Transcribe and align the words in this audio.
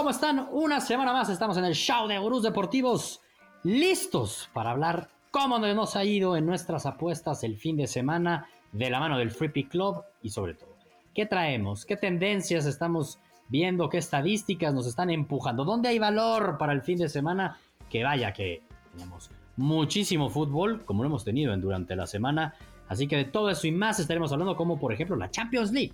¿cómo 0.00 0.08
están? 0.08 0.48
Una 0.52 0.80
semana 0.80 1.12
más 1.12 1.28
estamos 1.28 1.58
en 1.58 1.66
el 1.66 1.74
show 1.74 2.08
de 2.08 2.18
Gurús 2.18 2.42
Deportivos, 2.42 3.20
listos 3.64 4.48
para 4.54 4.70
hablar 4.70 5.10
cómo 5.30 5.58
nos 5.58 5.94
ha 5.94 6.06
ido 6.06 6.38
en 6.38 6.46
nuestras 6.46 6.86
apuestas 6.86 7.44
el 7.44 7.58
fin 7.58 7.76
de 7.76 7.86
semana 7.86 8.46
de 8.72 8.88
la 8.88 8.98
mano 8.98 9.18
del 9.18 9.30
Free 9.30 9.50
Pick 9.50 9.68
Club 9.68 10.02
y 10.22 10.30
sobre 10.30 10.54
todo, 10.54 10.74
¿qué 11.14 11.26
traemos? 11.26 11.84
¿Qué 11.84 11.98
tendencias 11.98 12.64
estamos 12.64 13.18
viendo? 13.48 13.90
¿Qué 13.90 13.98
estadísticas 13.98 14.72
nos 14.72 14.86
están 14.86 15.10
empujando? 15.10 15.66
¿Dónde 15.66 15.90
hay 15.90 15.98
valor 15.98 16.56
para 16.56 16.72
el 16.72 16.80
fin 16.80 16.96
de 16.96 17.10
semana? 17.10 17.58
Que 17.90 18.02
vaya 18.02 18.32
que 18.32 18.62
tenemos 18.92 19.30
muchísimo 19.58 20.30
fútbol, 20.30 20.82
como 20.86 21.02
lo 21.02 21.10
hemos 21.10 21.24
tenido 21.24 21.54
durante 21.58 21.94
la 21.94 22.06
semana. 22.06 22.54
Así 22.88 23.06
que 23.06 23.18
de 23.18 23.26
todo 23.26 23.50
eso 23.50 23.66
y 23.66 23.72
más 23.72 24.00
estaremos 24.00 24.32
hablando, 24.32 24.56
como 24.56 24.80
por 24.80 24.94
ejemplo 24.94 25.14
la 25.16 25.30
Champions 25.30 25.72
League. 25.72 25.92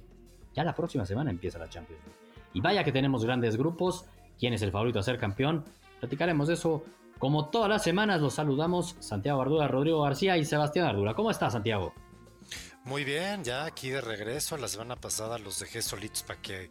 Ya 0.54 0.62
la 0.62 0.76
próxima 0.76 1.04
semana 1.04 1.32
empieza 1.32 1.58
la 1.58 1.68
Champions 1.68 2.04
League. 2.04 2.25
Y 2.56 2.62
vaya 2.62 2.82
que 2.84 2.90
tenemos 2.90 3.22
grandes 3.22 3.58
grupos. 3.58 4.06
¿Quién 4.38 4.54
es 4.54 4.62
el 4.62 4.72
favorito 4.72 4.98
a 4.98 5.02
ser 5.02 5.18
campeón? 5.18 5.62
Platicaremos 6.00 6.48
de 6.48 6.54
eso. 6.54 6.84
Como 7.18 7.50
todas 7.50 7.68
las 7.68 7.84
semanas, 7.84 8.22
los 8.22 8.32
saludamos 8.32 8.96
Santiago 8.98 9.42
Ardura, 9.42 9.68
Rodrigo 9.68 10.00
García 10.00 10.38
y 10.38 10.44
Sebastián 10.46 10.86
Ardura. 10.86 11.12
¿Cómo 11.12 11.30
estás, 11.30 11.52
Santiago? 11.52 11.92
Muy 12.84 13.04
bien, 13.04 13.44
ya 13.44 13.66
aquí 13.66 13.90
de 13.90 14.00
regreso. 14.00 14.56
La 14.56 14.68
semana 14.68 14.96
pasada 14.96 15.36
los 15.36 15.58
dejé 15.58 15.82
solitos 15.82 16.22
para 16.22 16.40
que, 16.40 16.70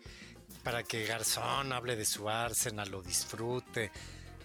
para 0.64 0.82
que 0.82 1.06
Garzón 1.06 1.72
hable 1.72 1.96
de 1.96 2.06
su 2.06 2.28
Arsenal, 2.28 2.90
lo 2.90 3.04
disfrute. 3.04 3.92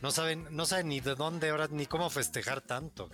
No 0.02 0.11
saben, 0.11 0.47
no 0.51 0.66
saben 0.66 0.88
ni 0.88 1.01
de 1.01 1.15
dónde 1.15 1.49
ahora, 1.49 1.69
ni 1.71 1.87
cómo 1.87 2.11
festejar 2.11 2.61
tanto, 2.61 3.09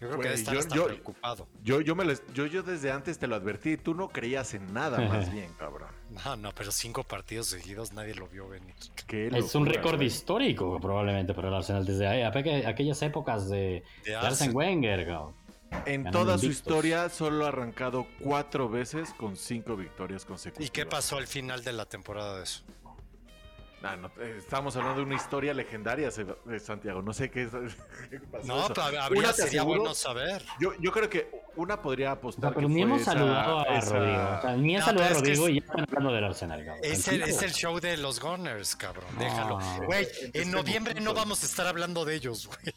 Yo 0.00 0.08
creo 0.08 0.20
que 0.20 0.32
está 0.32 0.52
preocupado. 0.52 1.48
Yo, 1.62 1.80
yo, 1.80 1.96
me 1.96 2.04
yo, 2.32 2.46
yo 2.46 2.62
desde 2.62 2.92
antes 2.92 3.18
te 3.18 3.26
lo 3.26 3.34
advertí, 3.34 3.76
tú 3.76 3.94
no 3.94 4.08
creías 4.08 4.54
en 4.54 4.72
nada 4.72 5.00
más 5.08 5.32
bien, 5.32 5.50
cabrón. 5.58 5.90
No, 6.24 6.36
no, 6.36 6.52
pero 6.54 6.70
cinco 6.70 7.02
partidos 7.02 7.48
seguidos 7.48 7.92
nadie 7.92 8.14
lo 8.14 8.28
vio 8.28 8.48
venir. 8.48 8.74
es 9.08 9.54
un 9.54 9.66
récord 9.66 10.00
histórico 10.00 10.78
probablemente 10.80 11.34
para 11.34 11.48
el 11.48 11.54
Arsenal 11.54 11.84
desde 11.84 12.24
aquellas 12.24 13.02
épocas 13.02 13.48
de, 13.48 13.82
de 14.04 14.16
Arsene 14.16 14.52
Wenger, 14.52 15.06
cabrón. 15.06 15.34
En 15.84 16.10
toda 16.10 16.38
su 16.38 16.46
historia 16.46 17.08
solo 17.08 17.44
ha 17.44 17.48
arrancado 17.48 18.06
cuatro 18.20 18.68
veces 18.68 19.12
con 19.14 19.36
cinco 19.36 19.76
victorias 19.76 20.24
consecutivas. 20.24 20.68
¿Y 20.68 20.72
qué 20.72 20.86
pasó 20.86 21.18
al 21.18 21.26
final 21.26 21.62
de 21.62 21.72
la 21.72 21.84
temporada 21.84 22.38
de 22.38 22.44
eso? 22.44 22.62
Ah, 23.82 23.96
no, 23.96 24.08
eh, 24.18 24.34
estamos 24.38 24.74
hablando 24.76 25.00
de 25.00 25.06
una 25.06 25.14
historia 25.14 25.54
legendaria 25.54 26.10
de 26.10 26.58
Santiago. 26.58 27.00
No 27.00 27.12
sé 27.12 27.30
qué, 27.30 27.44
es, 27.44 27.50
pasó. 28.32 28.46
No, 28.46 28.68
pero 28.68 29.02
habría, 29.02 29.32
sería 29.32 29.62
bueno 29.62 29.94
saber. 29.94 30.42
Yo, 30.58 30.72
yo 30.80 30.90
creo 30.90 31.08
que 31.08 31.30
una 31.54 31.80
podría 31.80 32.12
apostar. 32.12 32.54
pero 32.54 32.68
ni 32.68 32.82
hemos 32.82 33.02
saludado 33.02 33.60
a 33.60 33.80
Rodrigo. 33.80 34.56
ni 34.56 34.76
he 34.76 34.82
saludado 34.82 35.10
a 35.10 35.18
Rodrigo 35.18 35.48
y 35.48 35.60
ya 35.60 35.66
están 35.66 35.84
hablando 35.88 36.12
del 36.12 36.24
Arsenal. 36.24 36.64
Cabrón. 36.64 36.84
Es, 36.84 37.08
el, 37.08 37.22
es 37.22 37.42
el, 37.42 37.52
show 37.52 37.78
de 37.78 37.96
los 37.96 38.20
Gunners, 38.20 38.74
cabrón. 38.74 39.10
Déjalo. 39.18 39.58
Güey, 39.86 40.08
en 40.32 40.50
noviembre 40.50 41.00
no 41.00 41.14
vamos 41.14 41.42
a 41.44 41.46
estar 41.46 41.66
hablando 41.66 42.04
de 42.04 42.16
ellos, 42.16 42.48
güey. 42.48 42.74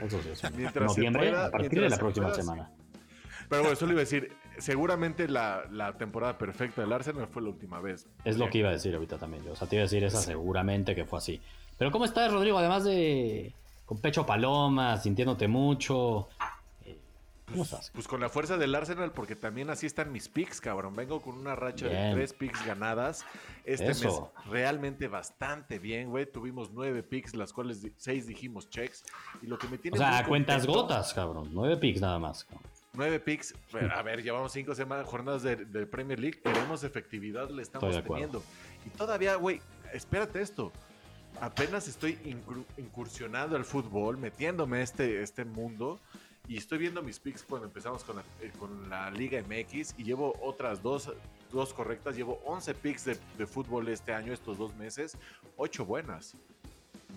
Eso 0.00 0.20
sí, 0.34 0.70
noviembre, 0.80 1.34
a 1.34 1.50
partir 1.50 1.80
de 1.80 1.88
la 1.88 1.96
próxima 1.96 2.34
semana. 2.34 2.70
Pero 3.48 3.62
bueno, 3.62 3.74
eso 3.74 3.86
le 3.86 3.92
iba 3.92 4.00
a 4.00 4.04
decir, 4.04 4.32
seguramente 4.58 5.28
la, 5.28 5.94
temporada 5.98 6.38
perfecta 6.38 6.82
del 6.82 6.92
Arsenal 6.92 7.26
fue 7.28 7.42
la 7.42 7.48
última 7.48 7.80
vez. 7.80 8.06
Es 8.24 8.38
lo 8.38 8.48
que 8.50 8.58
iba 8.58 8.68
a 8.68 8.72
decir 8.72 8.94
ahorita 8.94 9.18
también 9.18 9.44
yo. 9.44 9.52
O 9.52 9.56
sea, 9.56 9.68
te 9.68 9.76
iba 9.76 9.82
a 9.82 9.86
decir 9.86 10.04
esa 10.04 10.20
seguramente 10.20 10.94
que 10.94 11.04
fue 11.04 11.18
así. 11.18 11.40
Pero 11.78 11.90
¿cómo 11.90 12.04
estás, 12.04 12.32
Rodrigo? 12.32 12.58
Además 12.58 12.84
de 12.84 13.52
con 13.84 13.98
pecho 13.98 14.24
paloma, 14.24 14.96
sintiéndote 14.98 15.48
mucho. 15.48 16.28
Eh, 16.86 16.96
¿Cómo 17.50 17.64
estás? 17.64 17.90
Pues 17.92 18.08
con 18.08 18.20
la 18.20 18.28
fuerza 18.28 18.56
del 18.56 18.74
Arsenal, 18.74 19.12
porque 19.12 19.36
también 19.36 19.68
así 19.70 19.86
están 19.86 20.10
mis 20.12 20.28
picks, 20.28 20.60
cabrón. 20.60 20.96
Vengo 20.96 21.20
con 21.20 21.36
una 21.36 21.54
racha 21.54 21.86
de 21.86 22.12
tres 22.14 22.32
picks 22.32 22.64
ganadas. 22.64 23.24
Este 23.64 23.88
mes 23.88 24.20
realmente 24.46 25.08
bastante 25.08 25.78
bien, 25.78 26.10
güey. 26.10 26.30
Tuvimos 26.30 26.70
nueve 26.72 27.02
picks, 27.02 27.34
las 27.34 27.52
cuales 27.52 27.86
seis 27.96 28.26
dijimos 28.26 28.70
checks. 28.70 29.04
Y 29.42 29.46
lo 29.46 29.58
que 29.58 29.68
me 29.68 29.78
tiene. 29.78 29.96
O 29.96 30.00
sea, 30.00 30.24
cuentas 30.26 30.66
gotas, 30.66 31.12
cabrón. 31.12 31.50
Nueve 31.52 31.76
picks 31.76 32.00
nada 32.00 32.18
más. 32.18 32.44
Cabrón. 32.44 32.73
Nueve 32.94 33.20
picks. 33.20 33.54
A 33.94 34.02
ver, 34.02 34.22
llevamos 34.22 34.52
cinco 34.52 34.74
semanas, 34.74 35.06
jornadas 35.06 35.42
de, 35.42 35.86
Premier 35.86 36.18
League. 36.18 36.40
Queremos 36.40 36.84
efectividad, 36.84 37.50
le 37.50 37.62
estamos 37.62 38.02
teniendo. 38.02 38.42
Y 38.86 38.90
todavía, 38.90 39.36
güey, 39.36 39.60
espérate 39.92 40.40
esto. 40.40 40.72
Apenas 41.40 41.88
estoy 41.88 42.16
incursionando 42.76 43.56
al 43.56 43.64
fútbol, 43.64 44.16
metiéndome 44.16 44.82
este, 44.82 45.22
este 45.22 45.44
mundo. 45.44 45.98
Y 46.46 46.58
estoy 46.58 46.78
viendo 46.78 47.02
mis 47.02 47.18
picks 47.18 47.42
cuando 47.42 47.66
empezamos 47.66 48.04
con 48.04 48.16
la, 48.16 48.22
eh, 48.40 48.52
con 48.58 48.88
la 48.88 49.10
Liga 49.10 49.42
MX. 49.42 49.94
Y 49.98 50.04
llevo 50.04 50.34
otras 50.42 50.82
dos, 50.82 51.10
dos 51.50 51.72
correctas. 51.72 52.16
Llevo 52.16 52.40
11 52.44 52.74
picks 52.74 53.04
de, 53.06 53.18
de 53.38 53.46
fútbol 53.46 53.88
este 53.88 54.12
año, 54.12 54.32
estos 54.32 54.58
dos 54.58 54.74
meses. 54.76 55.16
Ocho 55.56 55.84
buenas. 55.84 56.36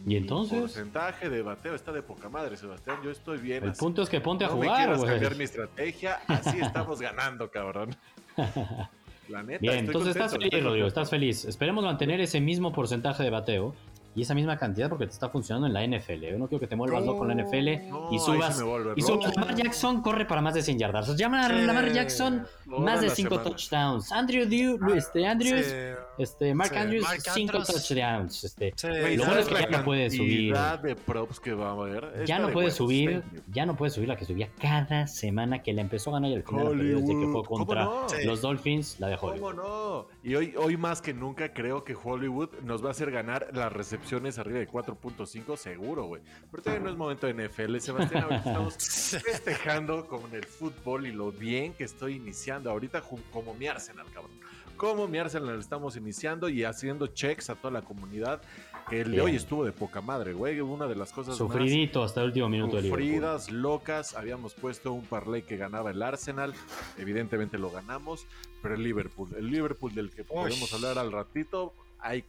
¿Y 0.05 0.15
entonces? 0.15 0.53
El 0.53 0.61
porcentaje 0.61 1.29
de 1.29 1.41
bateo 1.41 1.75
está 1.75 1.91
de 1.91 2.01
poca 2.01 2.29
madre, 2.29 2.57
Sebastián. 2.57 2.97
Yo 3.03 3.11
estoy 3.11 3.39
bien. 3.39 3.63
El 3.63 3.73
punto 3.73 4.01
es 4.01 4.09
que 4.09 4.21
ponte 4.21 4.45
a 4.45 4.49
jugar, 4.49 4.95
güey. 4.97 5.11
cambiar 5.11 5.35
mi 5.35 5.43
estrategia. 5.43 6.19
Así 6.27 6.59
estamos 6.61 7.01
ganando, 7.01 7.49
cabrón. 7.49 7.95
La 9.29 9.43
neta, 9.43 9.59
Bien, 9.59 9.79
entonces 9.79 10.15
estás 10.15 10.31
feliz, 10.31 10.63
Rodrigo. 10.63 10.87
Estás 10.87 11.09
feliz. 11.09 11.43
Esperemos 11.43 11.83
mantener 11.83 12.21
ese 12.21 12.39
mismo 12.39 12.71
porcentaje 12.71 13.23
de 13.23 13.29
bateo 13.29 13.75
y 14.17 14.23
esa 14.23 14.33
misma 14.33 14.57
cantidad 14.57 14.89
porque 14.89 15.05
te 15.05 15.11
está 15.11 15.29
funcionando 15.29 15.67
en 15.67 15.73
la 15.73 15.85
NFL. 15.85 16.25
Yo 16.25 16.39
no 16.39 16.47
quiero 16.47 16.59
que 16.59 16.65
te 16.65 16.75
vuelvas 16.75 17.05
loco 17.05 17.29
en 17.29 17.37
la 17.37 17.43
NFL 17.43 17.67
y 18.11 18.19
subas. 18.19 18.63
Y 18.95 19.01
subas. 19.03 19.35
Lamar 19.35 19.55
Jackson 19.55 20.01
corre 20.01 20.25
para 20.25 20.41
más 20.41 20.55
de 20.55 20.63
100 20.63 20.79
yardas. 20.79 21.15
Llaman 21.15 21.39
a 21.39 21.49
Lamar 21.49 21.91
Jackson 21.91 22.47
más 22.65 23.01
de 23.01 23.11
5 23.11 23.41
touchdowns. 23.41 24.11
Andrew 24.11 24.47
Dew, 24.47 24.79
este, 24.95 25.27
Andrews, 25.27 25.67
este, 26.17 26.53
Mark 26.53 26.75
Andrews, 26.75 27.05
5 27.33 27.63
touchdowns. 27.63 28.43
Este, 28.43 28.73
lo 29.15 29.25
bueno 29.25 29.39
es 29.39 29.47
que 29.47 29.55
ya 29.55 29.69
no 29.69 29.83
puede 29.83 30.09
subir. 30.09 30.55
de 30.83 30.95
props 30.95 31.39
que 31.39 31.53
va 31.53 31.69
a 31.69 31.71
haber 31.71 32.25
ya 32.25 32.39
no 32.39 32.51
puede 32.51 32.71
subir, 32.71 33.23
ya 33.51 33.65
no 33.65 33.75
puede 33.75 33.91
subir 33.91 34.07
la 34.07 34.17
que 34.17 34.25
subía 34.25 34.49
cada 34.59 35.07
semana 35.07 35.61
que 35.63 35.73
la 35.73 35.81
empezó 35.81 36.11
a 36.11 36.13
ganar 36.13 36.31
el 36.31 36.43
final 36.43 36.77
desde 36.77 37.19
que 37.19 37.27
fue 37.31 37.43
contra 37.43 37.89
los 38.23 38.41
Dolphins, 38.41 38.99
la 38.99 39.07
de 39.07 39.17
Hollywood. 39.19 39.39
¿Cómo 39.39 39.53
no? 39.53 40.07
Y 40.23 40.35
hoy, 40.35 40.53
hoy 40.57 40.77
más 40.77 41.01
que 41.01 41.13
nunca 41.13 41.53
creo 41.53 41.83
que 41.83 41.95
Hollywood 41.95 42.49
nos 42.63 42.83
va 42.83 42.89
a 42.89 42.91
hacer 42.91 43.11
ganar 43.11 43.47
la 43.53 43.69
recepción 43.69 44.25
arriba 44.37 44.59
de 44.59 44.67
4.5 44.67 45.55
seguro, 45.55 46.05
güey. 46.05 46.21
Pero 46.51 46.63
todavía 46.63 46.83
no 46.83 46.91
es 46.91 46.97
momento 46.97 47.27
de 47.27 47.33
NFL, 47.33 47.77
Sebastián. 47.77 48.23
Ahorita 48.23 48.37
estamos 48.45 48.75
festejando 48.77 50.07
con 50.07 50.33
el 50.33 50.43
fútbol 50.43 51.07
y 51.07 51.11
lo 51.11 51.31
bien 51.31 51.73
que 51.73 51.85
estoy 51.85 52.15
iniciando 52.15 52.69
ahorita 52.69 53.01
como 53.31 53.53
mi 53.53 53.67
Arsenal, 53.67 54.05
cabrón. 54.13 54.31
Como 54.77 55.07
mi 55.07 55.17
Arsenal 55.17 55.59
estamos 55.59 55.97
iniciando 55.97 56.49
y 56.49 56.63
haciendo 56.63 57.07
checks 57.07 57.49
a 57.49 57.55
toda 57.55 57.71
la 57.71 57.81
comunidad. 57.81 58.41
Que 58.89 59.01
el 59.01 59.11
de 59.11 59.21
hoy 59.21 59.35
estuvo 59.35 59.65
de 59.65 59.73
poca 59.73 59.99
madre, 59.99 60.31
güey. 60.31 60.61
Una 60.61 60.87
de 60.87 60.95
las 60.95 61.11
cosas 61.11 61.35
Sufridito 61.35 62.03
hasta 62.03 62.21
el 62.21 62.27
último 62.27 62.47
minuto 62.47 62.81
Sufridas, 62.81 63.51
locas. 63.51 64.15
Habíamos 64.15 64.53
puesto 64.53 64.93
un 64.93 65.03
parlay 65.03 65.41
que 65.41 65.57
ganaba 65.57 65.91
el 65.91 66.01
Arsenal. 66.01 66.53
Evidentemente 66.97 67.57
lo 67.57 67.69
ganamos. 67.69 68.25
Pero 68.61 68.75
el 68.75 68.83
Liverpool, 68.83 69.35
el 69.37 69.47
Liverpool 69.47 69.93
del 69.93 70.09
que 70.11 70.23
podemos 70.23 70.71
hablar 70.73 70.97
al 70.97 71.11
ratito, 71.11 71.73
hay 71.99 72.23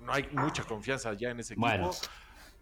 no 0.00 0.12
hay 0.12 0.26
mucha 0.32 0.64
confianza 0.64 1.12
ya 1.14 1.30
en 1.30 1.40
ese 1.40 1.54
equipo. 1.54 1.66
Bueno. 1.66 1.90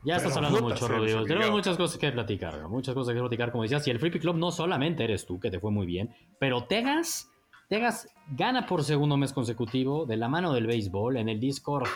Ya 0.05 0.17
estás 0.17 0.37
hablando 0.37 0.63
mucho, 0.63 0.87
Rodrigo. 0.87 1.25
Tenemos 1.25 1.51
muchas 1.51 1.77
cosas 1.77 1.99
que 1.99 2.13
platicar, 2.13 2.69
muchas 2.69 2.95
cosas 2.95 3.15
que 3.15 3.21
platicar, 3.21 3.51
como 3.51 3.65
decías. 3.65 3.87
Y 3.89 3.91
el 3.91 3.99
Free 3.99 4.11
Club 4.13 4.37
no 4.37 4.53
solamente 4.53 5.03
eres 5.03 5.27
tú, 5.27 5.41
que 5.41 5.51
te 5.51 5.59
fue 5.59 5.73
muy 5.73 5.87
bien, 5.87 6.15
pero 6.39 6.65
Tegas, 6.65 7.33
Tegas 7.69 8.09
gana 8.31 8.65
por 8.65 8.83
segundo 8.83 9.19
mes 9.19 9.35
consecutivo 9.35 10.07
de 10.07 10.17
la 10.17 10.29
mano 10.29 10.55
del 10.55 10.67
béisbol. 10.67 11.19
En 11.19 11.29
el 11.29 11.39
Discord 11.39 11.87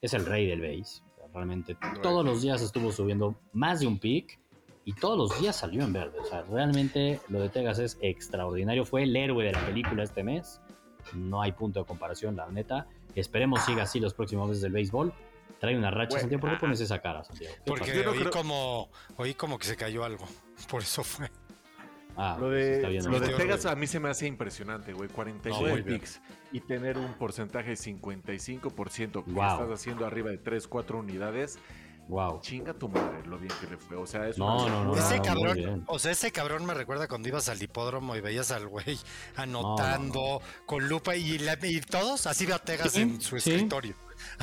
es 0.00 0.14
el 0.14 0.26
rey 0.26 0.48
del 0.48 0.60
béis. 0.60 1.04
Realmente 1.32 1.76
todos 2.02 2.24
los 2.24 2.42
días 2.42 2.60
estuvo 2.60 2.90
subiendo 2.90 3.36
más 3.52 3.78
de 3.78 3.86
un 3.86 4.00
pick 4.00 4.38
y 4.84 4.94
todos 4.94 5.16
los 5.16 5.40
días 5.40 5.54
salió 5.54 5.84
en 5.84 5.92
verde. 5.92 6.18
O 6.18 6.24
sea, 6.24 6.42
realmente 6.42 7.20
lo 7.28 7.40
de 7.40 7.48
Tegas 7.48 7.78
es 7.78 7.98
extraordinario. 8.02 8.84
Fue 8.84 9.04
el 9.04 9.14
héroe 9.14 9.44
de 9.44 9.52
la 9.52 9.64
película 9.64 10.02
este 10.02 10.24
mes. 10.24 10.60
No 11.14 11.40
hay 11.40 11.52
punto 11.52 11.78
de 11.78 11.86
comparación, 11.86 12.34
la 12.34 12.50
neta. 12.50 12.88
Esperemos 13.14 13.62
siga 13.62 13.84
así 13.84 14.00
los 14.00 14.14
próximos 14.14 14.48
meses 14.48 14.62
del 14.62 14.72
béisbol. 14.72 15.12
Trae 15.60 15.78
una 15.78 15.92
racha, 15.92 16.18
Santiago. 16.18 16.40
¿Por 16.40 16.50
qué 16.50 16.56
pones 16.56 16.80
esa 16.80 17.00
cara, 17.00 17.22
Santiago? 17.22 17.54
Porque 17.64 18.04
oí, 18.08 18.24
como, 18.24 18.90
oí 19.16 19.34
como 19.34 19.56
que 19.56 19.66
se 19.66 19.76
cayó 19.76 20.02
algo. 20.02 20.26
Por 20.68 20.82
eso 20.82 21.04
fue. 21.04 21.30
Ah, 22.16 22.36
lo 22.38 22.50
de, 22.50 23.00
lo 23.02 23.20
de 23.20 23.28
Tegas 23.30 23.66
a 23.66 23.74
mí 23.74 23.86
se 23.86 23.98
me 24.00 24.10
hace 24.10 24.26
impresionante, 24.26 24.92
güey. 24.92 25.08
49 25.08 25.82
picks 25.82 26.20
y 26.52 26.60
tener 26.60 26.98
un 26.98 27.14
porcentaje 27.14 27.70
de 27.70 27.76
55% 27.76 29.24
que 29.24 29.30
estás 29.30 29.70
haciendo 29.70 30.06
arriba 30.06 30.30
de 30.30 30.38
3, 30.38 30.68
4 30.68 30.98
unidades. 30.98 31.58
Wow. 32.08 32.40
Chinga 32.40 32.74
tu 32.74 32.88
madre 32.88 33.24
lo 33.26 33.38
bien 33.38 33.52
que 33.60 33.68
le 33.68 33.76
fue. 33.76 33.96
O 33.96 34.06
sea, 34.06 34.28
es 34.28 34.36
no, 34.36 34.68
no, 34.68 34.84
no, 34.84 34.96
ese 34.96 35.20
cabrón, 35.20 35.84
o 35.86 35.98
sea, 35.98 36.10
ese 36.10 36.32
cabrón 36.32 36.66
me 36.66 36.74
recuerda 36.74 37.06
cuando 37.06 37.28
ibas 37.28 37.48
al 37.48 37.62
hipódromo 37.62 38.16
y 38.16 38.20
veías 38.20 38.50
al 38.50 38.66
güey 38.66 38.98
anotando 39.36 40.42
con 40.66 40.88
lupa 40.88 41.16
y, 41.16 41.38
todos 41.88 42.26
así 42.26 42.44
veo 42.44 42.56
a 42.56 42.58
Tegas 42.58 42.96
en 42.96 43.20
su 43.20 43.36
escritorio. 43.36 43.94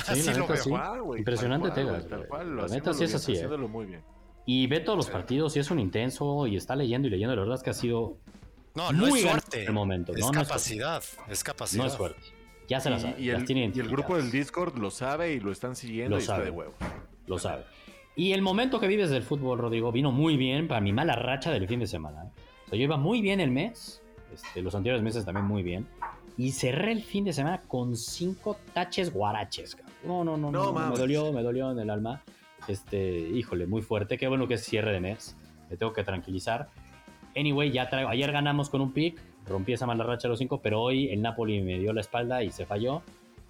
así 0.06 0.32
lo 0.32 0.46
veo. 0.48 1.16
Impresionante 1.16 1.70
Tegas. 1.70 2.06
la 2.08 2.66
neta 2.66 2.94
sí 2.94 3.04
es 3.04 3.14
así. 3.14 3.36
Eh. 3.36 3.46
Muy 3.46 3.86
bien. 3.86 4.02
Y 4.52 4.66
ve 4.66 4.80
todos 4.80 4.96
los 4.96 5.08
partidos 5.08 5.54
y 5.54 5.60
es 5.60 5.70
un 5.70 5.78
intenso 5.78 6.44
y 6.48 6.56
está 6.56 6.74
leyendo 6.74 7.06
y 7.06 7.10
leyendo. 7.12 7.36
La 7.36 7.42
verdad 7.42 7.54
es 7.54 7.62
que 7.62 7.70
ha 7.70 7.72
sido 7.72 8.16
no, 8.74 8.90
no 8.90 9.06
es 9.06 9.22
suerte. 9.22 9.64
El 9.64 9.72
momento. 9.72 10.12
Es 10.12 10.28
capacidad. 10.28 11.04
Es, 11.28 11.44
capacidad. 11.44 11.84
No 11.84 11.88
es 11.88 11.94
suerte. 11.94 12.20
Ya 12.66 12.80
se 12.80 12.90
las, 12.90 13.04
y, 13.16 13.26
las 13.26 13.42
el, 13.42 13.44
tienen 13.46 13.72
y 13.72 13.78
el 13.78 13.88
grupo 13.88 14.16
del 14.16 14.32
Discord 14.32 14.76
lo 14.76 14.90
sabe 14.90 15.34
y 15.34 15.38
lo 15.38 15.52
están 15.52 15.76
siguiendo 15.76 16.16
Lo 16.16 16.20
y 16.20 16.24
sabe. 16.24 16.40
está 16.40 16.50
de 16.50 16.56
huevo. 16.58 16.74
Lo 17.28 17.38
sabe. 17.38 17.62
Y 18.16 18.32
el 18.32 18.42
momento 18.42 18.80
que 18.80 18.88
vives 18.88 19.10
del 19.10 19.22
fútbol, 19.22 19.56
Rodrigo, 19.56 19.92
vino 19.92 20.10
muy 20.10 20.36
bien 20.36 20.66
para 20.66 20.80
mi 20.80 20.92
mala 20.92 21.14
racha 21.14 21.52
del 21.52 21.68
fin 21.68 21.78
de 21.78 21.86
semana. 21.86 22.24
¿eh? 22.24 22.30
O 22.66 22.70
sea, 22.70 22.76
yo 22.76 22.82
iba 22.82 22.96
muy 22.96 23.20
bien 23.20 23.38
el 23.38 23.52
mes, 23.52 24.02
este, 24.34 24.62
los 24.62 24.74
anteriores 24.74 25.04
meses 25.04 25.24
también 25.24 25.46
muy 25.46 25.62
bien. 25.62 25.86
Y 26.36 26.50
cerré 26.50 26.90
el 26.90 27.04
fin 27.04 27.24
de 27.24 27.32
semana 27.32 27.62
con 27.68 27.96
cinco 27.96 28.56
taches 28.74 29.12
guaraches. 29.12 29.76
cabrón. 29.76 29.94
No, 30.04 30.24
no, 30.24 30.36
no, 30.36 30.50
No, 30.50 30.72
no, 30.72 30.90
me 30.90 30.98
dolió, 30.98 31.32
me 31.32 31.44
dolió 31.44 31.70
en 31.70 31.78
el 31.78 31.88
alma. 31.88 32.24
Este, 32.70 33.18
híjole, 33.18 33.66
muy 33.66 33.82
fuerte. 33.82 34.16
Qué 34.16 34.28
bueno 34.28 34.46
que 34.46 34.54
es 34.54 34.64
cierre 34.64 34.92
de 34.92 35.00
mes. 35.00 35.36
Me 35.68 35.76
tengo 35.76 35.92
que 35.92 36.04
tranquilizar. 36.04 36.68
Anyway, 37.36 37.70
ya 37.70 37.88
traigo. 37.88 38.10
Ayer 38.10 38.30
ganamos 38.32 38.70
con 38.70 38.80
un 38.80 38.92
pick, 38.92 39.20
rompí 39.46 39.72
esa 39.72 39.86
mala 39.86 40.04
racha 40.04 40.28
de 40.28 40.30
los 40.30 40.38
cinco, 40.38 40.60
pero 40.62 40.80
hoy 40.80 41.08
el 41.10 41.22
Napoli 41.22 41.60
me 41.62 41.78
dio 41.78 41.92
la 41.92 42.00
espalda 42.00 42.42
y 42.42 42.50
se 42.50 42.66
falló. 42.66 43.02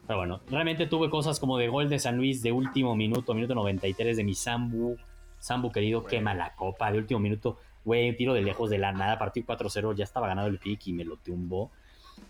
Pero 0.07 0.19
bueno, 0.19 0.41
realmente 0.51 0.87
tuve 0.87 1.09
cosas 1.09 1.39
como 1.39 1.57
de 1.57 1.69
gol 1.69 1.89
de 1.89 1.99
San 1.99 2.17
Luis 2.17 2.43
de 2.43 2.53
último 2.53 2.97
minuto, 2.97 3.35
minuto 3.35 3.55
93 3.55 4.17
de 4.17 4.25
mi 4.25 4.35
Sambu. 4.35 4.97
Sambu 5.39 5.71
querido, 5.71 6.05
quema 6.05 6.35
la 6.35 6.55
copa 6.55 6.91
de 6.91 6.99
último 6.99 7.21
minuto. 7.21 7.59
Güey, 7.85 8.17
tiro 8.17 8.35
de 8.35 8.43
lejos 8.43 8.69
de 8.69 8.79
la 8.79 8.93
nada, 8.93 9.19
partí 9.19 9.43
4-0, 9.43 9.95
ya 9.95 10.05
estaba 10.05 10.29
ganado 10.29 10.49
el 10.49 10.59
pick 10.59 10.87
y 10.87 10.93
me 10.93 11.05
lo 11.05 11.17
tumbó. 11.17 11.71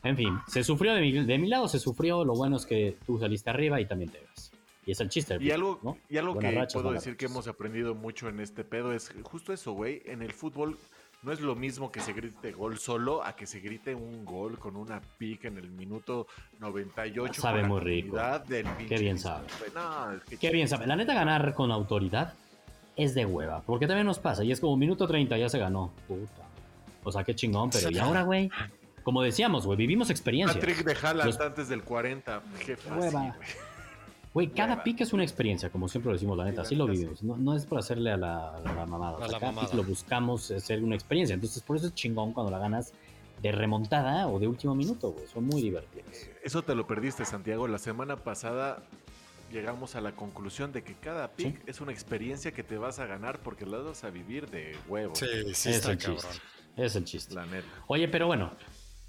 En 0.04 0.16
fin, 0.16 0.38
se 0.46 0.62
sufrió 0.62 0.94
de 0.94 1.00
mi, 1.00 1.12
de 1.12 1.38
mi 1.38 1.48
lado, 1.48 1.66
se 1.68 1.78
sufrió. 1.78 2.24
Lo 2.24 2.34
bueno 2.34 2.56
es 2.56 2.66
que 2.66 2.96
tú 3.06 3.18
saliste 3.18 3.50
arriba 3.50 3.80
y 3.80 3.86
también 3.86 4.10
te 4.10 4.20
ves. 4.20 4.49
Y 4.90 4.92
es 4.92 5.00
el 5.00 5.08
chiste. 5.08 5.36
Y 5.36 5.38
pick, 5.38 5.52
algo, 5.52 5.78
¿no? 5.84 5.98
y 6.08 6.16
algo 6.16 6.36
que 6.36 6.66
puedo 6.72 6.90
decir 6.92 7.16
que 7.16 7.26
hemos 7.26 7.46
aprendido 7.46 7.94
mucho 7.94 8.28
en 8.28 8.40
este 8.40 8.64
pedo 8.64 8.92
es 8.92 9.14
justo 9.22 9.52
eso, 9.52 9.70
güey. 9.70 10.02
En 10.04 10.20
el 10.20 10.32
fútbol 10.32 10.76
no 11.22 11.30
es 11.30 11.40
lo 11.40 11.54
mismo 11.54 11.92
que 11.92 12.00
se 12.00 12.12
grite 12.12 12.50
gol 12.50 12.76
solo 12.76 13.22
a 13.22 13.36
que 13.36 13.46
se 13.46 13.60
grite 13.60 13.94
un 13.94 14.24
gol 14.24 14.58
con 14.58 14.74
una 14.74 15.00
pick 15.18 15.44
en 15.44 15.58
el 15.58 15.70
minuto 15.70 16.26
98. 16.58 17.40
Sabe 17.40 17.62
muy 17.62 17.78
rico. 17.80 18.16
del 18.48 18.66
pinche 18.66 18.98
bien 18.98 19.16
sabe. 19.20 19.46
güey. 19.60 19.70
No, 19.76 20.12
es 20.12 20.24
que 20.24 20.36
Qué 20.38 20.50
bien 20.50 20.66
sabe. 20.66 20.88
La 20.88 20.96
neta, 20.96 21.14
ganar 21.14 21.54
con 21.54 21.70
autoridad 21.70 22.34
es 22.96 23.14
de 23.14 23.26
hueva. 23.26 23.62
Porque 23.64 23.86
también 23.86 24.06
nos 24.08 24.18
pasa. 24.18 24.42
Y 24.42 24.50
es 24.50 24.58
como 24.58 24.76
minuto 24.76 25.06
30, 25.06 25.38
ya 25.38 25.48
se 25.48 25.58
ganó. 25.60 25.92
Puta. 26.08 26.48
O 27.04 27.12
sea, 27.12 27.22
qué 27.22 27.36
chingón. 27.36 27.70
Pero 27.70 27.90
y 27.92 27.98
ahora, 27.98 28.22
güey. 28.22 28.50
Como 29.02 29.22
decíamos, 29.22 29.64
güey, 29.64 29.78
vivimos 29.78 30.10
experiencia. 30.10 30.60
Patrick 30.60 30.84
de 30.84 30.92
Haaland 30.94 31.24
Los- 31.26 31.40
antes 31.40 31.68
del 31.68 31.82
40. 31.82 32.42
Qué 32.64 32.76
fácil, 32.76 32.98
Hueva. 33.00 33.20
güey. 33.36 33.48
Güey, 34.32 34.48
cada 34.48 34.82
pick 34.84 35.00
es 35.00 35.12
una 35.12 35.24
experiencia, 35.24 35.70
como 35.70 35.88
siempre 35.88 36.10
lo 36.10 36.14
decimos, 36.14 36.38
la 36.38 36.44
neta. 36.44 36.62
Así 36.62 36.76
lo 36.76 36.86
vivimos. 36.86 37.22
No, 37.22 37.36
no 37.36 37.56
es 37.56 37.66
por 37.66 37.78
hacerle 37.80 38.12
a 38.12 38.16
la, 38.16 38.56
a 38.56 38.60
la 38.60 38.86
mamada. 38.86 39.12
O 39.18 39.22
A 39.22 39.24
sea, 39.24 39.32
la 39.32 39.40
cada 39.40 39.52
mamada. 39.52 39.68
pick 39.68 39.76
lo 39.76 39.82
buscamos 39.84 40.50
hacer 40.52 40.84
una 40.84 40.94
experiencia. 40.94 41.34
Entonces, 41.34 41.62
por 41.62 41.76
eso 41.76 41.88
es 41.88 41.94
chingón 41.94 42.32
cuando 42.32 42.52
la 42.52 42.58
ganas 42.58 42.92
de 43.42 43.50
remontada 43.52 44.28
o 44.28 44.38
de 44.38 44.46
último 44.46 44.74
minuto, 44.76 45.10
güey. 45.12 45.26
Son 45.26 45.44
muy 45.44 45.60
divertidos. 45.62 46.06
Eso 46.44 46.62
te 46.62 46.74
lo 46.76 46.86
perdiste, 46.86 47.24
Santiago. 47.24 47.66
La 47.66 47.78
semana 47.78 48.16
pasada 48.16 48.82
llegamos 49.50 49.96
a 49.96 50.00
la 50.00 50.12
conclusión 50.12 50.70
de 50.70 50.84
que 50.84 50.94
cada 50.94 51.28
pick 51.32 51.56
Sí. 51.56 51.62
es 51.66 51.80
una 51.80 51.90
experiencia 51.90 52.52
que 52.52 52.62
te 52.62 52.78
vas 52.78 53.00
a 53.00 53.06
ganar 53.06 53.40
porque 53.40 53.66
la 53.66 53.78
vas 53.78 54.04
a 54.04 54.10
vivir 54.10 54.48
de 54.48 54.76
huevo. 54.88 55.14
Sí, 55.16 55.26
sí 55.54 55.70
es 55.70 55.76
está 55.76 55.90
el 55.90 55.98
cabrón. 55.98 56.18
chiste. 56.18 56.38
Es 56.76 56.94
el 56.96 57.04
chiste. 57.04 57.34
La 57.34 57.46
neta. 57.46 57.66
Oye, 57.88 58.06
pero 58.06 58.28
bueno, 58.28 58.52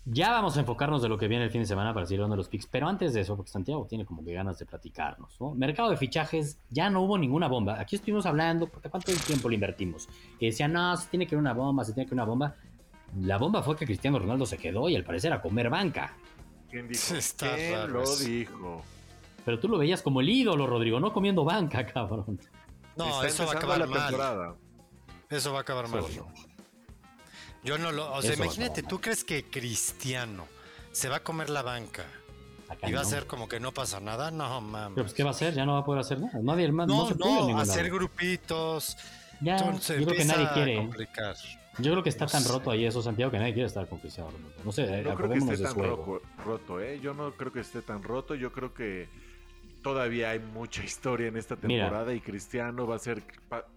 ya 0.06 0.32
vamos 0.32 0.58
a 0.58 0.62
enfocarnos 0.62 1.02
de 1.02 1.10
lo 1.10 1.18
que 1.18 1.28
viene 1.28 1.44
el 1.46 1.52
fin 1.52 1.62
de 1.62 1.68
semana 1.68 1.94
para 1.94 2.06
seguir 2.06 2.22
dando 2.22 2.36
los 2.36 2.50
picks. 2.50 2.66
Pero 2.68 2.88
antes 2.88 3.14
de 3.14 3.22
eso, 3.22 3.36
porque 3.36 3.52
Santiago 3.52 3.86
tiene 3.88 4.06
como 4.06 4.24
que 4.24 4.34
ganas 4.34 4.58
de 4.58 4.66
platicarnos, 4.66 5.40
¿no? 5.40 5.54
Mercado 5.54 5.90
de 5.90 5.98
fichajes, 5.98 6.58
ya 6.70 6.90
no 6.90 7.02
hubo 7.02 7.18
ninguna 7.18 7.48
bomba. 7.48 7.80
Aquí 7.80 7.96
estuvimos 7.98 8.26
hablando, 8.26 8.68
¿porque 8.68 8.90
¿cuánto 8.90 9.12
tiempo 9.14 9.48
le 9.50 9.56
invertimos? 9.56 10.10
Y 10.40 10.48
decían, 10.48 10.74
no, 10.74 10.96
se 10.98 11.08
tiene 11.10 11.28
que 11.28 11.36
ir 11.36 11.40
una 11.40 11.54
bomba, 11.54 11.84
se 11.86 11.94
tiene 11.94 12.08
que 12.08 12.16
ir 12.16 12.20
una 12.22 12.26
bomba. 12.26 12.56
La 13.20 13.38
bomba 13.38 13.62
fue 13.62 13.76
que 13.76 13.86
Cristiano 13.86 14.18
Ronaldo 14.20 14.46
se 14.46 14.58
quedó 14.58 14.90
y 14.90 14.96
al 14.96 15.04
parecer 15.04 15.34
a 15.34 15.42
comer 15.42 15.70
banca. 15.70 16.16
¿Quién 16.70 16.88
dijo? 16.88 17.14
Está 17.16 17.56
¿Quién 17.56 17.74
raro 17.74 17.94
lo 17.94 18.04
eso. 18.04 18.24
dijo? 18.24 18.82
Pero 19.46 19.60
tú 19.60 19.68
lo 19.68 19.78
veías 19.78 20.02
como 20.02 20.22
el 20.22 20.30
ídolo, 20.30 20.66
Rodrigo, 20.68 21.00
no 21.00 21.12
comiendo 21.14 21.44
banca, 21.44 21.86
cabrón. 21.94 22.40
No, 22.96 23.06
Está 23.06 23.28
eso 23.28 23.46
va 23.46 23.54
a 23.54 23.56
acabar 23.56 23.78
la 23.80 23.86
mal. 23.88 24.08
temporada. 24.08 24.56
Eso 25.30 25.52
va 25.54 25.60
a 25.60 25.62
acabar 25.62 25.88
mal. 25.88 26.02
Solo. 26.04 26.28
Yo 27.64 27.78
no 27.78 27.92
lo. 27.92 28.12
O 28.14 28.22
sea, 28.22 28.34
Eso 28.34 28.44
imagínate, 28.44 28.84
¿tú 28.84 29.00
crees 29.00 29.24
que 29.24 29.46
Cristiano 29.46 30.48
se 30.92 31.10
va 31.10 31.18
a 31.18 31.24
comer 31.24 31.50
la 31.50 31.62
banca 31.62 32.06
Acá 32.68 32.90
y 32.90 32.94
va 32.94 33.02
a 33.02 33.06
ser 33.06 33.28
como 33.28 33.48
que 33.48 33.60
no 33.60 33.72
pasa 33.74 34.00
nada? 34.00 34.32
No, 34.32 34.62
mames. 34.62 34.96
Pero 34.96 35.06
pues, 35.06 35.14
¿qué 35.14 35.24
va 35.24 35.30
a 35.30 35.34
hacer? 35.34 35.54
Ya 35.54 35.66
no 35.66 35.74
va 35.74 35.80
a 35.80 35.86
poder 35.86 36.02
hacer 36.02 36.20
nada. 36.20 36.40
Nadie 36.42 36.72
más, 36.72 36.88
no, 36.88 37.04
No, 37.04 37.08
se 37.08 37.16
puede 37.16 37.32
en 37.32 37.40
no, 37.40 37.48
ningún 37.48 37.62
hacer 37.62 37.84
lado. 37.86 37.96
grupitos. 37.96 38.98
Ya, 39.42 39.58
Entonces 39.58 40.00
yo 40.00 40.06
creo 40.06 40.18
que 40.18 40.26
nadie 40.26 40.48
quiere. 40.54 40.76
complicar. 40.78 41.36
Yo 41.78 41.92
creo 41.92 42.04
que 42.04 42.10
está 42.10 42.26
No 42.26 42.32
tan 42.32 42.42
sé. 42.44 42.50
roto 42.52 42.70
ahí 42.72 42.86
eso, 42.86 43.02
Santiago, 43.02 43.32
que 43.32 43.40
nadie 43.40 43.54
quiere 43.54 43.68
estar 43.68 43.88
con 43.88 44.00
Cristiano 44.00 44.30
Ronaldo. 44.30 44.56
No 44.64 44.72
sé, 44.72 44.82
No 44.84 44.88
creo 44.92 45.04
que 45.04 45.10
acordémonos 45.12 45.54
esté 45.54 45.68
de 45.68 45.74
tan 45.74 46.46
roto, 46.46 46.82
¿eh? 46.82 47.00
Yo 47.02 47.14
no 47.14 47.32
creo 47.34 47.52
que 47.52 47.60
esté 47.62 47.82
tan 47.82 48.04
roto. 48.04 48.36
Yo 48.36 48.52
creo 48.52 48.74
que 48.74 49.10
todavía 49.82 50.32
hay 50.32 50.40
mucha 50.40 50.84
historia 50.84 51.28
en 51.28 51.38
esta 51.38 51.56
Mira. 51.62 51.86
temporada 51.86 52.14
y 52.14 52.20
Cristiano 52.20 52.88
va 52.88 52.96
a 52.96 53.00
ser 53.00 53.24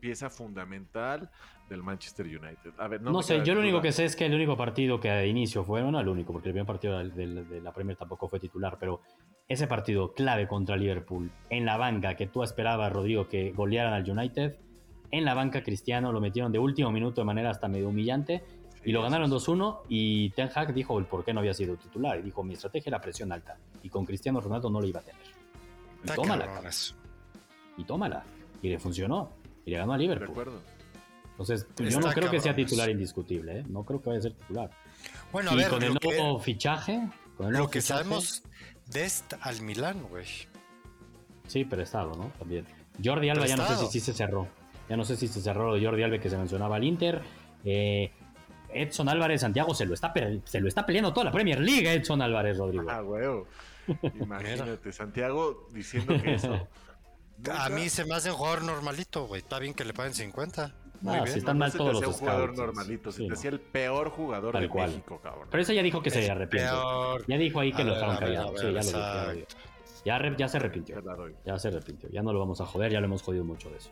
pieza 0.01 0.31
fundamental 0.31 1.31
del 1.69 1.83
Manchester 1.83 2.27
United. 2.27 2.73
A 2.79 2.89
ver, 2.89 3.01
no, 3.01 3.11
No, 3.11 3.23
sé, 3.23 3.43
yo 3.45 3.55
lo 3.55 3.61
único 3.61 3.81
que 3.81 3.93
sé 3.93 4.05
es 4.05 4.17
que 4.17 4.27
el 4.27 4.35
único 4.35 4.57
partido 4.57 5.01
que 5.01 5.09
de 5.09 5.27
inicio 5.27 5.65
fue, 5.65 5.83
no 5.83 5.99
el 5.99 6.09
único, 6.09 6.33
porque 6.33 6.49
el 6.49 6.53
primer 6.55 6.67
partido 6.67 6.99
de 6.99 7.61
la 7.63 7.73
Premier 7.73 7.97
tampoco 7.97 8.29
fue 8.29 8.39
titular, 8.39 8.77
pero 8.79 9.01
ese 9.49 9.67
partido 9.67 10.13
clave 10.13 10.47
contra 10.47 10.77
Liverpool, 10.77 11.31
en 11.51 11.65
la 11.65 11.77
banca, 11.77 12.17
que 12.17 12.27
tú 12.27 12.43
esperabas, 12.43 12.93
Rodrigo, 12.93 13.29
que 13.29 13.53
golearan 13.53 13.95
al 13.95 14.09
United, 14.09 14.57
en 15.11 15.25
la 15.25 15.35
banca 15.35 15.63
Cristiano 15.63 16.13
lo 16.13 16.21
metieron 16.21 16.51
de 16.51 16.59
último 16.59 16.91
minuto 16.91 17.21
de 17.21 17.25
manera 17.25 17.51
hasta 17.51 17.69
medio 17.69 17.89
humillante 17.89 18.43
y 18.85 18.93
lo 18.93 19.03
ganaron 19.03 19.33
eso 19.33 19.55
2-1 19.55 19.83
y 19.89 20.31
Ten 20.31 20.51
Hag 20.55 20.75
dijo 20.75 20.99
el 20.99 21.07
por 21.07 21.25
qué 21.25 21.33
no 21.33 21.41
había 21.41 21.55
sido 21.55 21.77
titular 21.77 22.19
y 22.19 22.23
dijo 22.23 22.43
mi 22.43 22.55
estrategia 22.55 22.91
era 22.91 23.01
presión 23.01 23.33
alta 23.33 23.57
y 23.83 23.89
con 23.89 24.05
Cristiano 24.05 24.41
Ronaldo 24.41 24.71
no 24.71 24.81
lo 24.81 24.87
iba 24.87 25.01
a 25.01 25.03
tener. 25.05 25.23
Y 26.05 26.09
tómala, 26.15 26.63
y 27.77 27.85
tómala. 27.85 28.25
Y 28.63 28.69
le 28.69 28.79
funcionó. 28.79 29.31
Y 29.65 29.71
le 29.71 29.79
ganó 29.79 29.95
a 29.95 29.97
De 29.97 30.03
Liverpool. 30.03 30.31
acuerdo. 30.31 30.61
Entonces, 31.31 31.67
yo 31.79 31.87
Está 31.87 32.01
no 32.01 32.13
creo 32.13 32.31
que 32.31 32.41
sea 32.41 32.55
titular 32.55 32.89
indiscutible, 32.91 33.61
¿eh? 33.61 33.65
No 33.69 33.83
creo 33.83 34.01
que 34.01 34.11
vaya 34.11 34.21
a 34.21 34.23
ser 34.23 34.35
titular. 34.35 34.71
Bueno, 35.33 35.51
a 35.51 35.55
y 35.55 35.57
ver, 35.57 35.69
con 35.69 35.83
el 35.83 35.99
que, 35.99 36.09
nuevo 36.17 36.39
fichaje, 36.39 37.01
con 37.37 37.47
el 37.47 37.53
nuevo 37.53 37.67
lo 37.67 37.71
que 37.71 37.81
fichaje, 37.81 38.05
sabemos 38.05 38.43
de 38.87 39.05
este 39.05 39.37
al 39.41 39.61
Milán, 39.63 40.03
güey. 40.11 40.27
Sí, 41.49 41.65
prestado, 41.65 42.15
¿no? 42.15 42.31
También. 42.39 42.67
Jordi 43.03 43.29
Alba 43.31 43.47
ya 43.47 43.57
no 43.57 43.67
sé 43.67 43.77
si 43.77 43.87
sí 43.87 44.01
se 44.01 44.13
cerró. 44.13 44.47
Ya 44.89 44.97
no 44.97 45.05
sé 45.05 45.17
si 45.17 45.27
se 45.27 45.41
cerró 45.41 45.69
lo 45.69 45.75
de 45.75 45.85
Jordi 45.85 46.03
Alba 46.03 46.19
que 46.19 46.31
se 46.31 46.37
mencionaba 46.37 46.77
al 46.77 46.85
Inter. 46.85 47.21
Eh, 47.65 48.13
Edson 48.73 49.09
Álvarez 49.09 49.41
Santiago 49.41 49.75
se 49.75 49.87
lo, 49.87 49.95
está 49.95 50.13
se 50.45 50.61
lo 50.61 50.69
está 50.69 50.85
peleando 50.87 51.13
toda 51.13 51.25
la 51.25 51.33
Premier 51.33 51.61
League, 51.61 51.91
Edson 51.93 52.23
Álvarez 52.23 52.59
Rodrigo. 52.59 52.89
Ah, 52.89 53.03
huevo. 53.03 53.47
Imagínate, 54.21 54.93
Santiago 54.93 55.69
diciendo 55.73 56.15
que 56.23 56.35
eso. 56.35 56.69
A 57.53 57.69
mí 57.69 57.89
se 57.89 58.05
me 58.05 58.15
hace 58.15 58.31
un 58.31 58.37
jugador 58.37 58.63
normalito, 58.63 59.27
güey. 59.27 59.41
Está 59.43 59.59
bien 59.59 59.75
que 59.75 59.85
le 59.85 59.93
paguen 59.93 60.15
50. 60.15 60.73
Muy 61.01 61.17
No, 61.17 61.23
bien. 61.25 61.33
sí 61.33 61.39
están 61.41 61.57
no 61.59 61.65
mal 61.65 61.73
se 61.73 61.79
te 61.79 61.85
todos 61.85 61.97
hacía 61.97 62.07
los 62.07 62.15
un 62.15 62.21
jugador 62.21 62.45
scouts. 62.55 62.59
normalito, 62.67 63.13
se 63.13 63.19
Sí, 63.19 63.23
te 63.25 63.29
no. 63.29 63.35
hacía 63.35 63.51
el 63.51 63.61
peor 63.61 64.11
jugador 64.11 64.53
Tal 64.53 64.63
de 64.63 64.69
cual. 64.69 64.91
México, 64.91 65.21
cabrón. 65.23 65.49
Pero 65.51 65.63
ese 65.63 65.75
ya 65.75 65.83
dijo 65.83 66.01
que 66.01 66.11
se 66.11 66.31
arrepiente. 66.31 66.71
peor. 66.71 67.25
Ya 67.27 67.37
dijo 67.37 67.61
ahí 67.61 67.73
que 67.73 67.83
A 67.83 67.85
lo 67.85 67.95
dejaron 67.95 68.17
callado. 68.17 68.49
Sí, 68.57 68.63
ya 68.65 68.71
lo 68.73 68.81
dijo, 68.81 68.93
ya. 68.99 69.35
Ya, 70.05 70.19
re- 70.19 70.35
ya 70.39 70.49
se 70.49 70.57
arrepintió. 70.59 71.03
Ya 71.45 71.59
se 71.59 71.69
arrepintió. 71.69 72.09
Ya 72.11 72.23
no 72.23 72.33
lo 72.33 72.39
vamos 72.39 72.61
a 72.61 72.67
joder, 72.67 72.93
ya 72.93 73.01
lo 73.01 73.07
hemos 73.07 73.23
jodido 73.23 73.45
mucho 73.45 73.69
de 73.71 73.79
eso. 73.79 73.91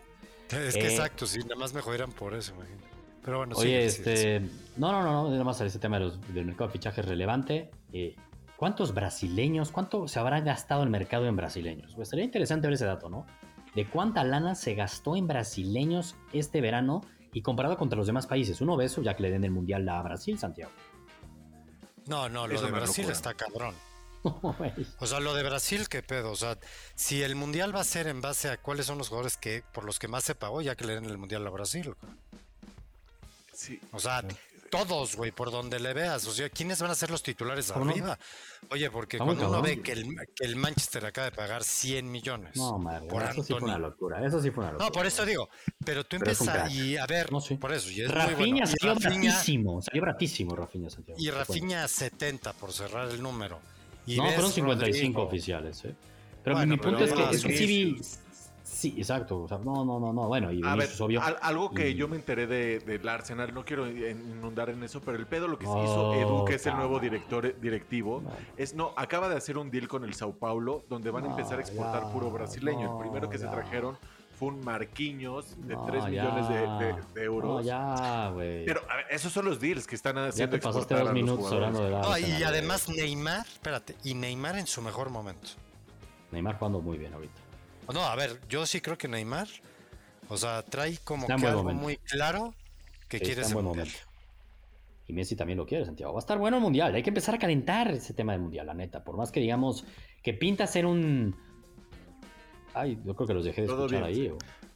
Es 0.50 0.74
que 0.74 0.82
Eh, 0.86 0.90
exacto, 0.90 1.26
sí, 1.26 1.38
nada 1.40 1.56
más 1.56 1.72
me 1.74 1.80
jodieran 1.80 2.12
por 2.12 2.34
eso, 2.34 2.54
imagínate. 2.54 2.86
Pero 3.24 3.38
bueno, 3.38 3.56
Oye, 3.56 3.88
sí, 3.90 4.02
sí, 4.04 4.10
este. 4.10 4.40
No, 4.76 4.92
no, 4.92 5.02
no, 5.02 5.12
no. 5.24 5.30
Nada 5.30 5.44
más 5.44 5.60
este 5.60 5.78
tema 5.78 5.98
de 5.98 6.04
los- 6.06 6.34
del 6.34 6.44
mercado 6.44 6.68
de 6.68 6.72
fichajes 6.74 7.04
relevante. 7.04 7.70
Eh, 7.92 8.14
¿Cuántos 8.62 8.94
brasileños, 8.94 9.72
cuánto 9.72 10.06
se 10.06 10.20
habrá 10.20 10.40
gastado 10.40 10.84
el 10.84 10.88
mercado 10.88 11.26
en 11.26 11.34
brasileños? 11.34 11.96
Pues 11.96 12.10
sería 12.10 12.24
interesante 12.24 12.68
ver 12.68 12.74
ese 12.74 12.84
dato, 12.84 13.10
¿no? 13.10 13.26
De 13.74 13.88
cuánta 13.88 14.22
lana 14.22 14.54
se 14.54 14.76
gastó 14.76 15.16
en 15.16 15.26
brasileños 15.26 16.14
este 16.32 16.60
verano 16.60 17.00
y 17.32 17.42
comparado 17.42 17.76
contra 17.76 17.96
los 17.98 18.06
demás 18.06 18.28
países. 18.28 18.60
Uno 18.60 18.76
ve 18.76 18.84
eso 18.84 19.02
ya 19.02 19.16
que 19.16 19.24
le 19.24 19.32
den 19.32 19.42
el 19.42 19.50
mundial 19.50 19.88
a 19.88 20.00
Brasil, 20.02 20.38
Santiago. 20.38 20.70
No, 22.06 22.28
no, 22.28 22.46
lo 22.46 22.54
Es 22.54 22.62
de 22.62 22.70
Brasil 22.70 23.02
locura. 23.02 23.16
está 23.16 23.34
cabrón. 23.34 23.74
O 25.00 25.06
sea, 25.08 25.18
lo 25.18 25.34
de 25.34 25.42
Brasil, 25.42 25.88
qué 25.88 26.04
pedo. 26.04 26.30
O 26.30 26.36
sea, 26.36 26.56
si 26.94 27.20
el 27.20 27.34
mundial 27.34 27.74
va 27.74 27.80
a 27.80 27.84
ser 27.84 28.06
en 28.06 28.20
base 28.20 28.48
a 28.48 28.58
cuáles 28.58 28.86
son 28.86 28.96
los 28.96 29.08
jugadores 29.08 29.36
que 29.36 29.64
por 29.74 29.82
los 29.82 29.98
que 29.98 30.06
más 30.06 30.22
se 30.22 30.36
pagó, 30.36 30.62
ya 30.62 30.76
que 30.76 30.84
le 30.84 30.94
den 30.94 31.06
el 31.06 31.18
mundial 31.18 31.44
a 31.48 31.50
Brasil. 31.50 31.96
Sí, 33.52 33.80
O 33.90 33.98
sea, 33.98 34.22
todos, 34.72 35.16
güey, 35.16 35.32
por 35.32 35.50
donde 35.50 35.78
le 35.78 35.92
veas. 35.92 36.26
O 36.26 36.32
sea, 36.32 36.48
¿quiénes 36.48 36.80
van 36.80 36.90
a 36.90 36.94
ser 36.94 37.10
los 37.10 37.22
titulares 37.22 37.70
arriba? 37.70 38.18
Oye, 38.70 38.90
porque 38.90 39.18
cuando 39.18 39.46
uno 39.50 39.60
ve 39.60 39.82
que 39.82 39.92
el, 39.92 40.06
que 40.34 40.46
el 40.46 40.56
Manchester 40.56 41.04
acaba 41.04 41.26
de 41.26 41.36
pagar 41.36 41.62
100 41.62 42.10
millones. 42.10 42.56
No, 42.56 42.78
madre. 42.78 43.06
por 43.06 43.22
Eso 43.22 43.42
sí 43.42 43.52
fue 43.52 43.62
una 43.64 43.78
locura. 43.78 44.26
Eso 44.26 44.40
sí 44.40 44.50
fue 44.50 44.64
una 44.64 44.72
locura. 44.72 44.86
No, 44.88 44.92
por 44.92 45.04
eso 45.04 45.26
digo, 45.26 45.50
pero 45.84 46.04
tú 46.04 46.16
empiezas 46.16 46.72
y 46.72 46.96
a 46.96 47.04
ver, 47.06 47.30
No, 47.30 47.42
sí. 47.42 47.56
por 47.56 47.70
eso, 47.74 47.90
y 47.90 48.00
es 48.00 48.08
muy 48.08 48.16
Rafinha 48.16 48.36
bueno. 48.36 48.56
Y 48.64 48.66
salió 48.66 48.94
Rafinha- 48.94 49.20
bratísimo. 49.30 49.82
Salió 49.82 50.02
bratísimo, 50.02 50.56
Rafinha, 50.56 50.88
Santiago. 50.90 51.20
Y. 51.20 51.30
Rafinha 51.30 51.86
70 51.86 52.54
por 52.54 52.72
cerrar 52.72 53.10
el 53.10 53.22
número. 53.22 53.60
Y 54.06 54.16
no, 54.16 54.24
fueron 54.30 54.50
55 54.50 55.02
Rodrigo. 55.02 55.22
oficiales, 55.22 55.84
¿eh? 55.84 55.94
Pero 56.42 56.56
Bueno, 56.56 56.72
mi 56.76 56.80
punto 56.82 56.98
pero 56.98 57.04
es 57.04 57.28
que, 57.30 57.36
es 57.36 57.44
que 57.44 57.56
sí 57.58 57.66
vi, 57.66 58.00
Sí, 58.72 58.94
exacto. 58.96 59.46
no, 59.64 59.84
no, 59.84 60.00
no, 60.00 60.12
no. 60.12 60.26
Bueno, 60.28 60.50
y 60.50 60.62
a 60.64 60.74
ver, 60.74 60.88
algo 61.42 61.70
que 61.70 61.94
yo 61.94 62.08
me 62.08 62.16
enteré 62.16 62.46
del 62.46 62.84
de, 63.02 63.10
Arsenal, 63.10 63.52
no 63.52 63.64
quiero 63.64 63.86
inundar 63.86 64.70
en 64.70 64.82
eso, 64.82 65.00
pero 65.02 65.18
el 65.18 65.26
pedo 65.26 65.46
lo 65.46 65.58
que 65.58 65.66
se 65.66 65.72
hizo 65.72 66.08
oh, 66.08 66.14
Edu, 66.14 66.44
que 66.46 66.54
es 66.54 66.66
el 66.66 66.74
nuevo 66.76 66.98
director 66.98 67.60
directivo, 67.60 68.22
es 68.56 68.74
no, 68.74 68.92
acaba 68.96 69.28
de 69.28 69.36
hacer 69.36 69.58
un 69.58 69.70
deal 69.70 69.88
con 69.88 70.04
el 70.04 70.14
Sao 70.14 70.32
Paulo, 70.32 70.84
donde 70.88 71.10
van 71.10 71.26
a 71.26 71.28
empezar 71.28 71.58
a 71.58 71.60
exportar 71.60 72.10
puro 72.12 72.30
brasileño. 72.30 72.92
el 72.92 72.98
primero 72.98 73.28
que 73.28 73.38
se 73.38 73.46
trajeron 73.46 73.98
fue 74.38 74.48
un 74.48 74.64
Marquinhos 74.64 75.54
de 75.66 75.76
3 75.86 76.06
millones 76.06 76.48
de, 77.14 77.22
euros. 77.22 77.64
ya, 77.66 78.30
güey. 78.30 78.64
Pero 78.64 78.80
a 78.90 78.96
ver, 78.96 79.06
esos 79.10 79.32
son 79.32 79.44
los 79.44 79.60
deals 79.60 79.86
que 79.86 79.96
están 79.96 80.16
haciendo. 80.16 80.56
Ya 80.56 80.60
te 80.60 80.66
pasaste 80.66 80.94
dos 80.94 81.12
minutos 81.12 81.52
hablando 81.52 81.84
de 81.84 81.90
no, 81.90 82.18
Y 82.18 82.42
además 82.42 82.88
Neymar, 82.88 83.46
espérate, 83.46 83.96
y 84.02 84.14
Neymar 84.14 84.56
en 84.56 84.66
su 84.66 84.80
mejor 84.80 85.10
momento. 85.10 85.50
Neymar 86.30 86.56
jugando 86.56 86.80
muy 86.80 86.96
bien 86.96 87.12
ahorita. 87.12 87.41
No, 87.92 88.04
a 88.04 88.14
ver, 88.16 88.40
yo 88.48 88.66
sí 88.66 88.80
creo 88.80 88.96
que 88.96 89.08
Neymar, 89.08 89.48
o 90.28 90.36
sea, 90.36 90.62
trae 90.62 90.98
como 90.98 91.26
que 91.26 91.32
algo 91.32 91.64
muy 91.64 91.96
claro 91.96 92.54
que 93.08 93.20
quiere 93.20 93.44
ser 93.44 93.62
mundial. 93.62 93.88
Y 95.06 95.12
Messi 95.12 95.34
también 95.34 95.58
lo 95.58 95.66
quiere, 95.66 95.84
Santiago. 95.84 96.12
Va 96.12 96.18
a 96.18 96.20
estar 96.20 96.38
bueno 96.38 96.58
el 96.58 96.62
mundial. 96.62 96.94
Hay 96.94 97.02
que 97.02 97.10
empezar 97.10 97.34
a 97.34 97.38
calentar 97.38 97.90
ese 97.90 98.14
tema 98.14 98.32
del 98.32 98.40
mundial, 98.40 98.66
la 98.66 98.74
neta. 98.74 99.02
Por 99.02 99.16
más 99.16 99.32
que 99.32 99.40
digamos 99.40 99.84
que 100.22 100.32
pinta 100.32 100.66
ser 100.66 100.86
un. 100.86 101.34
Ay, 102.72 102.98
yo 103.04 103.14
creo 103.14 103.26
que 103.26 103.34
los 103.34 103.44
dejé 103.44 103.62
de 103.62 103.66
escuchar 103.66 104.04
ahí. 104.04 104.32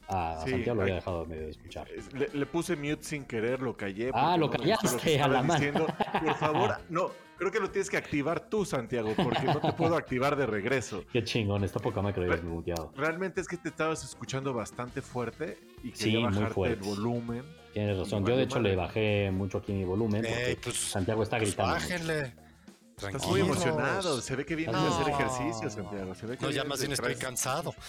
Ah, 0.09 0.37
Santiago 0.39 0.75
lo 0.75 0.81
había 0.83 0.95
dejado 0.95 1.25
medio 1.25 1.43
de 1.43 1.49
escuchar. 1.51 1.87
Le, 2.33 2.45
puse 2.45 2.75
mute 2.75 3.03
sin 3.03 3.25
querer, 3.25 3.61
lo 3.61 3.75
callé. 3.75 4.11
Ah, 4.13 4.37
lo 4.37 4.49
callaste 4.49 5.21
a 5.21 5.27
la 5.27 5.43
mano. 5.43 5.85
Por 6.23 6.35
favor, 6.35 6.77
no, 6.89 7.11
Creo 7.37 7.51
que 7.51 7.59
lo 7.59 7.69
tienes 7.69 7.89
que 7.89 7.97
activar 7.97 8.49
tú, 8.49 8.65
Santiago, 8.65 9.13
porque 9.15 9.43
no 9.43 9.59
te 9.59 9.71
puedo 9.73 9.95
activar 9.95 10.35
de 10.35 10.47
regreso. 10.47 11.03
Qué 11.13 11.23
chingón, 11.23 11.63
está 11.63 11.79
poca 11.79 12.01
más 12.01 12.13
que 12.13 12.21
lo 12.21 12.31
hayas 12.31 12.43
muteado. 12.43 12.91
Realmente 12.95 13.41
es 13.41 13.47
que 13.47 13.57
te 13.57 13.69
estabas 13.69 14.03
escuchando 14.03 14.53
bastante 14.53 15.03
fuerte 15.03 15.59
y 15.83 15.91
quería 15.91 16.25
bajarte 16.25 16.63
el 16.63 16.75
volumen. 16.77 17.43
Tienes 17.73 17.97
razón. 17.97 18.25
Yo, 18.25 18.35
de 18.35 18.43
hecho, 18.43 18.59
le 18.59 18.75
bajé 18.75 19.29
mucho 19.31 19.59
aquí 19.59 19.71
mi 19.71 19.83
volumen 19.83 20.23
porque 20.23 20.57
pues, 20.63 20.77
Santiago 20.77 21.21
está 21.21 21.37
pues 21.37 21.49
gritando. 21.49 21.73
bájenle. 21.73 22.33
Estás 22.97 23.27
muy 23.27 23.41
emocionado. 23.41 24.19
Se 24.21 24.35
ve 24.35 24.43
que 24.43 24.55
vienes 24.55 24.75
a 24.75 24.87
hacer 24.87 25.13
ejercicio, 25.13 25.69
Santiago. 25.69 26.15
Se 26.15 26.25
ve 26.25 26.37
que 26.37 26.45
no, 26.45 26.51
ya 26.51 26.63
más 26.63 26.79
bien 26.79 26.91
estoy 26.93 27.15
cansado. 27.15 27.75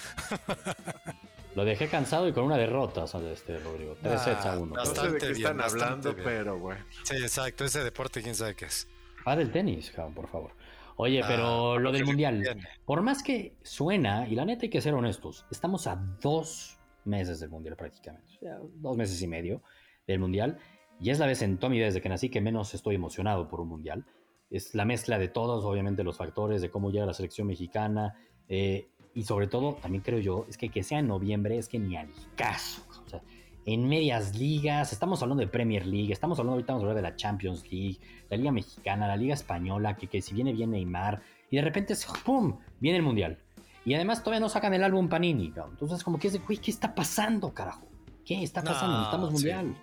Lo 1.54 1.64
dejé 1.64 1.88
cansado 1.88 2.28
y 2.28 2.32
con 2.32 2.44
una 2.44 2.56
derrota, 2.56 3.04
este, 3.04 3.58
Rodrigo. 3.58 3.96
3 4.02 4.20
sets 4.20 4.46
a 4.46 4.58
1. 4.58 4.74
No 4.76 4.84
sé 4.84 5.10
de 5.10 5.18
qué 5.18 5.30
están 5.30 5.60
hablando, 5.60 6.14
pero 6.16 6.58
bueno. 6.58 6.84
Sí, 7.02 7.16
exacto. 7.16 7.64
Ese 7.64 7.82
deporte, 7.82 8.22
quién 8.22 8.34
sabe 8.34 8.54
qué 8.54 8.66
es. 8.66 8.88
Ah, 9.24 9.36
del 9.36 9.50
tenis, 9.50 9.92
por 10.14 10.28
favor. 10.28 10.52
Oye, 10.96 11.22
pero 11.26 11.74
ah, 11.74 11.78
lo 11.78 11.92
del 11.92 12.04
mundial, 12.04 12.42
por 12.84 13.02
más 13.02 13.22
que 13.22 13.56
suena, 13.62 14.26
y 14.28 14.34
la 14.34 14.44
neta 14.44 14.62
hay 14.64 14.70
que 14.70 14.80
ser 14.80 14.94
honestos, 14.94 15.46
estamos 15.48 15.86
a 15.86 15.94
dos 16.20 16.76
meses 17.04 17.38
del 17.38 17.50
mundial 17.50 17.76
prácticamente, 17.76 18.34
dos 18.74 18.96
meses 18.96 19.22
y 19.22 19.28
medio 19.28 19.62
del 20.08 20.18
mundial, 20.18 20.58
y 20.98 21.10
es 21.10 21.20
la 21.20 21.26
vez 21.26 21.42
en 21.42 21.58
toda 21.58 21.70
mi 21.70 21.76
vida 21.76 21.86
desde 21.86 22.00
que 22.00 22.08
nací 22.08 22.30
que 22.30 22.40
menos 22.40 22.74
estoy 22.74 22.96
emocionado 22.96 23.48
por 23.48 23.60
un 23.60 23.68
mundial. 23.68 24.06
Es 24.50 24.74
la 24.74 24.84
mezcla 24.84 25.18
de 25.18 25.28
todos, 25.28 25.64
obviamente, 25.64 26.02
los 26.02 26.16
factores 26.16 26.62
de 26.62 26.70
cómo 26.70 26.90
llega 26.90 27.06
la 27.06 27.14
selección 27.14 27.46
mexicana, 27.46 28.14
eh, 28.48 28.88
y 29.18 29.24
sobre 29.24 29.48
todo, 29.48 29.74
también 29.82 30.04
creo 30.04 30.20
yo, 30.20 30.46
es 30.48 30.56
que 30.56 30.68
que 30.68 30.84
sea 30.84 31.00
en 31.00 31.08
noviembre 31.08 31.58
es 31.58 31.68
que 31.68 31.80
ni 31.80 31.96
al 31.96 32.08
caso. 32.36 32.82
O 33.04 33.08
sea, 33.08 33.20
en 33.64 33.88
medias 33.88 34.38
ligas, 34.38 34.92
estamos 34.92 35.20
hablando 35.22 35.40
de 35.40 35.48
Premier 35.48 35.84
League, 35.84 36.12
estamos 36.12 36.38
hablando 36.38 36.52
ahorita 36.52 36.72
vamos 36.72 36.84
a 36.84 36.90
hablar 36.90 37.02
de 37.02 37.10
la 37.10 37.16
Champions 37.16 37.64
League, 37.68 37.98
la 38.30 38.36
Liga 38.36 38.52
Mexicana, 38.52 39.08
la 39.08 39.16
Liga 39.16 39.34
Española, 39.34 39.96
que, 39.96 40.06
que 40.06 40.22
si 40.22 40.34
viene 40.34 40.52
bien 40.52 40.70
Neymar, 40.70 41.20
y 41.50 41.56
de 41.56 41.62
repente, 41.62 41.96
¡pum!, 42.24 42.60
viene 42.78 42.98
el 42.98 43.02
Mundial. 43.02 43.40
Y 43.84 43.92
además 43.94 44.22
todavía 44.22 44.38
no 44.38 44.48
sacan 44.48 44.72
el 44.72 44.84
álbum 44.84 45.08
Panini, 45.08 45.46
Entonces 45.46 46.04
como 46.04 46.20
que 46.20 46.28
es 46.28 46.34
de, 46.34 46.38
güey, 46.38 46.58
¿qué 46.58 46.70
está 46.70 46.94
pasando, 46.94 47.52
carajo? 47.52 47.88
¿Qué 48.24 48.40
está 48.40 48.62
pasando? 48.62 48.98
Necesitamos 48.98 49.32
Mundial. 49.32 49.74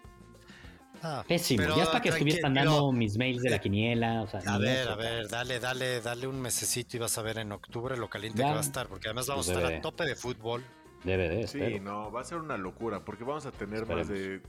Pésimo. 1.28 1.64
Ya 1.76 1.86
para 1.86 2.02
que 2.02 2.10
estuvieran 2.10 2.54
dando 2.54 2.92
mis 2.92 3.18
mails 3.18 3.42
de 3.42 3.50
la 3.50 3.60
quiniela. 3.60 4.28
a 4.46 4.58
ver, 4.58 4.88
a 4.88 4.96
ver, 4.96 5.28
dale, 5.28 5.60
dale, 5.60 6.02
dale 6.02 6.28
un 6.28 6.42
mesecito 6.42 6.98
y 6.98 7.00
vas 7.00 7.18
a 7.18 7.22
ver 7.22 7.40
en 7.40 7.52
octubre 7.52 7.98
lo 7.98 8.10
caliente 8.10 8.42
que 8.42 8.50
va 8.50 8.58
a 8.58 8.62
estar, 8.62 8.88
porque 8.88 9.08
además 9.08 9.28
vamos 9.28 9.48
pues 9.48 9.58
a 9.58 9.62
estar 9.62 9.74
a 9.74 9.82
tope 9.82 10.06
de 10.06 10.16
fútbol. 10.16 10.64
DVD, 11.04 11.46
Sí, 11.48 11.80
no, 11.80 12.12
va 12.12 12.22
a 12.22 12.24
ser 12.24 12.40
una 12.40 12.58
locura 12.58 13.06
porque 13.06 13.24
vamos 13.24 13.46
a 13.46 13.52
tener 13.52 13.86
más 13.86 14.08
de 14.08 14.42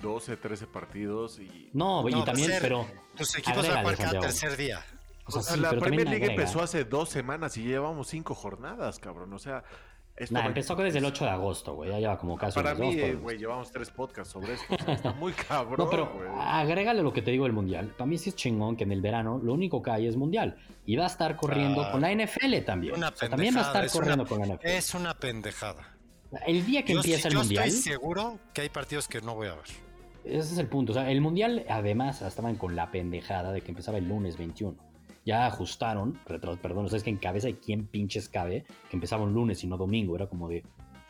12, 0.00 0.36
13 0.36 0.66
partidos 0.66 1.38
y... 1.38 1.70
No, 1.74 2.08
y 2.08 2.24
también, 2.24 2.52
pero... 2.60 2.86
Tus 3.16 3.36
equipos 3.36 3.68
van 3.68 3.86
a 3.86 3.88
al 3.90 4.20
tercer 4.20 4.56
día. 4.56 4.82
O 5.26 5.42
sea, 5.42 5.56
la 5.56 5.70
Premier 5.70 6.08
League 6.08 6.26
empezó 6.26 6.62
hace 6.62 6.84
dos 6.84 7.08
semanas 7.08 7.56
y 7.56 7.62
llevamos 7.62 8.08
cinco 8.08 8.34
jornadas, 8.34 8.98
cabrón. 8.98 9.32
O 9.32 9.38
sea, 9.38 9.62
Nah, 10.30 10.44
empezó 10.44 10.76
desde 10.76 10.98
el 10.98 11.04
8 11.06 11.24
de 11.24 11.30
agosto, 11.30 11.74
güey. 11.74 11.90
Ya 11.90 11.98
lleva 11.98 12.18
como 12.18 12.36
casi 12.36 12.54
Para 12.54 12.74
mí, 12.74 12.92
eh, 12.98 13.14
güey, 13.14 13.38
llevamos 13.38 13.72
tres 13.72 13.90
podcasts 13.90 14.32
sobre 14.32 14.52
esto. 14.52 14.76
está 14.86 15.12
muy 15.12 15.32
cabrón. 15.48 15.76
No, 15.78 15.88
pero 15.88 16.12
agrégale 16.38 17.02
lo 17.02 17.12
que 17.12 17.22
te 17.22 17.30
digo 17.30 17.44
del 17.44 17.54
mundial. 17.54 17.94
Para 17.96 18.06
mí 18.06 18.18
sí 18.18 18.28
es 18.28 18.36
chingón 18.36 18.76
que 18.76 18.84
en 18.84 18.92
el 18.92 19.00
verano 19.00 19.40
lo 19.42 19.54
único 19.54 19.80
que 19.80 19.90
hay 19.90 20.06
es 20.06 20.16
mundial. 20.16 20.56
Y 20.84 20.96
va 20.96 21.04
a 21.04 21.06
estar 21.06 21.36
corriendo 21.36 21.90
con 21.90 22.02
la 22.02 22.12
NFL 22.12 22.58
también. 22.66 22.94
también 23.30 23.56
va 23.56 23.60
a 23.60 23.66
estar 23.66 23.90
corriendo 23.90 24.26
con 24.26 24.40
la 24.40 24.56
NFL. 24.56 24.66
Es 24.66 24.94
una 24.94 25.14
pendejada. 25.14 25.96
El 26.46 26.66
día 26.66 26.84
que 26.84 26.92
empieza 26.92 27.28
el 27.28 27.36
mundial. 27.36 27.66
Estoy 27.66 27.82
seguro 27.92 28.38
que 28.52 28.60
hay 28.60 28.68
partidos 28.68 29.08
que 29.08 29.22
no 29.22 29.34
voy 29.34 29.48
a 29.48 29.54
ver. 29.54 29.64
Ese 30.24 30.52
es 30.52 30.58
el 30.58 30.66
punto. 30.66 30.92
O 30.92 30.94
sea, 30.94 31.10
el 31.10 31.22
mundial, 31.22 31.64
además, 31.68 32.20
estaban 32.20 32.56
con 32.56 32.76
la 32.76 32.90
pendejada 32.90 33.52
de 33.52 33.62
que 33.62 33.70
empezaba 33.70 33.96
el 33.96 34.06
lunes 34.06 34.36
21 34.36 34.89
ya 35.24 35.46
ajustaron, 35.46 36.18
perdón, 36.26 36.86
es 36.92 37.02
que 37.02 37.10
en 37.10 37.18
cabeza 37.18 37.48
de 37.48 37.58
quién 37.58 37.86
pinches 37.86 38.28
cabe, 38.28 38.64
que 38.88 38.96
empezaba 38.96 39.24
un 39.24 39.34
lunes 39.34 39.62
y 39.64 39.66
no 39.66 39.76
domingo, 39.76 40.16
era 40.16 40.26
como 40.26 40.48
de, 40.48 40.62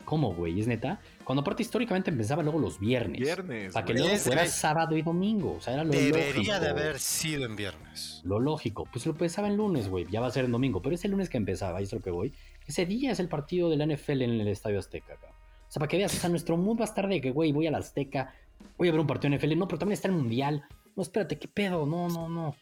¿cómo, 0.05 0.33
güey? 0.33 0.59
¿Es 0.59 0.67
neta? 0.67 0.99
Cuando 1.23 1.41
aparte 1.41 1.63
históricamente 1.63 2.09
empezaba 2.09 2.43
luego 2.43 2.59
los 2.59 2.79
viernes. 2.79 3.21
Viernes. 3.21 3.73
Para 3.73 3.85
que 3.85 3.93
luego 3.93 4.15
fuera 4.17 4.45
sábado 4.47 4.97
y 4.97 5.01
domingo, 5.01 5.55
o 5.57 5.61
sea, 5.61 5.73
era 5.73 5.83
lo 5.83 5.91
Debería 5.91 6.59
de 6.59 6.69
haber 6.69 6.99
sido 6.99 7.45
en 7.45 7.55
viernes. 7.55 8.21
Lo 8.23 8.39
lógico, 8.39 8.87
pues 8.91 9.05
lo 9.05 9.13
empezaba 9.13 9.47
en 9.47 9.57
lunes, 9.57 9.87
güey, 9.87 10.05
ya 10.09 10.19
va 10.19 10.27
a 10.27 10.31
ser 10.31 10.45
en 10.45 10.51
domingo, 10.51 10.81
pero 10.81 10.95
ese 10.95 11.07
lunes 11.07 11.29
que 11.29 11.37
empezaba, 11.37 11.77
ahí 11.77 11.85
es 11.85 11.93
lo 11.93 12.01
que 12.01 12.11
voy, 12.11 12.33
ese 12.67 12.85
día 12.85 13.11
es 13.11 13.19
el 13.19 13.27
partido 13.27 13.69
de 13.69 13.77
la 13.77 13.85
NFL 13.85 14.21
en 14.21 14.41
el 14.41 14.47
Estadio 14.47 14.79
Azteca, 14.79 15.13
O 15.13 15.71
sea, 15.71 15.79
para 15.79 15.87
que 15.87 15.97
veas, 15.97 16.13
o 16.13 16.17
sea, 16.17 16.29
nuestro 16.29 16.57
mood 16.57 16.79
va 16.79 16.83
a 16.83 16.87
estar 16.87 17.07
de 17.07 17.21
que, 17.21 17.31
güey, 17.31 17.51
voy 17.51 17.67
a 17.67 17.71
la 17.71 17.79
Azteca, 17.79 18.33
voy 18.77 18.89
a 18.89 18.91
ver 18.91 18.99
un 18.99 19.07
partido 19.07 19.31
de 19.31 19.37
NFL, 19.37 19.57
no, 19.57 19.67
pero 19.67 19.79
también 19.79 19.93
está 19.93 20.07
el 20.07 20.13
Mundial. 20.13 20.63
No, 20.95 21.03
espérate, 21.03 21.39
¿qué 21.39 21.47
pedo? 21.47 21.85
No, 21.85 22.09
no, 22.09 22.27
no. 22.27 22.55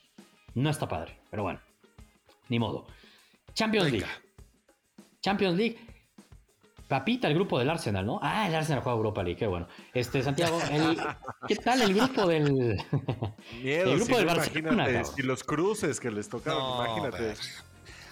No 0.56 0.70
está 0.70 0.88
padre, 0.88 1.18
pero 1.29 1.43
bueno, 1.43 1.59
ni 2.50 2.59
modo. 2.59 2.88
Champions 3.53 3.91
League. 3.91 4.07
Champions 5.21 5.57
League. 5.57 5.77
Papita, 6.88 7.27
el 7.27 7.36
grupo 7.36 7.59
del 7.59 7.69
Arsenal, 7.69 8.03
¿no? 8.03 8.19
Ah, 8.24 8.48
el 8.48 8.55
Arsenal 8.55 8.81
juega 8.81 8.98
Europa 8.98 9.21
League, 9.21 9.38
qué 9.38 9.45
bueno. 9.45 9.67
Este, 9.93 10.24
Santiago, 10.24 10.59
¿qué 11.48 11.55
tal 11.55 11.81
el 11.83 11.93
grupo 11.93 12.25
del. 12.25 12.83
Miedo, 13.62 13.91
el 13.91 14.00
grupo 14.00 14.17
del 14.17 14.25
Barcelona. 14.25 15.03
Y 15.15 15.21
los 15.21 15.43
cruces 15.43 16.00
que 16.00 16.09
les 16.09 16.27
tocaron, 16.29 16.88
imagínate. 16.88 17.36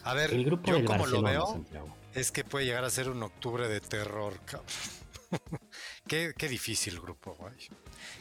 A 0.04 0.14
ver, 0.14 0.32
el 0.32 0.46
grupo 0.46 0.72
yo 0.72 0.86
como 0.86 1.08
lo 1.08 1.24
veo, 1.24 1.66
es 2.14 2.32
que 2.32 2.44
puede 2.44 2.66
llegar 2.66 2.84
a 2.84 2.90
ser 2.92 3.10
un 3.10 3.24
octubre 3.24 3.68
de 3.68 3.82
terror, 3.82 4.40
cabrón. 4.46 4.68
qué, 6.08 6.34
qué 6.38 6.48
difícil 6.48 7.02
grupo, 7.02 7.36
güey. 7.40 7.56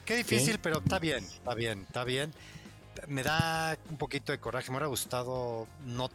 Qué 0.06 0.16
difícil, 0.16 0.58
pero 0.58 0.78
está 0.78 0.98
bien, 0.98 1.22
está 1.22 1.54
bien, 1.54 1.82
está 1.82 2.04
bien 2.04 2.32
me 3.08 3.22
da 3.22 3.76
un 3.90 3.96
poquito 3.96 4.32
de 4.32 4.38
coraje. 4.38 4.70
Me 4.70 4.76
hubiera 4.76 4.88
gustado 4.88 5.66
no, 5.84 6.10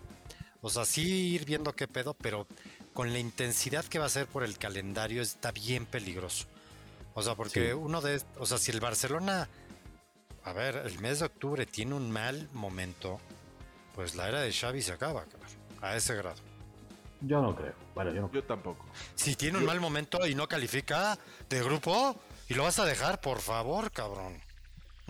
o 0.62 0.70
sea, 0.70 0.86
sí 0.86 1.34
ir 1.34 1.46
viendo 1.46 1.74
qué 1.74 1.88
pedo, 1.88 2.14
pero 2.14 2.48
con 2.94 3.12
la 3.12 3.20
intensidad 3.20 3.86
que 3.86 4.00
va 4.00 4.06
a 4.06 4.10
ser 4.10 4.28
por 4.28 4.44
el 4.44 4.58
calendario 4.58 5.22
está 5.22 5.52
bien 5.52 5.86
peligroso. 5.86 6.46
O 7.14 7.22
sea, 7.24 7.36
porque 7.36 7.74
uno 7.74 8.00
de, 8.00 8.22
o 8.38 8.46
sea, 8.46 8.58
si 8.58 8.72
el 8.72 8.80
Barcelona, 8.80 9.50
a 10.44 10.54
ver, 10.54 10.76
el 10.86 11.00
mes 11.00 11.20
de 11.20 11.26
octubre 11.26 11.66
tiene 11.66 11.96
un 11.96 12.12
mal 12.12 12.48
momento, 12.54 13.20
pues 13.96 14.16
la 14.16 14.28
era 14.28 14.42
de 14.42 14.54
Xavi 14.54 14.82
se 14.82 14.94
acaba, 14.94 15.26
a 15.82 15.96
ese 15.96 16.16
grado. 16.16 16.38
Yo 17.22 17.42
no 17.42 17.56
creo. 17.56 17.74
Bueno, 17.94 18.12
yo, 18.12 18.22
no. 18.22 18.32
yo 18.32 18.44
tampoco. 18.44 18.86
Si 19.16 19.36
tiene 19.36 19.58
un 19.58 19.66
mal 19.66 19.80
momento 19.80 20.26
y 20.26 20.36
no 20.36 20.48
califica 20.48 21.18
de 21.50 21.64
grupo, 21.64 22.16
y 22.50 22.54
lo 22.54 22.64
vas 22.64 22.80
a 22.80 22.86
dejar, 22.86 23.20
por 23.20 23.40
favor, 23.40 23.92
cabrón. 23.92 24.42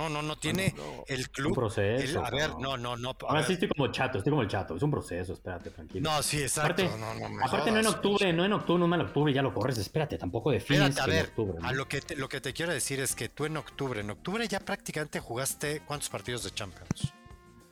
No, 0.02 0.10
no, 0.10 0.22
no 0.24 0.36
tiene 0.36 0.74
el 1.08 1.30
club. 1.30 1.50
Un 1.50 1.56
proceso. 1.56 2.26
a 2.26 2.32
ver, 2.32 2.56
no, 2.60 2.76
no, 2.76 2.98
no. 2.98 3.16
Ahora 3.28 3.44
sí 3.44 3.54
estoy 3.54 3.68
como 3.68 3.92
chato, 3.92 4.18
estoy 4.18 4.32
como 4.32 4.42
el 4.42 4.48
chato. 4.48 4.76
Es 4.76 4.82
un 4.82 4.90
proceso, 4.90 5.34
espérate, 5.34 5.70
tranquilo. 5.70 6.10
No, 6.10 6.24
sí, 6.24 6.42
exacto. 6.42 6.84
Aparte, 6.84 6.98
no, 6.98 7.30
no, 7.30 7.46
aparte 7.46 7.72
no 7.72 7.80
en 7.80 7.86
octubre, 7.86 8.34
no 8.34 8.44
en 8.44 8.54
octubre, 8.54 8.88
no 8.88 8.96
en 8.96 9.02
octubre 9.02 9.32
ya 9.32 9.44
lo 9.44 9.54
corres. 9.54 9.78
Espérate, 9.78 10.18
tampoco 10.18 10.50
defines 10.50 10.98
a 10.98 11.06
ver, 11.06 11.18
en 11.18 11.26
octubre. 11.26 11.58
A 11.62 11.72
lo 11.72 11.88
que, 11.88 12.02
te, 12.02 12.16
lo 12.16 12.28
que 12.30 12.42
te 12.42 12.52
quiero 12.52 12.74
decir 12.74 13.00
es 13.00 13.16
que 13.16 13.30
tú 13.30 13.46
en 13.46 13.58
octubre, 13.58 14.02
en 14.02 14.10
octubre 14.10 14.48
ya 14.48 14.60
prácticamente 14.60 15.20
jugaste 15.20 15.82
¿cuántos 15.86 16.10
partidos 16.10 16.44
de 16.44 16.52
Champions? 16.52 17.14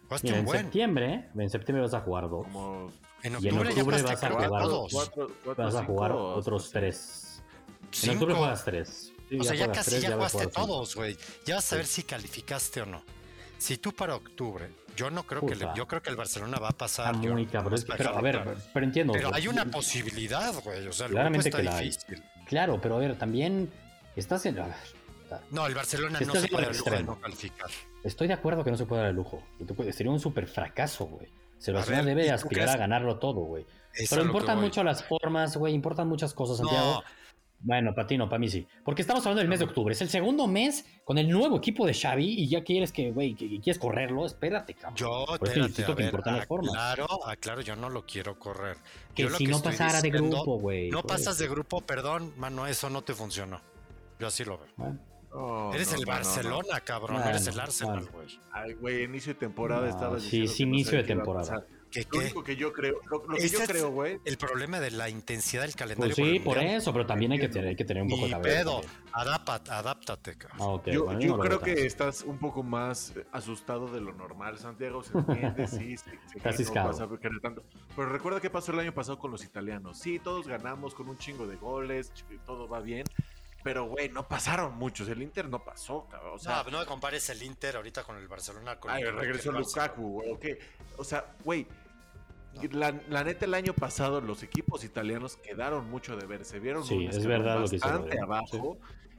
Jugaste 0.03 0.31
un 0.31 0.39
en 0.39 0.47
septiembre, 0.47 1.29
en 1.35 1.49
septiembre 1.49 1.81
vas 1.81 1.93
a 1.95 2.01
jugar 2.01 2.29
dos. 2.29 2.45
En 3.23 3.35
octubre, 3.35 3.41
y 3.41 3.47
en 3.47 3.57
octubre 3.57 4.01
vas 4.03 4.23
a 4.23 4.29
jugar 4.29 4.61
dos. 4.61 5.11
vas 5.57 5.75
a 5.75 5.83
jugar 5.83 6.11
otros 6.11 6.69
tres. 6.69 7.41
En 8.03 8.11
octubre 8.11 8.35
juegas 8.35 8.63
tres 8.63 9.13
o 9.37 9.43
sea, 9.43 9.55
ya 9.55 9.71
casi 9.71 9.99
ya 9.99 10.13
jugaste 10.13 10.47
todos, 10.47 10.95
güey. 10.95 11.17
Ya 11.45 11.55
vas 11.55 11.73
a 11.73 11.75
ver 11.75 11.85
si 11.85 12.03
calificaste 12.03 12.81
o 12.81 12.85
no. 12.85 13.03
Si 13.57 13.77
tú 13.77 13.91
para 13.91 14.15
octubre, 14.15 14.69
yo 14.95 15.09
no 15.09 15.23
creo 15.23 15.45
que 15.45 15.55
le, 15.55 15.67
yo 15.75 15.87
creo 15.87 16.01
que 16.01 16.09
el 16.09 16.15
Barcelona 16.15 16.59
va 16.59 16.69
a 16.69 16.77
pasar. 16.77 17.13
Está 17.13 17.27
muy 17.27 17.45
cabrón. 17.45 17.79
Pero 17.97 18.17
a 18.17 18.21
ver, 18.21 18.57
pero 18.73 18.85
entiendo. 18.85 19.13
Pero 19.13 19.33
hay 19.33 19.47
una 19.47 19.65
posibilidad, 19.65 20.53
güey. 20.63 20.87
O 20.87 20.93
sea, 20.93 21.07
claramente 21.07 21.51
que 21.51 21.63
la 21.63 21.77
hay. 21.77 21.91
Claro, 22.45 22.79
pero 22.81 22.95
a 22.95 22.99
ver, 22.99 23.17
también 23.17 23.69
estás 24.15 24.45
en. 24.45 24.57
no, 25.51 25.67
el 25.67 25.75
Barcelona 25.75 26.19
no 26.19 26.33
se 26.35 26.47
puede 26.47 26.65
dar 26.65 26.75
lujo 26.75 26.89
de 26.89 27.03
no 27.03 27.19
calificar. 27.19 27.69
Estoy 28.03 28.27
de 28.27 28.33
acuerdo 28.33 28.63
que 28.63 28.71
no 28.71 28.77
se 28.77 28.85
puede 28.85 29.01
dar 29.01 29.11
el 29.11 29.15
lujo. 29.15 29.43
Sería 29.91 30.11
un 30.11 30.19
súper 30.19 30.47
fracaso, 30.47 31.05
güey. 31.05 31.27
Se 31.57 31.73
Barcelona 31.73 32.03
debe 32.03 32.31
aspirar 32.31 32.69
a 32.69 32.77
ganarlo 32.77 33.19
todo, 33.19 33.41
güey. 33.41 33.65
Pero 34.09 34.23
importan 34.23 34.61
mucho 34.61 34.83
las 34.83 35.03
formas, 35.03 35.57
güey. 35.57 35.73
Importan 35.73 36.07
muchas 36.07 36.33
cosas, 36.33 36.57
Santiago. 36.57 37.03
Bueno, 37.61 37.93
para 37.93 38.07
ti 38.07 38.17
no, 38.17 38.29
para 38.29 38.39
mí 38.39 38.49
sí. 38.49 38.65
Porque 38.85 39.01
estamos 39.01 39.25
hablando 39.25 39.39
del 39.39 39.49
mes 39.49 39.59
de 39.59 39.65
octubre. 39.65 39.93
Es 39.93 40.01
el 40.01 40.09
segundo 40.09 40.47
mes 40.47 40.85
con 41.03 41.17
el 41.17 41.29
nuevo 41.29 41.57
equipo 41.57 41.85
de 41.85 41.93
Xavi 41.93 42.25
y 42.25 42.47
ya 42.47 42.63
quieres 42.63 42.91
que, 42.91 43.11
güey, 43.11 43.35
que, 43.35 43.47
quieres 43.59 43.77
correrlo. 43.77 44.25
Espérate, 44.25 44.73
cabrón. 44.73 44.95
Yo, 44.95 45.25
espérate, 45.33 45.95
que 45.95 46.03
importan 46.03 46.37
las 46.37 46.47
formas. 46.47 46.71
Claro, 46.71 47.07
claro, 47.39 47.61
yo 47.61 47.75
no 47.75 47.89
lo 47.89 48.05
quiero 48.05 48.39
correr. 48.39 48.77
Que 49.13 49.29
si 49.29 49.45
no 49.45 49.61
pasara 49.61 50.01
de 50.01 50.09
grupo, 50.09 50.57
güey. 50.59 50.89
No 50.89 51.03
pasas 51.03 51.37
de 51.37 51.47
grupo, 51.47 51.81
perdón, 51.81 52.33
mano, 52.37 52.65
eso 52.65 52.89
no 52.89 53.01
te 53.01 53.13
funcionó. 53.13 53.61
Yo 54.19 54.27
así 54.27 54.45
lo 54.45 54.57
veo. 54.57 54.97
Oh, 55.31 55.71
eres 55.73 55.93
el 55.93 56.05
Barcelona, 56.05 56.79
cabrón. 56.81 57.21
eres 57.23 57.45
el 57.47 57.59
Arsenal, 57.59 58.07
güey. 58.11 58.27
Ay, 58.51 58.73
güey, 58.73 59.03
inicio 59.03 59.33
de 59.33 59.39
temporada 59.39 59.87
estaba 59.87 60.19
Sí, 60.19 60.47
sí, 60.47 60.63
inicio 60.63 60.97
de 60.97 61.03
temporada. 61.03 61.65
¿Qué, 61.91 62.05
lo 62.11 62.19
único 62.19 62.43
que 62.43 62.55
yo 62.55 62.71
creo, 62.71 62.99
lo, 63.09 63.21
que 63.23 63.49
yo 63.49 63.59
creo, 63.65 63.89
güey. 63.89 64.19
El 64.23 64.37
problema 64.37 64.79
de 64.79 64.91
la 64.91 65.09
intensidad 65.09 65.63
del 65.63 65.75
calendario. 65.75 66.15
Pues 66.15 66.27
sí, 66.27 66.39
por, 66.39 66.57
eso, 66.59 66.93
pero 66.93 67.05
también 67.05 67.31
hay 67.31 67.39
que 67.39 67.49
tener, 67.49 67.69
hay 67.69 67.75
que 67.75 67.85
tener 67.85 68.03
un 68.03 68.09
poco 68.09 68.25
de 68.25 68.31
cabeza. 68.31 68.59
pedo, 68.59 68.81
adáptate, 69.11 69.71
adáptate, 69.71 70.37
ah, 70.59 70.79
yo, 70.85 71.19
yo 71.19 71.39
creo 71.39 71.59
que 71.59 71.85
estás 71.85 72.23
un 72.23 72.37
poco 72.37 72.61
más 72.61 73.13
asustado 73.31 73.87
de 73.87 74.01
lo 74.01 74.13
normal, 74.13 74.57
Santiago. 74.59 75.03
Se 75.03 75.17
entiende, 75.17 75.67
sí, 75.67 75.97
sí, 75.97 76.11
sí 76.55 76.63
no 76.65 76.73
pasa, 76.73 77.07
tanto. 77.41 77.63
Pero 77.95 78.09
recuerda 78.09 78.39
qué 78.39 78.49
pasó 78.49 78.71
el 78.71 78.79
año 78.79 78.93
pasado 78.93 79.17
con 79.17 79.31
los 79.31 79.43
italianos. 79.43 79.97
Sí, 79.97 80.19
todos 80.19 80.47
ganamos 80.47 80.93
con 80.93 81.09
un 81.09 81.17
chingo 81.17 81.47
de 81.47 81.55
goles, 81.55 82.11
todo 82.45 82.67
va 82.67 82.81
bien. 82.81 83.05
Pero, 83.63 83.85
güey, 83.85 84.09
no 84.09 84.27
pasaron 84.27 84.75
muchos. 84.77 85.09
El 85.09 85.21
Inter 85.21 85.49
no 85.49 85.63
pasó, 85.63 86.07
cabrón. 86.09 86.33
O 86.35 86.39
sea, 86.39 86.63
no, 86.63 86.71
no 86.71 86.79
me 86.79 86.85
compares 86.85 87.29
el 87.29 87.43
Inter 87.43 87.75
ahorita 87.75 88.03
con 88.03 88.17
el 88.17 88.27
Barcelona. 88.27 88.79
Con 88.79 88.91
ay, 88.91 89.03
el 89.03 89.15
regresó 89.15 89.51
Lukaku, 89.51 90.21
güey. 90.21 90.57
O 90.97 91.03
sea, 91.03 91.25
güey, 91.43 91.67
la, 92.71 93.23
neta, 93.23 93.45
el 93.45 93.53
año 93.53 93.73
pasado 93.73 94.21
los 94.21 94.43
equipos 94.43 94.83
italianos 94.83 95.37
quedaron 95.37 95.89
mucho 95.89 96.15
de 96.17 96.25
ver. 96.25 96.45
Se 96.45 96.59
vieron 96.59 96.85
sí, 96.85 97.05
es 97.05 97.25
verdad 97.25 97.59
bastante 97.59 98.15
lo 98.15 98.23
abajo. 98.23 98.77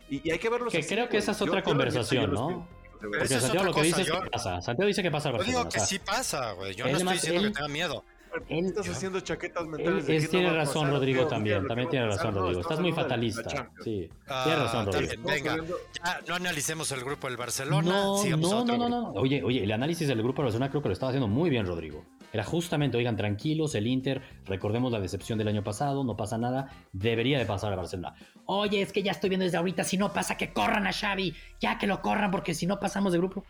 Y, 0.08 0.30
hay 0.30 0.38
que 0.38 0.48
verlos. 0.48 0.72
Que 0.72 0.84
creo 0.86 1.08
que 1.08 1.18
esa 1.18 1.32
es 1.32 1.42
otra 1.42 1.62
conversación, 1.62 2.32
¿no? 2.32 2.68
Porque 3.00 3.28
Santiago 3.28 3.64
lo 3.64 3.74
que 3.74 3.82
dice 3.82 4.02
es 4.02 4.10
que 4.10 4.30
pasa. 4.30 4.60
Santiago 4.60 4.88
dice 4.88 5.02
que 5.02 5.10
pasa 5.10 5.28
al 5.28 5.36
Barcelona. 5.36 5.64
Yo 5.64 5.68
digo 5.68 5.70
que 5.72 5.80
sí 5.80 5.98
pasa, 5.98 6.52
güey. 6.52 6.74
Yo 6.74 6.86
no 6.86 6.96
estoy 6.96 7.12
diciendo 7.14 7.42
que 7.42 7.50
tenga 7.50 7.68
miedo. 7.68 8.04
Estás 8.48 8.88
haciendo 8.88 9.20
chaquetas 9.20 9.66
mentales. 9.66 10.08
Él, 10.08 10.28
tiene 10.28 10.52
razón, 10.52 10.90
Rodrigo, 10.90 11.26
también. 11.26 11.66
También 11.66 11.88
tiene 11.88 12.06
razón, 12.06 12.34
Rodrigo. 12.34 12.60
Estás 12.60 12.80
muy 12.80 12.92
fatalista. 12.92 13.70
Sí, 13.82 14.08
ah, 14.28 14.42
tiene 14.44 14.58
razón, 14.58 14.86
Rodrigo. 14.86 15.22
venga, 15.24 15.56
ya 15.56 16.20
no 16.26 16.34
analicemos 16.34 16.90
el 16.92 17.00
grupo 17.00 17.28
del 17.28 17.36
Barcelona. 17.36 17.88
No, 17.88 18.24
no, 18.24 18.64
no, 18.64 18.88
no, 18.88 19.12
Oye, 19.12 19.42
oye, 19.42 19.64
el 19.64 19.72
análisis 19.72 20.08
del 20.08 20.22
grupo 20.22 20.42
del 20.42 20.46
Barcelona 20.46 20.70
creo 20.70 20.82
que 20.82 20.88
lo 20.88 20.92
estaba 20.92 21.10
haciendo 21.10 21.28
muy 21.28 21.50
bien, 21.50 21.66
Rodrigo. 21.66 22.04
Era 22.32 22.44
justamente, 22.44 22.96
oigan, 22.96 23.16
tranquilos, 23.16 23.74
el 23.74 23.86
Inter, 23.86 24.22
recordemos 24.46 24.92
la 24.92 25.00
decepción 25.00 25.38
del 25.38 25.48
año 25.48 25.64
pasado, 25.64 26.04
no 26.04 26.16
pasa 26.16 26.38
nada, 26.38 26.70
debería 26.92 27.38
de 27.38 27.46
pasar 27.46 27.72
a 27.72 27.76
Barcelona. 27.76 28.14
Oye, 28.46 28.82
es 28.82 28.92
que 28.92 29.02
ya 29.02 29.12
estoy 29.12 29.30
viendo 29.30 29.44
desde 29.44 29.58
ahorita, 29.58 29.82
si 29.82 29.96
no 29.96 30.12
pasa, 30.12 30.36
que 30.36 30.52
corran 30.52 30.86
a 30.86 30.92
Xavi, 30.92 31.34
ya 31.60 31.78
que 31.78 31.88
lo 31.88 32.00
corran, 32.00 32.30
porque 32.30 32.54
si 32.54 32.66
no 32.66 32.78
pasamos 32.78 33.12
de 33.12 33.18
grupo. 33.18 33.44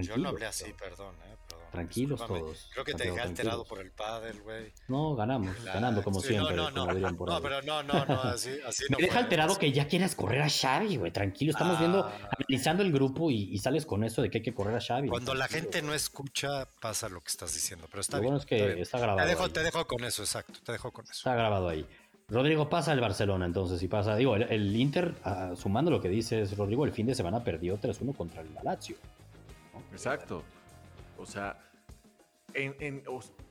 Yo 0.00 0.16
no 0.16 0.30
hablé 0.30 0.46
así, 0.46 0.72
perdón, 0.78 1.14
eh. 1.26 1.27
Tranquilos 1.70 2.26
todos. 2.26 2.68
Creo 2.72 2.84
que 2.84 2.94
te 2.94 3.04
dejé 3.04 3.20
alterado 3.20 3.64
por 3.64 3.80
el 3.80 3.90
pádel, 3.90 4.40
güey. 4.42 4.72
No, 4.88 5.14
ganamos, 5.14 5.62
ganando 5.64 6.02
como 6.02 6.20
siempre. 6.20 6.56
No, 6.56 6.70
no, 6.70 6.86
no. 6.86 7.10
no, 7.10 7.42
pero 7.42 7.62
no, 7.62 7.82
no, 7.82 8.06
no, 8.06 8.22
así, 8.22 8.50
así 8.66 8.84
no. 8.88 8.98
Me 8.98 9.04
deja 9.04 9.18
alterado 9.18 9.56
que 9.58 9.72
ya 9.72 9.86
quieras 9.86 10.14
correr 10.14 10.42
a 10.42 10.48
Xavi, 10.48 10.96
güey. 10.96 11.12
Tranquilo, 11.12 11.50
estamos 11.50 11.78
viendo, 11.78 12.04
ah. 12.04 12.30
analizando 12.38 12.82
el 12.82 12.92
grupo 12.92 13.30
y, 13.30 13.56
sales 13.58 13.86
con 13.86 14.04
eso 14.04 14.22
de 14.22 14.30
que 14.30 14.38
hay 14.38 14.44
que 14.44 14.54
correr 14.54 14.76
a 14.76 14.80
Xavi. 14.80 15.08
Cuando 15.08 15.34
la 15.34 15.48
gente 15.48 15.82
no 15.82 15.94
escucha, 15.94 16.66
pasa 16.80 17.08
lo 17.08 17.20
que 17.20 17.28
estás 17.28 17.52
diciendo. 17.52 17.86
Pero 17.90 18.00
está 18.00 18.16
lo 18.16 18.22
bien. 18.22 18.32
bueno 18.32 18.40
es 18.40 18.46
que 18.46 18.80
está, 18.80 18.98
grabado. 18.98 19.26
Te 19.26 19.34
dejo, 19.34 19.50
te 19.50 19.62
dejo 19.62 19.86
con 19.86 20.04
eso, 20.04 20.22
exacto. 20.22 20.60
Te 20.64 20.72
dejo 20.72 20.90
con 20.90 21.04
eso. 21.04 21.12
Está 21.12 21.34
grabado 21.34 21.68
ahí. 21.68 21.86
Rodrigo 22.30 22.68
pasa 22.68 22.92
el 22.92 23.00
Barcelona, 23.00 23.46
entonces, 23.46 23.82
y 23.82 23.88
pasa, 23.88 24.14
digo, 24.14 24.36
el, 24.36 24.76
Inter, 24.76 25.14
ah, 25.24 25.52
sumando 25.56 25.90
lo 25.90 26.00
que 26.00 26.10
dices, 26.10 26.54
Rodrigo, 26.58 26.84
el 26.84 26.92
fin 26.92 27.06
de 27.06 27.14
semana 27.14 27.42
perdió 27.42 27.80
3-1 27.80 28.14
contra 28.14 28.42
el 28.42 28.48
Lazio. 28.62 28.96
Exacto. 29.92 30.42
O 31.18 31.26
sea, 31.26 31.58
en, 32.54 33.02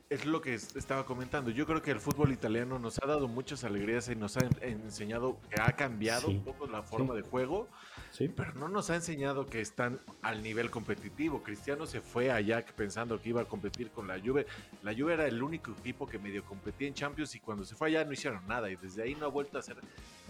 es 0.09 0.25
lo 0.25 0.41
que 0.41 0.53
estaba 0.53 1.05
comentando. 1.05 1.51
Yo 1.51 1.65
creo 1.65 1.81
que 1.81 1.91
el 1.91 1.99
fútbol 1.99 2.31
italiano 2.31 2.79
nos 2.79 2.97
ha 3.03 3.07
dado 3.07 3.27
muchas 3.27 3.63
alegrías 3.65 4.07
y 4.07 4.15
nos 4.15 4.37
ha 4.37 4.47
enseñado 4.61 5.37
que 5.49 5.61
ha 5.61 5.73
cambiado 5.73 6.29
un 6.29 6.43
poco 6.43 6.65
la 6.65 6.81
forma 6.81 7.13
de 7.13 7.23
juego, 7.23 7.67
sí. 8.11 8.29
pero 8.29 8.53
no 8.53 8.69
nos 8.69 8.89
ha 8.89 8.95
enseñado 8.95 9.45
que 9.47 9.59
están 9.59 9.99
al 10.21 10.41
nivel 10.41 10.71
competitivo. 10.71 11.43
Cristiano 11.43 11.85
se 11.85 11.99
fue 11.99 12.31
allá 12.31 12.65
pensando 12.75 13.21
que 13.21 13.29
iba 13.29 13.41
a 13.41 13.45
competir 13.45 13.91
con 13.91 14.07
la 14.07 14.17
Juve. 14.19 14.47
La 14.81 14.93
Juve 14.93 15.13
era 15.13 15.27
el 15.27 15.43
único 15.43 15.71
equipo 15.71 16.07
que 16.07 16.19
medio 16.19 16.43
competía 16.45 16.87
en 16.87 16.93
Champions 16.93 17.35
y 17.35 17.41
cuando 17.41 17.65
se 17.65 17.75
fue 17.75 17.89
allá 17.89 18.05
no 18.05 18.13
hicieron 18.13 18.47
nada 18.47 18.69
y 18.71 18.77
desde 18.77 19.03
ahí 19.03 19.13
no 19.15 19.25
ha 19.25 19.29
vuelto 19.29 19.57
a 19.57 19.59
hacer 19.59 19.77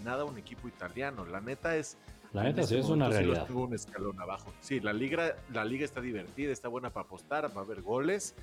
nada 0.04 0.26
un 0.26 0.40
equipo 0.40 0.68
italiano. 0.68 1.24
La 1.26 1.40
neta 1.40 1.78
es 1.78 1.98
la 2.38 2.44
neta 2.44 2.64
sí 2.64 2.78
es 2.78 2.86
una 2.86 3.10
realidad. 3.10 3.50
un 3.50 3.74
escalón 3.74 4.22
abajo. 4.22 4.54
Sí, 4.60 4.80
la 4.80 4.94
liga, 4.94 5.36
la 5.52 5.66
liga 5.66 5.84
está 5.84 6.02
divertida, 6.02 6.52
está 6.52 6.68
buena 6.68 6.92
para 6.92 7.08
apostar, 7.08 7.50
va 7.56 7.62
a 7.62 7.64
haber 7.64 7.82
goles, 7.82 8.36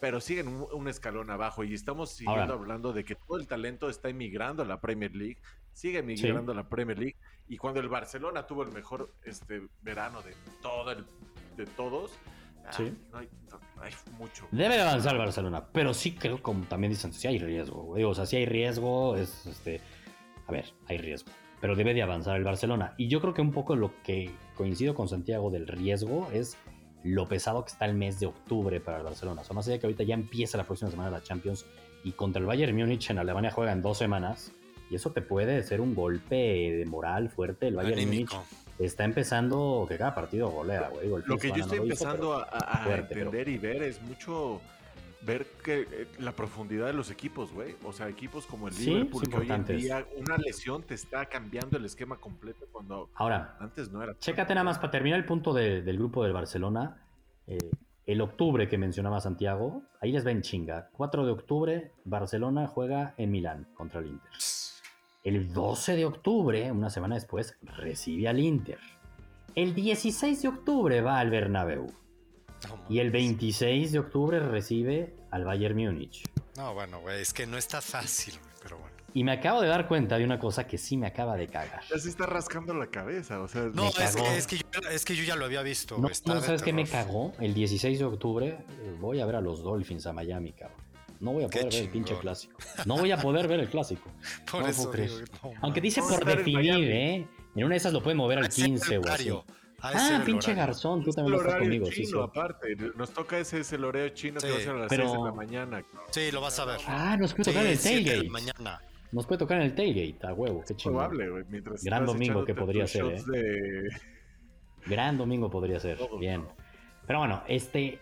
pero 0.00 0.22
siguen 0.22 0.48
un, 0.72 0.88
escalón 0.88 1.30
abajo 1.30 1.62
y 1.62 1.74
estamos 1.74 2.10
siguiendo 2.10 2.54
hablando 2.54 2.94
de 2.94 3.04
que 3.04 3.14
todo 3.14 3.38
el 3.38 3.46
talento 3.46 3.90
está 3.90 4.08
emigrando 4.08 4.62
a 4.62 4.66
la 4.66 4.80
Premier 4.80 5.14
League, 5.14 5.36
sigue 5.72 5.98
emigrando 5.98 6.52
a 6.52 6.54
la 6.54 6.66
Premier 6.66 6.98
League 6.98 7.16
y 7.46 7.58
cuando 7.58 7.80
el 7.80 7.88
Barcelona 7.88 8.46
tuvo 8.46 8.62
el 8.62 8.72
mejor 8.72 9.12
este 9.24 9.68
verano 9.82 10.22
de 10.22 10.34
todo 10.62 10.92
el, 10.92 11.04
de 11.58 11.66
todos, 11.66 12.12
ah, 12.64 12.72
sí. 12.72 12.90
no, 13.12 13.18
hay, 13.18 13.28
mucho. 14.16 14.48
Debe 14.50 14.80
avanzar 14.80 15.12
el 15.12 15.18
Barcelona, 15.18 15.62
pero 15.72 15.92
sí 15.92 16.14
creo 16.14 16.42
como 16.42 16.64
también 16.64 16.90
dicen, 16.90 17.12
sí 17.12 17.28
hay 17.28 17.38
riesgo, 17.38 17.88
o 17.90 18.14
sea, 18.14 18.24
si 18.24 18.36
hay 18.36 18.46
riesgo, 18.46 19.14
es 19.16 19.44
este, 19.46 19.82
a 20.46 20.52
ver, 20.52 20.72
hay 20.88 20.96
riesgo 20.96 21.30
pero 21.60 21.74
debe 21.74 21.94
de 21.94 22.02
avanzar 22.02 22.36
el 22.36 22.44
Barcelona. 22.44 22.94
Y 22.96 23.08
yo 23.08 23.20
creo 23.20 23.34
que 23.34 23.42
un 23.42 23.52
poco 23.52 23.76
lo 23.76 23.92
que 24.02 24.30
coincido 24.54 24.94
con 24.94 25.08
Santiago 25.08 25.50
del 25.50 25.66
riesgo 25.66 26.28
es 26.32 26.56
lo 27.02 27.28
pesado 27.28 27.64
que 27.64 27.70
está 27.70 27.84
el 27.86 27.94
mes 27.94 28.18
de 28.20 28.26
octubre 28.26 28.80
para 28.80 28.98
el 28.98 29.04
Barcelona. 29.04 29.42
O 29.42 29.44
sea, 29.44 29.54
más 29.54 29.66
allá 29.68 29.78
que 29.78 29.86
ahorita 29.86 30.02
ya 30.02 30.14
empieza 30.14 30.58
la 30.58 30.64
próxima 30.64 30.90
semana 30.90 31.10
la 31.10 31.22
Champions 31.22 31.64
y 32.04 32.12
contra 32.12 32.40
el 32.40 32.46
Bayern 32.46 32.76
Múnich 32.76 33.10
en 33.10 33.18
Alemania 33.18 33.50
juega 33.50 33.72
en 33.72 33.82
dos 33.82 33.98
semanas. 33.98 34.52
Y 34.90 34.94
eso 34.94 35.10
te 35.10 35.20
puede 35.20 35.62
ser 35.62 35.80
un 35.80 35.94
golpe 35.94 36.36
de 36.36 36.84
moral 36.86 37.28
fuerte. 37.28 37.68
El 37.68 37.76
Bayern 37.76 38.04
Múnich 38.04 38.30
está 38.78 39.04
empezando 39.04 39.86
que 39.88 39.96
cada 39.96 40.14
partido 40.14 40.50
golea, 40.50 40.88
güey. 40.88 41.08
Lo 41.24 41.38
que 41.38 41.48
yo 41.48 41.64
estoy 41.64 41.78
empezando 41.78 42.38
a, 42.38 42.86
entender 42.88 43.48
y 43.48 43.58
ver 43.58 43.82
es 43.82 44.00
mucho 44.02 44.60
ver 45.26 45.46
que 45.62 45.80
eh, 45.80 46.06
la 46.18 46.32
profundidad 46.32 46.86
de 46.86 46.92
los 46.92 47.10
equipos, 47.10 47.52
güey. 47.52 47.74
O 47.84 47.92
sea, 47.92 48.08
equipos 48.08 48.46
como 48.46 48.68
el 48.68 48.76
Liverpool, 48.76 49.28
que 49.28 49.36
hoy 49.36 49.50
en 49.50 49.64
día 49.64 50.06
una 50.16 50.38
lesión 50.38 50.82
te 50.82 50.94
está 50.94 51.26
cambiando 51.26 51.76
el 51.76 51.84
esquema 51.84 52.16
completo 52.16 52.66
cuando 52.72 53.10
Ahora, 53.14 53.56
antes 53.60 53.90
no 53.90 54.02
era. 54.02 54.16
Chécate 54.18 54.54
nada 54.54 54.64
más 54.64 54.78
para 54.78 54.92
terminar 54.92 55.18
el 55.18 55.26
punto 55.26 55.52
del 55.52 55.98
grupo 55.98 56.22
del 56.22 56.32
Barcelona. 56.32 57.02
Eh, 57.46 57.58
el 58.06 58.20
octubre 58.20 58.68
que 58.68 58.78
mencionaba 58.78 59.20
Santiago, 59.20 59.82
ahí 60.00 60.12
les 60.12 60.22
ven 60.22 60.40
chinga. 60.40 60.88
4 60.92 61.26
de 61.26 61.32
octubre, 61.32 61.92
Barcelona 62.04 62.68
juega 62.68 63.14
en 63.18 63.32
Milán 63.32 63.66
contra 63.74 64.00
el 64.00 64.06
Inter. 64.06 64.30
El 65.24 65.52
12 65.52 65.96
de 65.96 66.04
octubre, 66.04 66.70
una 66.70 66.88
semana 66.88 67.16
después, 67.16 67.58
recibe 67.62 68.28
al 68.28 68.38
Inter. 68.38 68.78
El 69.56 69.74
16 69.74 70.40
de 70.40 70.48
octubre 70.48 71.00
va 71.00 71.18
al 71.18 71.30
Bernabéu 71.30 71.88
y 72.88 72.98
el 73.00 73.10
26 73.10 73.92
de 73.92 73.98
octubre 73.98 74.40
recibe 74.40 75.14
al 75.30 75.44
Bayern 75.44 75.76
Múnich. 75.76 76.24
No, 76.56 76.74
bueno, 76.74 77.00
güey, 77.00 77.20
es 77.20 77.32
que 77.32 77.46
no 77.46 77.58
está 77.58 77.80
fácil, 77.80 78.34
güey, 78.40 78.54
pero 78.62 78.78
bueno. 78.78 78.96
Y 79.12 79.24
me 79.24 79.32
acabo 79.32 79.62
de 79.62 79.68
dar 79.68 79.88
cuenta 79.88 80.18
de 80.18 80.24
una 80.24 80.38
cosa 80.38 80.66
que 80.66 80.76
sí 80.76 80.96
me 80.96 81.06
acaba 81.06 81.36
de 81.36 81.48
cagar. 81.48 81.80
Ya 81.88 81.98
se 81.98 82.10
está 82.10 82.26
rascando 82.26 82.74
la 82.74 82.88
cabeza, 82.88 83.40
o 83.40 83.48
sea... 83.48 83.62
No, 83.72 83.88
es 83.88 84.46
que, 85.04 85.16
yo, 85.16 85.24
ya 85.24 85.36
lo 85.36 85.46
había 85.46 85.62
visto. 85.62 85.96
No, 85.96 86.08
no 86.08 86.40
¿sabes 86.42 86.62
qué 86.62 86.74
me 86.74 86.86
cagó? 86.86 87.32
El 87.40 87.54
16 87.54 87.98
de 87.98 88.04
octubre 88.04 88.48
eh, 88.48 88.96
voy 89.00 89.20
a 89.20 89.26
ver 89.26 89.36
a 89.36 89.40
los 89.40 89.62
Dolphins 89.62 90.06
a 90.06 90.12
Miami, 90.12 90.52
cabrón. 90.52 90.86
No 91.20 91.32
voy 91.32 91.44
a 91.44 91.48
poder 91.48 91.72
ver 91.72 91.82
el 91.82 91.88
pinche 91.88 92.18
clásico. 92.18 92.58
No 92.84 92.98
voy 92.98 93.10
a 93.10 93.16
poder 93.16 93.48
ver 93.48 93.60
el 93.60 93.70
clásico. 93.70 94.10
por 94.50 94.68
eso 94.68 94.92
Aunque 95.62 95.80
dice 95.80 96.02
por 96.02 96.22
definir, 96.22 96.90
¿eh? 96.90 97.26
En 97.54 97.64
una 97.64 97.72
de 97.72 97.78
esas 97.78 97.94
lo 97.94 98.02
pueden 98.02 98.18
mover 98.18 98.38
al 98.38 98.50
15 98.50 98.98
o 98.98 99.08
así. 99.08 99.32
Ah, 99.94 100.22
pinche 100.24 100.54
garzón, 100.54 101.04
tú 101.04 101.10
también 101.10 101.32
lo 101.32 101.42
estás 101.42 101.60
conmigo. 101.60 101.86
Chino, 101.90 102.08
sí, 102.08 102.14
aparte, 102.22 102.76
nos 102.96 103.10
toca 103.10 103.38
ese, 103.38 103.60
ese 103.60 103.78
loreo 103.78 104.08
chino 104.10 104.40
que 104.40 104.50
va 104.50 104.56
a 104.56 104.60
ser 104.60 104.70
a 104.70 104.78
las 104.78 104.88
6 104.88 105.12
de 105.12 105.18
la 105.18 105.32
mañana. 105.32 105.84
Sí, 106.10 106.30
lo 106.32 106.40
vas 106.40 106.58
a 106.58 106.64
ver. 106.64 106.80
Ah, 106.86 107.16
nos 107.18 107.32
puede 107.34 107.52
tocar 107.52 107.66
en 107.66 107.72
el 107.72 107.80
tailgate. 107.80 108.28
Mañana. 108.30 108.80
Nos 109.12 109.26
puede 109.26 109.38
tocar 109.38 109.58
en 109.58 109.64
el 109.64 109.74
tailgate, 109.74 110.26
a 110.26 110.32
huevo, 110.34 110.64
qué 110.66 110.74
chido. 110.74 110.92
Probable, 110.92 111.30
güey. 111.30 111.44
Gran 111.82 112.06
domingo 112.06 112.44
que 112.44 112.54
podría 112.54 112.86
ser, 112.86 113.04
¿eh? 113.34 113.88
Gran 114.86 115.18
domingo 115.18 115.50
podría 115.50 115.80
ser, 115.80 115.98
bien. 116.18 116.44
Pero 117.06 117.20
bueno, 117.20 117.42
este. 117.48 118.00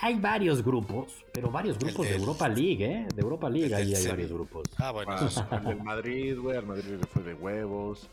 hay 0.00 0.18
varios 0.18 0.64
grupos, 0.64 1.24
pero 1.32 1.50
varios 1.50 1.78
grupos 1.78 2.06
de 2.06 2.16
Europa 2.16 2.48
League, 2.48 2.84
¿eh? 2.84 3.06
De 3.14 3.22
Europa 3.22 3.50
League 3.50 3.74
ahí 3.74 3.94
hay 3.94 4.06
varios 4.06 4.32
grupos. 4.32 4.64
Ah, 4.78 4.90
bueno. 4.90 5.16
el 5.18 5.64
del 5.64 5.82
Madrid, 5.82 6.38
güey, 6.38 6.56
al 6.56 6.66
Madrid 6.66 6.96
le 6.98 7.06
fue 7.06 7.22
de 7.22 7.34
huevos. 7.34 8.08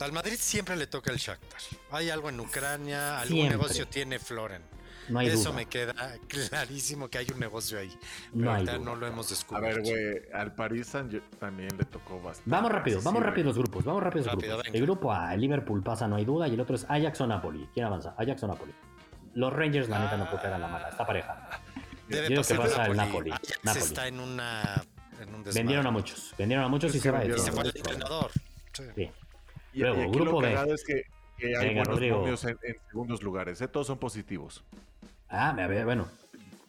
Al 0.00 0.12
Madrid 0.12 0.36
siempre 0.38 0.76
le 0.76 0.86
toca 0.86 1.10
el 1.12 1.18
Shakhtar. 1.18 1.60
Hay 1.90 2.10
algo 2.10 2.30
en 2.30 2.40
Ucrania, 2.40 3.20
algún 3.20 3.48
negocio 3.48 3.86
tiene 3.86 4.18
Floren. 4.18 4.62
No 5.08 5.18
hay 5.18 5.28
Eso 5.28 5.52
me 5.52 5.66
queda 5.66 5.94
clarísimo 6.28 7.08
que 7.08 7.18
hay 7.18 7.26
un 7.32 7.40
negocio 7.40 7.78
ahí. 7.78 7.92
no, 8.32 8.56
no 8.78 8.96
lo 8.96 9.06
hemos 9.06 9.28
descubierto. 9.28 9.80
A 9.80 9.82
ver, 9.82 9.82
güey, 9.82 10.32
al 10.32 10.54
Paris 10.54 10.92
también 11.38 11.76
le 11.76 11.84
tocó 11.84 12.20
bastante. 12.20 12.50
Vamos 12.50 12.70
rápido, 12.70 13.02
vamos 13.02 13.22
rápido 13.22 13.48
los 13.48 13.58
grupos, 13.58 13.84
vamos 13.84 14.02
rápido 14.02 14.26
los 14.26 14.36
grupos. 14.36 14.66
El 14.72 14.82
grupo 14.82 15.12
A, 15.12 15.34
el 15.34 15.40
Liverpool 15.40 15.82
pasa, 15.82 16.06
no 16.06 16.16
hay 16.16 16.24
duda, 16.24 16.46
y 16.48 16.54
el 16.54 16.60
otro 16.60 16.76
es 16.76 16.86
Ajax 16.88 17.20
o 17.20 17.26
Napoli. 17.26 17.68
¿Quién 17.74 17.86
avanza? 17.86 18.14
Ajax 18.16 18.42
o 18.44 18.46
Napoli. 18.46 18.72
Los 19.34 19.52
Rangers, 19.52 19.88
la 19.88 19.98
neta, 19.98 20.16
no 20.16 20.30
quedar 20.30 20.58
la 20.58 20.68
mala, 20.68 20.88
está 20.88 21.06
pareja. 21.06 21.60
Debe 22.08 22.36
pasar 22.36 22.56
que 22.56 22.62
pasa 22.62 22.86
el 22.86 22.96
Napoli. 22.96 23.30
Napoli. 23.62 23.84
está 23.84 24.08
en 24.08 24.20
una... 24.20 24.82
vendieron 25.52 25.86
a 25.86 25.90
muchos, 25.90 26.34
vendieron 26.38 26.64
a 26.64 26.68
muchos 26.68 26.94
y 26.94 27.00
se 27.00 27.10
va. 27.10 27.22
Se 27.22 27.52
fue 27.52 27.64
el 27.64 27.72
entrenador. 27.74 28.30
Sí. 28.94 29.10
Luego, 29.74 30.10
grupo 30.10 30.40
B. 30.40 30.54
Es 30.72 30.84
que, 30.84 31.04
hay 31.56 31.74
buenos 31.74 32.44
en, 32.44 32.58
segundos 32.88 33.22
lugares, 33.22 33.60
¿eh? 33.60 33.68
todos 33.68 33.86
son 33.86 33.98
positivos. 33.98 34.62
Ah, 35.28 35.50
a 35.50 35.66
ver, 35.66 35.84
bueno, 35.84 36.08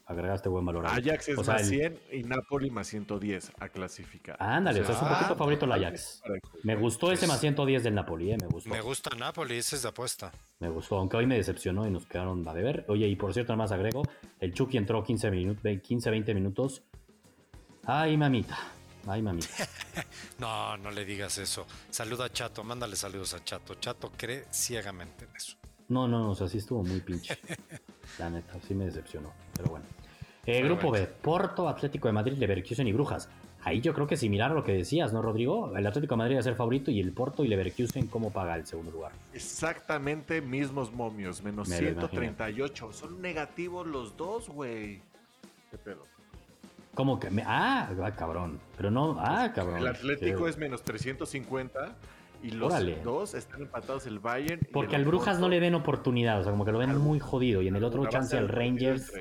agregaste 0.06 0.50
buen 0.50 0.66
valor. 0.66 0.86
Ajax 0.86 1.30
es 1.30 1.48
más 1.48 1.68
100 1.68 2.00
y 2.12 2.24
Napoli 2.24 2.70
más 2.70 2.88
110 2.88 3.54
a 3.60 3.70
clasificar. 3.70 4.38
Ándale, 4.40 4.82
o 4.82 4.86
sea, 4.86 4.96
es 4.96 5.02
un 5.02 5.10
poquito 5.10 5.36
favorito 5.36 5.66
el 5.66 5.72
Ajax. 5.72 6.22
Me 6.64 6.76
gustó 6.76 7.12
ese 7.12 7.28
más 7.28 7.40
110 7.40 7.84
del 7.84 7.96
Napoli, 7.96 8.32
eh, 8.32 8.38
me 8.40 8.48
gustó. 8.48 8.70
Me 8.70 8.82
gusta 8.82 9.16
Napoli, 9.16 9.58
esa 9.58 9.76
es 9.76 9.82
de 9.82 9.90
apuesta. 9.90 10.32
Me 10.60 10.70
gustó, 10.70 10.98
aunque 10.98 11.18
hoy 11.18 11.26
me 11.26 11.36
decepcionó 11.36 11.88
y 11.88 11.92
nos 11.92 12.06
quedaron 12.06 12.48
a 12.48 12.54
deber. 12.54 12.86
Oye, 12.88 13.08
y 13.08 13.16
por 13.16 13.34
cierto, 13.34 13.54
nada 13.54 13.64
más 13.64 13.72
agrego, 13.72 14.04
el 14.40 14.54
Chucky 14.54 14.78
entró 14.78 15.04
15, 15.04 15.32
minutos, 15.32 15.64
15 15.82 16.10
20 16.10 16.34
minutos. 16.34 16.84
Ay, 17.86 18.16
mamita. 18.16 18.58
Ay, 19.08 19.22
mamita. 19.22 19.48
no, 20.40 20.78
no 20.78 20.92
le 20.92 21.06
digas 21.06 21.38
eso. 21.38 21.66
Saluda 21.90 22.26
a 22.26 22.30
Chato, 22.32 22.64
mándale 22.64 22.96
saludos 22.96 23.34
a 23.34 23.44
Chato. 23.44 23.76
Chato 23.76 24.12
cree 24.16 24.46
ciegamente 24.52 25.26
en 25.26 25.36
eso. 25.36 25.58
No, 25.90 26.08
no, 26.08 26.20
no, 26.20 26.32
o 26.32 26.36
sea, 26.36 26.48
sí 26.48 26.60
estuvo 26.60 26.84
muy 26.84 27.02
pinche. 27.02 27.38
La 28.20 28.30
neta, 28.30 28.54
sí 28.68 28.74
me 28.74 28.86
decepcionó. 28.86 29.34
Pero 29.56 29.70
bueno. 29.70 29.86
Eh, 30.46 30.64
grupo 30.64 30.92
B, 30.92 31.06
Porto, 31.06 31.68
Atlético 31.68 32.08
de 32.08 32.14
Madrid, 32.14 32.38
Leverkusen 32.38 32.88
y 32.88 32.94
Brujas. 32.94 33.30
Ahí 33.64 33.80
yo 33.80 33.94
creo 33.94 34.08
que 34.08 34.18
similar 34.18 34.52
a 34.52 34.54
lo 34.56 34.64
que 34.64 34.74
decías, 34.74 35.14
¿no, 35.14 35.22
Rodrigo? 35.22 35.76
El 35.78 35.86
Atlético 35.86 36.16
de 36.16 36.18
Madrid 36.18 36.36
va 36.36 36.40
a 36.40 36.44
ser 36.44 36.56
favorito 36.56 36.90
y 36.90 37.00
el 37.00 37.12
Porto 37.12 37.44
y 37.44 37.48
Leverkusen, 37.48 38.08
¿cómo 38.08 38.32
paga 38.32 38.56
el 38.56 38.66
segundo 38.66 38.90
lugar? 38.90 39.12
Exactamente 39.34 40.42
mismos 40.42 40.92
momios, 40.92 41.44
menos 41.44 41.68
138. 41.70 42.92
Son 42.92 43.22
negativos 43.22 43.86
los 43.86 44.18
dos, 44.18 44.50
güey. 44.50 45.02
¿Qué 45.70 45.78
pedo? 45.78 46.08
¿Cómo 46.94 47.20
que? 47.20 47.30
Ah, 47.46 47.90
cabrón. 48.18 48.60
Pero 48.76 48.92
no, 48.92 49.18
ah, 49.20 49.52
cabrón. 49.54 49.80
El 49.80 49.88
Atlético 49.88 50.48
es 50.48 50.58
menos 50.58 50.84
350 50.84 51.96
y 52.44 52.52
los 52.52 52.74
dos 53.04 53.34
están 53.34 53.62
empatados 53.62 54.06
el 54.08 54.20
Bayern. 54.20 54.62
Porque 54.74 54.96
al 54.96 55.06
Brujas 55.06 55.40
no 55.40 55.48
le 55.48 55.60
ven 55.60 55.76
oportunidad, 55.76 56.40
o 56.40 56.44
sea, 56.44 56.52
como 56.52 56.66
que 56.66 56.72
lo 56.72 56.80
ven 56.80 56.98
muy 56.98 57.20
jodido. 57.20 57.62
Y 57.62 57.68
en 57.68 57.76
el 57.76 57.84
otro 57.84 58.06
chance 58.08 58.38
al 58.38 58.50
Rangers. 58.50 59.12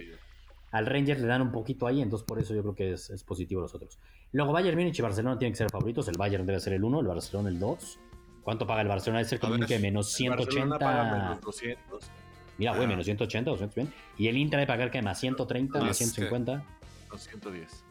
Al 0.72 0.86
Rangers 0.86 1.20
le 1.20 1.26
dan 1.26 1.42
un 1.42 1.50
poquito 1.50 1.88
ahí, 1.88 2.00
entonces 2.00 2.24
por 2.24 2.38
eso 2.38 2.54
yo 2.54 2.62
creo 2.62 2.74
que 2.76 2.92
es, 2.92 3.24
positivo 3.24 3.60
los 3.60 3.74
otros. 3.74 3.98
Luego 4.30 4.52
Bayern 4.52 4.78
Múnich 4.78 4.96
y 5.00 5.02
Barcelona 5.02 5.36
tienen 5.36 5.52
que 5.52 5.58
ser 5.58 5.68
favoritos. 5.68 6.06
El 6.06 6.16
Bayern 6.16 6.46
debe 6.46 6.60
ser 6.60 6.74
el 6.74 6.84
1, 6.84 7.00
el 7.00 7.06
Barcelona 7.08 7.48
el 7.48 7.58
2. 7.58 7.98
¿Cuánto 8.42 8.66
paga 8.68 8.80
el 8.80 8.88
Barcelona? 8.88 9.18
Debe 9.18 9.28
ser 9.28 9.40
como 9.40 9.58
que 9.66 9.78
menos 9.80 10.12
180. 10.12 10.78
menos 10.78 11.40
200. 11.40 12.10
Mira, 12.58 12.76
güey, 12.76 12.86
menos 12.86 13.04
180, 13.04 13.50
200 13.50 13.74
bien. 13.74 13.92
Y 14.16 14.28
el 14.28 14.36
Inter 14.36 14.60
debe 14.60 14.68
pagar 14.68 14.90
que 14.92 15.02
más 15.02 15.18
130, 15.18 15.80
más 15.80 15.96
150. 15.96 16.64
Más 17.10 17.24
110. 17.24 17.84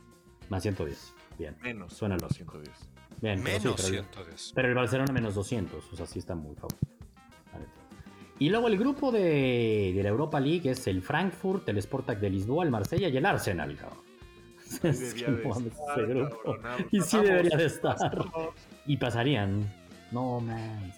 Más 0.50 0.62
110. 0.64 1.14
Bien. 1.38 1.56
Menos. 1.62 1.94
Suena 1.94 2.18
los 2.18 2.34
110 2.34 2.90
menos 3.22 3.90
pero, 3.90 4.06
Pero 4.56 4.68
el 4.68 4.76
Barcelona 4.76 5.14
menos 5.14 5.36
200, 5.36 5.94
o 5.94 5.96
sea, 5.96 6.06
sí 6.06 6.20
está 6.20 6.36
muy 6.36 6.56
favorito. 6.56 6.78
Y 8.42 8.50
luego 8.50 8.70
el 8.70 8.78
grupo 8.78 9.12
de, 9.12 9.92
de, 9.94 10.02
la 10.02 10.10
Europa 10.10 10.40
League 10.40 10.72
es 10.72 10.88
el 10.88 11.02
Frankfurt, 11.02 11.68
el 11.68 11.82
Sportac 11.82 12.20
de 12.20 12.30
Lisboa, 12.30 12.64
el 12.64 12.72
Marsella 12.72 13.10
y 13.10 13.18
el 13.18 13.26
Arsenal, 13.26 13.78
Es 14.84 15.14
que 15.14 15.44
y 16.92 17.02
sí 17.02 17.18
debería 17.18 17.58
de 17.58 17.66
estar. 17.66 17.98
Y 18.86 18.96
pasarían. 18.96 19.70
No, 20.12 20.40
man. 20.40 20.94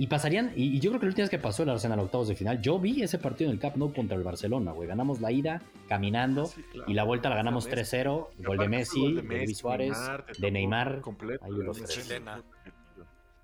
Y 0.00 0.06
pasarían, 0.06 0.52
y, 0.54 0.78
yo 0.78 0.90
creo 0.90 1.00
que 1.00 1.06
la 1.06 1.10
última 1.10 1.24
vez 1.24 1.30
que 1.30 1.40
pasó 1.40 1.64
el 1.64 1.70
Arsenal 1.70 1.98
a 1.98 2.02
octavos 2.02 2.28
de 2.28 2.36
final, 2.36 2.62
yo 2.62 2.78
vi 2.78 3.02
ese 3.02 3.18
partido 3.18 3.50
en 3.50 3.56
el 3.56 3.60
Cup 3.60 3.76
Nou 3.76 3.92
contra 3.92 4.16
el 4.16 4.22
Barcelona, 4.22 4.70
güey. 4.70 4.86
Ganamos 4.86 5.20
la 5.20 5.32
ida 5.32 5.60
caminando 5.88 6.48
y 6.86 6.94
la 6.94 7.02
vuelta 7.02 7.28
la 7.28 7.34
ganamos 7.34 7.68
3-0. 7.68 8.28
Gol 8.38 8.58
de 8.58 8.68
Messi, 8.68 9.14
de, 9.14 9.44
Luis 9.44 9.58
Suárez, 9.58 9.98
de 10.38 10.50
Neymar. 10.52 11.02
Ahí 11.42 11.52
los 11.52 11.82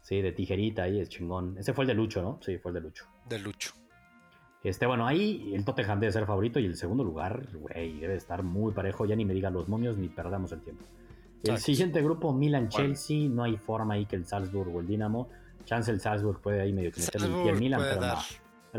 Sí, 0.01 0.21
de 0.21 0.33
tijerita, 0.33 0.85
ahí 0.85 1.01
es 1.01 1.09
chingón. 1.09 1.57
Ese 1.59 1.73
fue 1.73 1.85
el 1.85 1.89
de 1.89 1.95
Lucho, 1.95 2.23
¿no? 2.23 2.39
Sí, 2.41 2.59
fue 2.59 2.71
el 2.71 2.75
de 2.75 2.81
Lucho. 2.83 3.07
De 3.29 3.39
Lucho. 3.39 3.73
Este, 4.63 4.87
bueno, 4.87 5.07
ahí 5.07 5.53
el 5.55 5.65
Tottenham 5.65 5.99
debe 5.99 6.13
ser 6.13 6.25
favorito 6.25 6.61
y 6.61 6.67
el 6.67 6.77
segundo 6.77 7.03
lugar, 7.03 7.49
güey, 7.55 7.99
debe 7.99 8.15
estar 8.15 8.43
muy 8.43 8.73
parejo. 8.73 9.07
Ya 9.07 9.17
ni 9.17 9.25
me 9.25 9.35
digan 9.35 9.55
los 9.55 9.69
momios 9.69 9.97
ni 9.97 10.09
perdamos 10.09 10.53
el 10.53 10.61
tiempo. 10.61 10.85
El 11.43 11.59
siguiente 11.59 12.01
grupo, 12.01 12.33
Milan-Chelsea, 12.33 13.29
no 13.29 13.43
hay 13.43 13.57
forma 13.57 13.95
ahí 13.95 14.07
que 14.07 14.17
el 14.17 14.25
Salzburg 14.25 14.75
o 14.75 14.81
el 14.81 14.87
Dinamo 14.87 15.29
Chance 15.65 15.91
el 15.91 16.01
Salzburg 16.01 16.41
puede 16.41 16.61
ahí 16.61 16.73
medio 16.73 16.93
que 16.93 17.01
meter 17.01 17.23
el 17.23 17.57
Milan, 17.57 17.81
pero 17.81 18.01
no. 18.01 18.17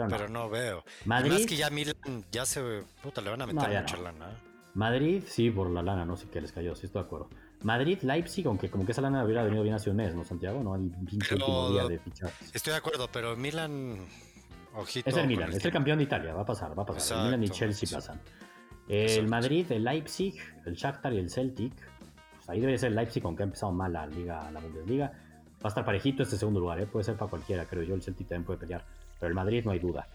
Pero, 0.10 0.28
no. 0.28 0.50
veo. 0.50 0.84
Madrid. 1.06 1.32
Más 1.32 1.46
que 1.46 1.56
ya 1.56 1.70
Milan 1.70 1.96
ya 2.32 2.46
se. 2.46 2.84
Puta, 3.02 3.22
le 3.22 3.30
van 3.30 3.42
a 3.42 3.46
meter 3.48 3.82
mucha 3.82 3.98
lana. 3.98 4.30
¿eh? 4.30 4.36
Madrid, 4.76 5.24
sí, 5.26 5.50
por 5.50 5.70
la 5.70 5.82
lana, 5.82 6.04
no 6.04 6.18
sé 6.18 6.28
qué 6.30 6.42
les 6.42 6.52
cayó, 6.52 6.76
sí 6.76 6.86
estoy 6.86 7.02
de 7.02 7.06
acuerdo. 7.08 7.30
Madrid, 7.64 8.00
Leipzig, 8.02 8.46
aunque 8.46 8.70
como 8.70 8.86
que 8.86 8.92
esa 8.92 9.02
lana 9.02 9.24
hubiera 9.24 9.42
venido 9.44 9.64
bien 9.64 9.74
hace 9.74 9.90
un 9.90 9.96
mes, 9.96 10.14
¿no, 10.14 10.26
Santiago? 10.26 10.62
No, 10.62 10.76
el 10.76 10.92
pinche 10.92 11.36
último 11.36 11.72
día 11.72 11.86
de 11.88 11.98
fichar. 11.98 12.30
Estoy 12.54 12.72
de 12.72 12.78
acuerdo, 12.78 13.10
pero 13.12 13.38
Milan. 13.38 14.06
Ojito. 14.76 15.10
Es 15.10 15.16
el 15.16 15.28
Milan, 15.28 15.54
es 15.54 15.64
el 15.64 15.72
campeón 15.72 15.98
de 15.98 16.04
Italia, 16.04 16.34
va 16.34 16.42
a 16.42 16.46
pasar, 16.46 16.78
va 16.78 16.84
a 16.84 16.86
pasar. 16.86 17.20
el 17.20 17.26
Milan 17.26 17.44
y 17.46 17.50
Chelsea 17.50 17.90
pasan. 17.90 18.20
El 18.90 19.28
Madrid, 19.28 19.72
el 19.72 19.84
Leipzig, 19.86 20.36
el 20.66 20.76
Shakhtar 20.76 21.14
y 21.14 21.20
el 21.20 21.30
Celtic. 21.30 21.74
Pues 22.36 22.50
ahí 22.50 22.60
debe 22.60 22.78
ser 22.78 22.90
el 22.90 22.96
Leipzig, 22.96 23.24
aunque 23.26 23.44
ha 23.44 23.46
empezado 23.46 23.72
mal 23.72 23.94
la 23.94 24.06
liga, 24.06 24.52
la 24.52 24.60
Bundesliga. 24.60 25.14
Va 25.66 25.70
a 25.70 25.72
estar 25.72 25.84
parejito 25.84 26.22
este 26.22 26.38
segundo 26.38 26.60
lugar, 26.60 26.80
¿eh? 26.80 26.86
puede 26.86 27.06
ser 27.06 27.16
para 27.16 27.28
cualquiera, 27.28 27.66
creo 27.66 27.82
yo. 27.82 27.96
El 27.96 28.04
Celtic 28.04 28.28
también 28.28 28.44
puede 28.44 28.60
pelear, 28.60 28.86
pero 29.20 29.30
el 29.30 29.34
Madrid 29.34 29.66
no 29.66 29.72
hay 29.72 29.80
duda. 29.80 30.08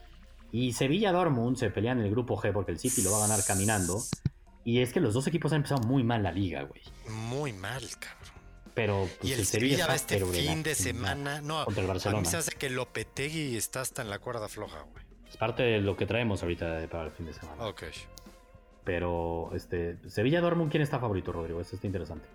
Y 0.53 0.75
Sevilla-Dortmund 0.75 1.57
se 1.57 1.71
pelean 1.71 1.99
en 1.99 2.05
el 2.05 2.13
grupo 2.13 2.37
G 2.37 2.53
porque 2.53 2.71
el 2.71 2.79
City 2.79 3.03
lo 3.03 3.11
va 3.11 3.17
a 3.17 3.21
ganar 3.23 3.45
caminando. 3.45 4.01
Y 4.63 4.79
es 4.79 4.93
que 4.93 5.01
los 5.01 5.13
dos 5.13 5.27
equipos 5.27 5.51
han 5.51 5.57
empezado 5.57 5.83
muy 5.89 6.05
mal 6.05 6.23
la 6.23 6.31
liga, 6.31 6.63
güey. 6.63 6.83
Muy 7.09 7.53
mal, 7.53 7.83
cabrón. 7.99 8.41
Pero 8.75 9.09
pues, 9.19 9.29
y 9.29 9.33
el, 9.33 9.45
Sevilla, 9.45 9.89
va 9.89 9.97
este 9.97 10.25
fin 10.25 10.63
de, 10.63 10.77
semana. 10.77 11.41
No, 11.41 11.65
contra 11.65 11.83
el 11.83 11.89
Barcelona. 11.89 12.19
A 12.19 12.21
mí 12.21 12.29
se 12.29 12.37
hace 12.37 12.53
que 12.53 12.71
Lopetegui 12.71 13.57
está 13.57 13.81
hasta 13.81 14.03
en 14.03 14.11
la 14.11 14.21
cuerda 14.21 14.49
floja, 14.49 14.83
güey. 14.83 15.05
Es 15.29 15.37
parte 15.37 15.65
de 15.65 15.81
lo 15.81 15.97
que 15.97 16.07
traemos 16.07 16.45
ahorita 16.45 16.87
para 16.89 17.07
el 17.07 17.11
fin 17.11 17.27
de 17.27 17.33
semana. 17.33 17.67
Ok. 17.67 17.83
Pero, 18.85 19.51
este, 19.53 19.97
Sevilla-Dortmund, 20.09 20.71
¿quién 20.71 20.85
está 20.85 21.01
favorito, 21.01 21.33
Rodrigo? 21.33 21.61
Esto 21.61 21.75
está 21.75 21.89
interesante. 21.89 22.29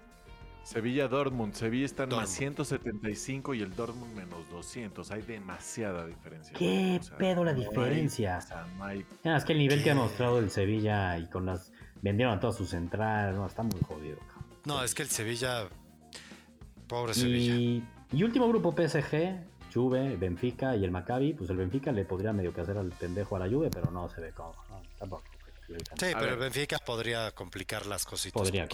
Sevilla 0.65 1.07
Dortmund. 1.07 1.53
Sevilla 1.53 1.85
está 1.85 2.03
en 2.03 2.09
más 2.09 2.29
175 2.29 3.53
y 3.53 3.61
el 3.61 3.75
Dortmund 3.75 4.15
menos 4.15 4.49
200. 4.49 5.11
Hay 5.11 5.21
demasiada 5.21 6.07
diferencia. 6.07 6.57
¿Qué 6.57 6.99
pedo 7.19 7.43
la 7.43 7.53
diferencia? 7.53 8.39
es 9.23 9.45
que 9.45 9.53
el 9.53 9.59
nivel 9.59 9.83
que 9.83 9.91
ha 9.91 9.95
mostrado 9.95 10.39
el 10.39 10.49
Sevilla 10.49 11.19
y 11.19 11.27
con 11.29 11.45
las. 11.45 11.71
Vendieron 12.01 12.35
a 12.35 12.39
todas 12.39 12.55
sus 12.55 12.73
entradas. 12.73 13.35
No, 13.35 13.45
está 13.45 13.61
muy 13.61 13.79
jodido. 13.87 14.17
No, 14.65 14.83
es 14.83 14.95
que 14.95 15.03
el 15.03 15.09
Sevilla. 15.09 15.69
Pobre 16.87 17.13
Sevilla. 17.13 17.83
Y 18.11 18.23
último 18.23 18.47
grupo 18.47 18.71
PSG. 18.71 19.53
Juve, 19.71 20.15
Benfica 20.17 20.75
y 20.75 20.83
el 20.83 20.89
Maccabi. 20.89 21.33
Pues 21.33 21.49
el 21.51 21.57
Benfica 21.57 21.91
le 21.91 22.05
podría 22.05 22.33
medio 22.33 22.53
que 22.53 22.61
hacer 22.61 22.77
al 22.77 22.89
pendejo 22.89 23.35
a 23.35 23.39
la 23.39 23.47
Juve, 23.47 23.69
pero 23.69 23.91
no 23.91 24.09
se 24.09 24.19
ve 24.19 24.31
como. 24.31 24.55
tampoco. 24.97 25.23
Sí, 25.67 25.75
pero 25.97 26.31
el 26.31 26.37
Benfica 26.37 26.79
podría 26.79 27.31
complicar 27.31 27.85
las 27.85 28.05
cositas. 28.05 28.41
Podría 28.41 28.67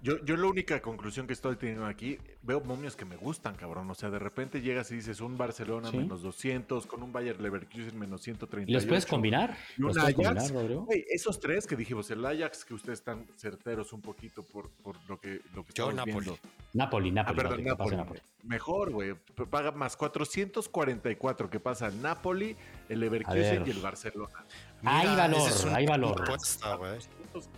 Yo, 0.00 0.24
yo 0.24 0.36
la 0.36 0.46
única 0.46 0.80
conclusión 0.80 1.26
que 1.26 1.34
estoy 1.34 1.56
teniendo 1.56 1.84
aquí, 1.84 2.18
veo 2.42 2.60
momios 2.60 2.96
que 2.96 3.04
me 3.04 3.16
gustan, 3.16 3.54
cabrón. 3.54 3.90
O 3.90 3.94
sea, 3.94 4.08
de 4.08 4.18
repente 4.18 4.62
llegas 4.62 4.90
y 4.92 4.96
dices 4.96 5.20
un 5.20 5.36
Barcelona 5.36 5.92
menos 5.92 6.22
200, 6.22 6.86
con 6.86 7.02
un 7.02 7.12
Bayer 7.12 7.38
Leverkusen 7.38 7.98
menos 7.98 8.22
130. 8.22 8.70
¿Y 8.70 8.74
los 8.74 8.86
puedes 8.86 9.04
combinar? 9.04 9.56
¿Los 9.76 9.96
puedes 9.98 10.14
combinar, 10.14 10.50
Rodrigo? 10.50 10.86
esos 11.10 11.38
tres 11.38 11.66
que 11.66 11.76
dijimos, 11.76 12.10
el 12.10 12.24
Ajax, 12.24 12.64
que 12.64 12.72
ustedes 12.72 13.00
están 13.00 13.26
certeros 13.36 13.92
un 13.92 14.00
poquito 14.00 14.42
por, 14.42 14.70
por 14.70 14.96
lo 15.06 15.20
que, 15.20 15.42
lo 15.54 15.64
que 15.66 15.74
Yo, 15.74 15.92
Napoli. 15.92 16.12
Viendo. 16.12 16.38
Napoli, 16.72 17.10
Napoli. 17.10 17.40
Ah, 17.40 17.42
perdón, 17.42 17.64
Napoli. 17.96 18.20
Mejor, 18.44 18.90
güey. 18.90 19.14
Paga 19.50 19.72
más 19.72 19.96
444 19.98 21.50
que 21.50 21.60
pasa 21.60 21.88
el 21.88 22.00
Napoli, 22.00 22.56
el 22.88 23.00
Leverkusen 23.00 23.66
y 23.66 23.70
el 23.70 23.80
Barcelona. 23.80 24.44
hay 24.82 25.14
valor, 25.14 25.50
hay 25.74 25.86
valor. 25.86 26.24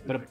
Pero, 0.05 0.21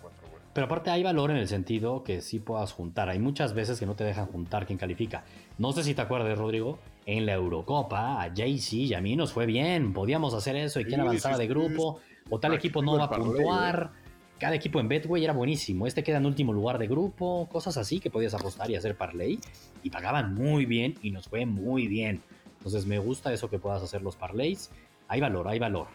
pero 0.60 0.66
aparte 0.66 0.90
hay 0.90 1.02
valor 1.02 1.30
en 1.30 1.38
el 1.38 1.48
sentido 1.48 2.04
que 2.04 2.20
sí 2.20 2.38
puedas 2.38 2.72
juntar. 2.72 3.08
Hay 3.08 3.18
muchas 3.18 3.54
veces 3.54 3.80
que 3.80 3.86
no 3.86 3.94
te 3.94 4.04
dejan 4.04 4.26
juntar 4.26 4.66
quien 4.66 4.78
califica. 4.78 5.24
No 5.56 5.72
sé 5.72 5.82
si 5.82 5.94
te 5.94 6.02
acuerdas, 6.02 6.36
Rodrigo, 6.36 6.78
en 7.06 7.24
la 7.24 7.32
Eurocopa 7.32 8.22
a 8.22 8.28
Jaycee 8.28 8.82
y 8.82 8.92
a 8.92 9.00
mí 9.00 9.16
nos 9.16 9.32
fue 9.32 9.46
bien. 9.46 9.94
Podíamos 9.94 10.34
hacer 10.34 10.56
eso 10.56 10.78
y 10.78 10.84
quien 10.84 11.00
avanzaba 11.00 11.38
de 11.38 11.46
grupo. 11.46 11.98
o 12.28 12.38
tal 12.38 12.52
equipo 12.52 12.82
no 12.82 12.98
va 12.98 13.04
a 13.04 13.10
puntuar. 13.10 13.92
Cada 14.38 14.54
equipo 14.54 14.80
en 14.80 14.88
Betway 14.88 15.24
era 15.24 15.32
buenísimo. 15.32 15.86
Este 15.86 16.02
queda 16.02 16.18
en 16.18 16.26
último 16.26 16.52
lugar 16.52 16.76
de 16.76 16.88
grupo, 16.88 17.48
cosas 17.50 17.78
así 17.78 17.98
que 17.98 18.10
podías 18.10 18.34
apostar 18.34 18.70
y 18.70 18.76
hacer 18.76 18.98
parlay. 18.98 19.40
Y 19.82 19.88
pagaban 19.88 20.34
muy 20.34 20.66
bien 20.66 20.96
y 21.00 21.10
nos 21.10 21.26
fue 21.26 21.46
muy 21.46 21.88
bien. 21.88 22.20
Entonces 22.58 22.84
me 22.84 22.98
gusta 22.98 23.32
eso 23.32 23.48
que 23.48 23.58
puedas 23.58 23.82
hacer 23.82 24.02
los 24.02 24.14
parlays. 24.14 24.70
Hay 25.08 25.22
valor, 25.22 25.48
hay 25.48 25.58
valor. 25.58 25.86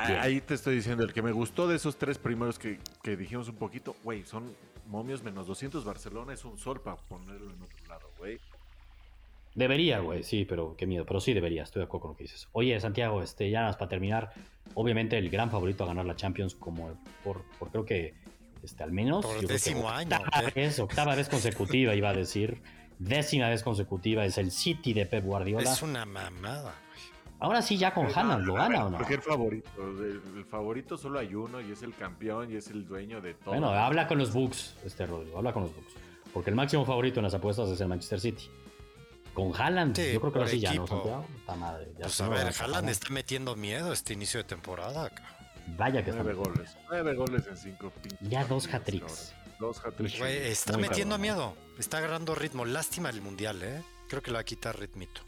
Ah, 0.00 0.22
ahí 0.22 0.40
te 0.40 0.54
estoy 0.54 0.76
diciendo, 0.76 1.04
el 1.04 1.12
que 1.12 1.22
me 1.22 1.32
gustó 1.32 1.68
de 1.68 1.76
esos 1.76 1.96
tres 1.96 2.18
primeros 2.18 2.58
que, 2.58 2.78
que 3.02 3.16
dijimos 3.16 3.48
un 3.48 3.56
poquito, 3.56 3.96
güey, 4.02 4.24
son 4.24 4.54
momios 4.86 5.22
menos 5.22 5.46
200 5.46 5.84
Barcelona, 5.84 6.32
es 6.32 6.44
un 6.44 6.58
sol 6.58 6.80
para 6.80 6.96
ponerlo 6.96 7.52
en 7.52 7.62
otro 7.62 7.86
lado, 7.88 8.10
güey. 8.18 8.38
Debería, 9.54 9.98
güey, 9.98 10.22
sí, 10.22 10.44
pero 10.44 10.76
qué 10.76 10.86
miedo. 10.86 11.04
Pero 11.04 11.20
sí 11.20 11.34
debería, 11.34 11.64
estoy 11.64 11.80
de 11.80 11.84
acuerdo 11.84 12.02
con 12.02 12.10
lo 12.12 12.16
que 12.16 12.24
dices. 12.24 12.48
Oye, 12.52 12.78
Santiago, 12.80 13.22
este, 13.22 13.50
ya 13.50 13.60
nada 13.60 13.70
más 13.70 13.76
para 13.76 13.88
terminar. 13.88 14.32
Obviamente 14.74 15.18
el 15.18 15.28
gran 15.28 15.50
favorito 15.50 15.84
a 15.84 15.88
ganar 15.88 16.06
la 16.06 16.14
Champions, 16.14 16.54
como 16.54 16.98
por, 17.24 17.42
por 17.58 17.70
creo 17.70 17.84
que 17.84 18.14
este, 18.62 18.82
al 18.84 18.92
menos. 18.92 19.26
Por 19.26 19.46
décimo 19.46 19.90
año. 19.90 20.16
Octava 20.16 20.50
vez, 20.54 20.78
octava 20.78 21.14
vez 21.16 21.28
consecutiva, 21.28 21.94
iba 21.94 22.10
a 22.10 22.14
decir. 22.14 22.62
Décima 22.98 23.48
vez 23.48 23.62
consecutiva 23.62 24.24
es 24.26 24.36
el 24.38 24.50
City 24.50 24.92
de 24.92 25.06
Pep 25.06 25.24
Guardiola. 25.24 25.72
Es 25.72 25.82
una 25.82 26.04
mamada, 26.04 26.74
Ahora 27.40 27.62
sí, 27.62 27.78
ya 27.78 27.94
con 27.94 28.06
Haaland, 28.06 28.44
¿lo 28.44 28.54
gana 28.54 28.84
o 28.84 28.90
no? 28.90 28.98
Porque 28.98 29.14
el 29.14 29.22
favorito, 29.22 29.70
el, 29.78 30.44
favorito 30.44 30.98
solo 30.98 31.18
hay 31.18 31.34
uno 31.34 31.60
y 31.62 31.72
es 31.72 31.82
el 31.82 31.94
campeón 31.94 32.52
y 32.52 32.56
es 32.56 32.68
el 32.68 32.86
dueño 32.86 33.22
de 33.22 33.32
todo. 33.32 33.52
Bueno, 33.52 33.70
habla 33.70 34.06
con 34.06 34.18
los 34.18 34.32
Bucks, 34.32 34.76
este 34.84 35.06
Rodrigo, 35.06 35.38
habla 35.38 35.52
con 35.54 35.62
los 35.62 35.74
Bucks. 35.74 35.94
Porque 36.34 36.50
el 36.50 36.56
máximo 36.56 36.84
favorito 36.84 37.18
en 37.18 37.24
las 37.24 37.34
apuestas 37.34 37.70
es 37.70 37.80
el 37.80 37.88
Manchester 37.88 38.20
City. 38.20 38.50
Con 39.32 39.54
Haaland, 39.58 39.96
yo 39.96 40.20
creo 40.20 40.32
que 40.32 40.38
ahora 40.38 40.50
sí 40.50 40.60
ya 40.60 40.74
no, 40.74 40.86
Santiago. 40.86 41.24
Está 41.38 41.54
madre. 41.54 41.88
pues 41.98 42.20
a 42.20 42.28
ver, 42.28 42.52
Haaland 42.60 42.90
está 42.90 43.08
metiendo 43.10 43.56
miedo 43.56 43.92
este 43.92 44.12
inicio 44.12 44.38
de 44.38 44.44
temporada. 44.44 45.10
Vaya 45.78 46.04
que 46.04 46.12
Nueve 46.12 46.34
goles. 46.34 46.76
Nueve 46.88 47.14
goles 47.14 47.46
en 47.46 47.56
cinco 47.56 47.92
Ya 48.20 48.44
dos 48.44 48.66
hat-tricks. 48.72 49.34
Dos 49.58 49.82
hat-tricks. 49.84 50.20
está 50.20 50.76
metiendo 50.76 51.16
miedo. 51.16 51.54
Está 51.78 51.98
agarrando 51.98 52.34
ritmo. 52.34 52.66
Lástima 52.66 53.08
el 53.08 53.22
mundial, 53.22 53.62
¿eh? 53.62 53.82
Creo 54.08 54.22
que 54.22 54.30
le 54.30 54.34
va 54.34 54.40
a 54.40 54.44
quitar 54.44 54.78
ritmito. 54.78 55.22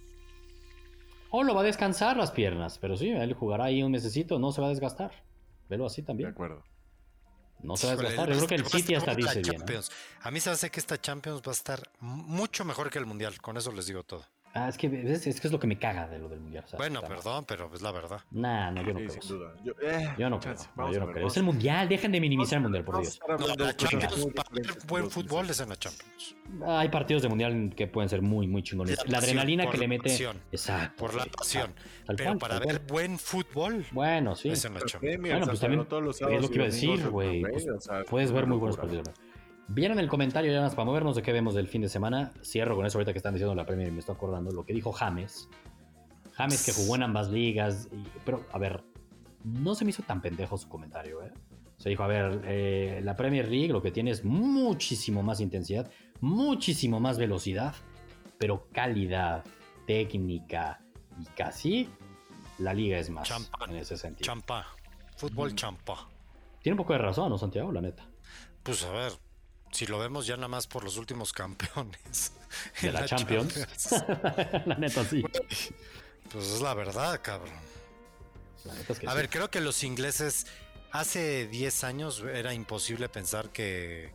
O 1.35 1.43
lo 1.43 1.55
va 1.55 1.63
a 1.63 1.65
descansar 1.65 2.19
las 2.19 2.31
piernas, 2.31 2.79
pero 2.79 2.95
sí, 2.95 3.09
él 3.09 3.33
jugará 3.33 3.65
ahí 3.65 3.83
un 3.83 3.91
mesecito, 3.91 4.39
no 4.39 4.53
se 4.53 4.61
va 4.61 4.67
a 4.67 4.71
desgastar. 4.71 5.11
Velo 5.67 5.87
así 5.87 6.03
también. 6.03 6.29
De 6.29 6.33
acuerdo. 6.33 6.63
No 7.61 7.75
se 7.75 7.87
va 7.87 7.95
a 7.95 7.97
desgastar. 7.97 8.29
Yo 8.29 8.37
creo 8.37 8.49
que 8.49 8.55
el 8.57 8.67
City 8.67 8.95
hasta 8.95 9.15
dice 9.15 9.41
bien. 9.41 9.63
A 10.21 10.31
mí 10.31 10.41
se 10.41 10.51
hace 10.51 10.71
que 10.71 10.79
esta 10.79 11.01
Champions 11.01 11.41
va 11.41 11.53
a 11.53 11.55
estar 11.55 11.91
mucho 12.01 12.67
mejor 12.67 12.91
que 12.91 12.99
el 12.99 13.07
Mundial. 13.07 13.41
Con 13.41 13.57
eso 13.57 13.73
les 13.73 13.87
digo 13.87 14.03
todo. 14.03 14.27
Ah, 14.55 14.69
es 14.69 14.77
que 14.77 14.87
es, 14.87 15.41
que 15.41 15.49
es 15.49 15.53
lo 15.53 15.59
que 15.59 15.67
me 15.67 15.79
caga 15.79 16.07
de 16.09 16.19
lo 16.19 16.29
del 16.29 16.41
mundial. 16.41 16.65
bueno, 16.77 17.01
perdón, 17.01 17.47
pero 17.47 17.71
es 17.75 17.81
la 17.81 17.91
verdad. 17.91 18.21
Nah, 18.31 18.71
no, 18.71 18.83
yo 18.83 18.93
no 18.93 19.01
creo. 19.01 19.11
Sin 19.11 19.39
duda. 19.39 19.55
Yo, 19.65 19.73
eh, 19.83 20.15
yo 20.19 20.29
no 20.29 20.39
creo. 20.41 20.57
yo 20.93 21.01
no 21.01 21.11
creo. 21.11 21.27
Es 21.27 21.37
el 21.39 21.43
mundial, 21.45 21.89
dejen 21.89 22.13
de 22.13 22.21
minimizar 22.21 22.59
el 22.59 22.63
mundial, 22.63 22.85
por 22.85 23.01
Dios. 23.01 23.19
la 23.59 23.75
Champions, 23.75 24.29
buen 24.87 25.11
fútbol 25.11 25.49
es 25.49 25.61
en 25.61 25.71
la 25.71 25.77
Champions. 25.77 26.37
Hay 26.67 26.91
partidos 26.91 27.23
de 27.23 27.31
mundial 27.31 27.73
que 27.75 27.87
pueden 27.87 28.11
ser 28.11 28.21
muy, 28.21 28.47
muy 28.47 28.63
chingones. 28.63 28.99
La, 29.07 29.19
adrenalina 29.19 29.71
que 29.71 29.79
le 29.79 29.89
mete. 29.89 30.11
Pasión, 30.11 30.37
Exacto. 30.53 30.97
Por 30.97 31.15
la 31.15 31.25
pasión. 31.25 31.75
pero 32.15 32.39
para 32.39 32.59
ver 32.59 32.81
buen 32.81 33.19
fútbol. 33.19 33.87
Bueno, 33.91 34.37
sí. 34.37 34.51
Es 34.51 34.65
en 34.67 34.75
la 34.75 34.81
Champions. 34.81 35.19
Bueno, 35.21 35.47
pues 35.47 35.61
también 35.61 35.81
es 35.81 36.43
lo 36.43 36.49
que 36.49 36.55
iba 36.55 36.65
a 36.65 36.67
decir, 36.67 37.09
güey. 37.09 37.43
Pues 37.43 37.67
puedes 38.09 38.33
ver 38.33 38.47
muy 38.47 38.59
buenos 38.59 38.77
partidos. 38.77 39.09
Vieron 39.69 39.99
el 39.99 40.09
comentario, 40.09 40.53
ya 40.53 40.61
más 40.61 40.75
para 40.75 40.85
movernos 40.85 41.17
de 41.17 41.23
qué 41.23 41.33
vemos 41.33 41.55
del 41.55 41.69
fin 41.69 41.83
de 41.83 41.89
semana. 41.89 42.33
Cierro 42.43 42.77
con 42.77 42.85
eso 42.85 42.99
ahorita 42.99 43.13
que 43.13 43.19
están 43.19 43.35
diciendo 43.35 43.55
la 43.55 43.65
Premier 43.65 43.89
y 43.89 43.93
me 43.93 44.01
estoy 44.01 44.15
acordando 44.15 44.51
lo 44.51 44.65
que 44.65 44.73
dijo 44.73 44.93
James. 44.93 45.49
James 46.33 46.65
que 46.65 46.73
jugó 46.73 46.97
en 46.97 47.05
ambas 47.05 47.31
ligas. 47.31 47.89
pero, 48.25 48.45
a 48.53 48.59
ver, 48.59 48.83
no 49.45 49.75
se 49.75 49.85
me 49.85 49.91
hizo 49.91 50.03
tan 50.03 50.21
pendejo 50.21 50.57
su 50.59 50.69
comentario, 50.69 51.23
¿eh? 51.23 51.33
Se 51.79 51.89
dijo, 51.89 52.05
a 52.05 52.07
ver, 52.07 52.43
eh, 52.45 53.01
la 53.03 53.17
Premier 53.17 53.49
League 53.49 53.73
lo 53.73 53.83
que 53.83 53.91
tiene 53.91 54.13
es 54.13 54.25
muchísimo 54.25 55.23
más 55.23 55.41
intensidad, 55.41 55.91
muchísimo 56.21 57.01
más 57.01 57.19
velocidad, 57.19 57.75
pero 58.39 58.69
calidad, 58.73 59.43
técnica 59.87 60.81
y 61.21 61.25
casi 61.37 61.89
la 62.59 62.73
liga 62.73 62.99
es 62.99 63.11
más 63.11 63.29
en 63.69 63.77
ese 63.77 63.97
sentido. 63.97 64.25
Champa, 64.25 64.67
fútbol 65.17 65.57
champa. 65.57 66.09
Tiene 66.63 66.75
un 66.75 66.79
poco 66.79 66.93
de 66.93 67.01
razón, 67.01 67.31
¿no, 67.31 67.39
Santiago? 67.39 67.73
La 67.73 67.81
neta. 67.81 68.07
Pues 68.63 68.85
a 68.85 68.93
ver, 68.93 69.13
si 69.73 69.87
lo 69.87 69.99
vemos 69.99 70.27
ya 70.27 70.37
nada 70.37 70.49
más 70.49 70.67
por 70.67 70.85
los 70.85 70.97
últimos 70.97 71.33
campeones. 71.33 72.33
De 72.81 72.93
la, 72.93 73.07
Champions. 73.07 73.55
la 74.67 74.77
neta 74.79 75.05
sí. 75.05 75.25
Pues 76.31 76.47
es 76.47 76.61
la 76.61 76.75
verdad, 76.75 77.21
cabrón. 77.23 77.55
a 79.07 79.15
ver, 79.15 79.29
creo 79.29 79.51
que 79.51 79.61
los 79.61 79.83
ingleses 79.83 80.47
hace 80.93 81.49
10 81.49 81.85
años 81.85 82.23
era 82.33 82.55
imposible 82.55 83.09
pensar 83.09 83.51
que, 83.51 84.13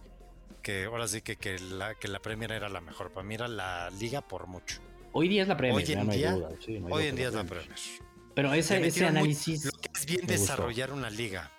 que 0.61 0.85
ahora 0.85 1.07
sí 1.07 1.21
que, 1.21 1.35
que, 1.35 1.59
la, 1.59 1.95
que 1.95 2.07
la 2.07 2.19
Premier 2.19 2.51
era 2.51 2.69
la 2.69 2.79
mejor. 2.79 3.11
Para 3.11 3.25
mí 3.25 3.33
era 3.33 3.47
la 3.47 3.89
liga 3.89 4.21
por 4.21 4.47
mucho. 4.47 4.79
Hoy 5.11 5.27
día 5.27 5.41
es 5.41 5.47
la 5.47 5.57
Premier. 5.57 5.85
Hoy 5.85 5.93
en, 5.93 6.09
día, 6.09 6.35
hoy 6.89 7.07
en 7.07 7.15
día 7.15 7.27
es 7.29 7.33
la 7.33 7.43
Premier. 7.43 7.79
Pero 8.35 8.53
ese, 8.53 8.85
ese 8.85 9.07
análisis. 9.07 9.65
lo 9.65 9.71
que 9.71 9.89
es 9.95 10.05
bien 10.05 10.27
desarrollar 10.27 10.93
una 10.93 11.09
liga. 11.09 11.51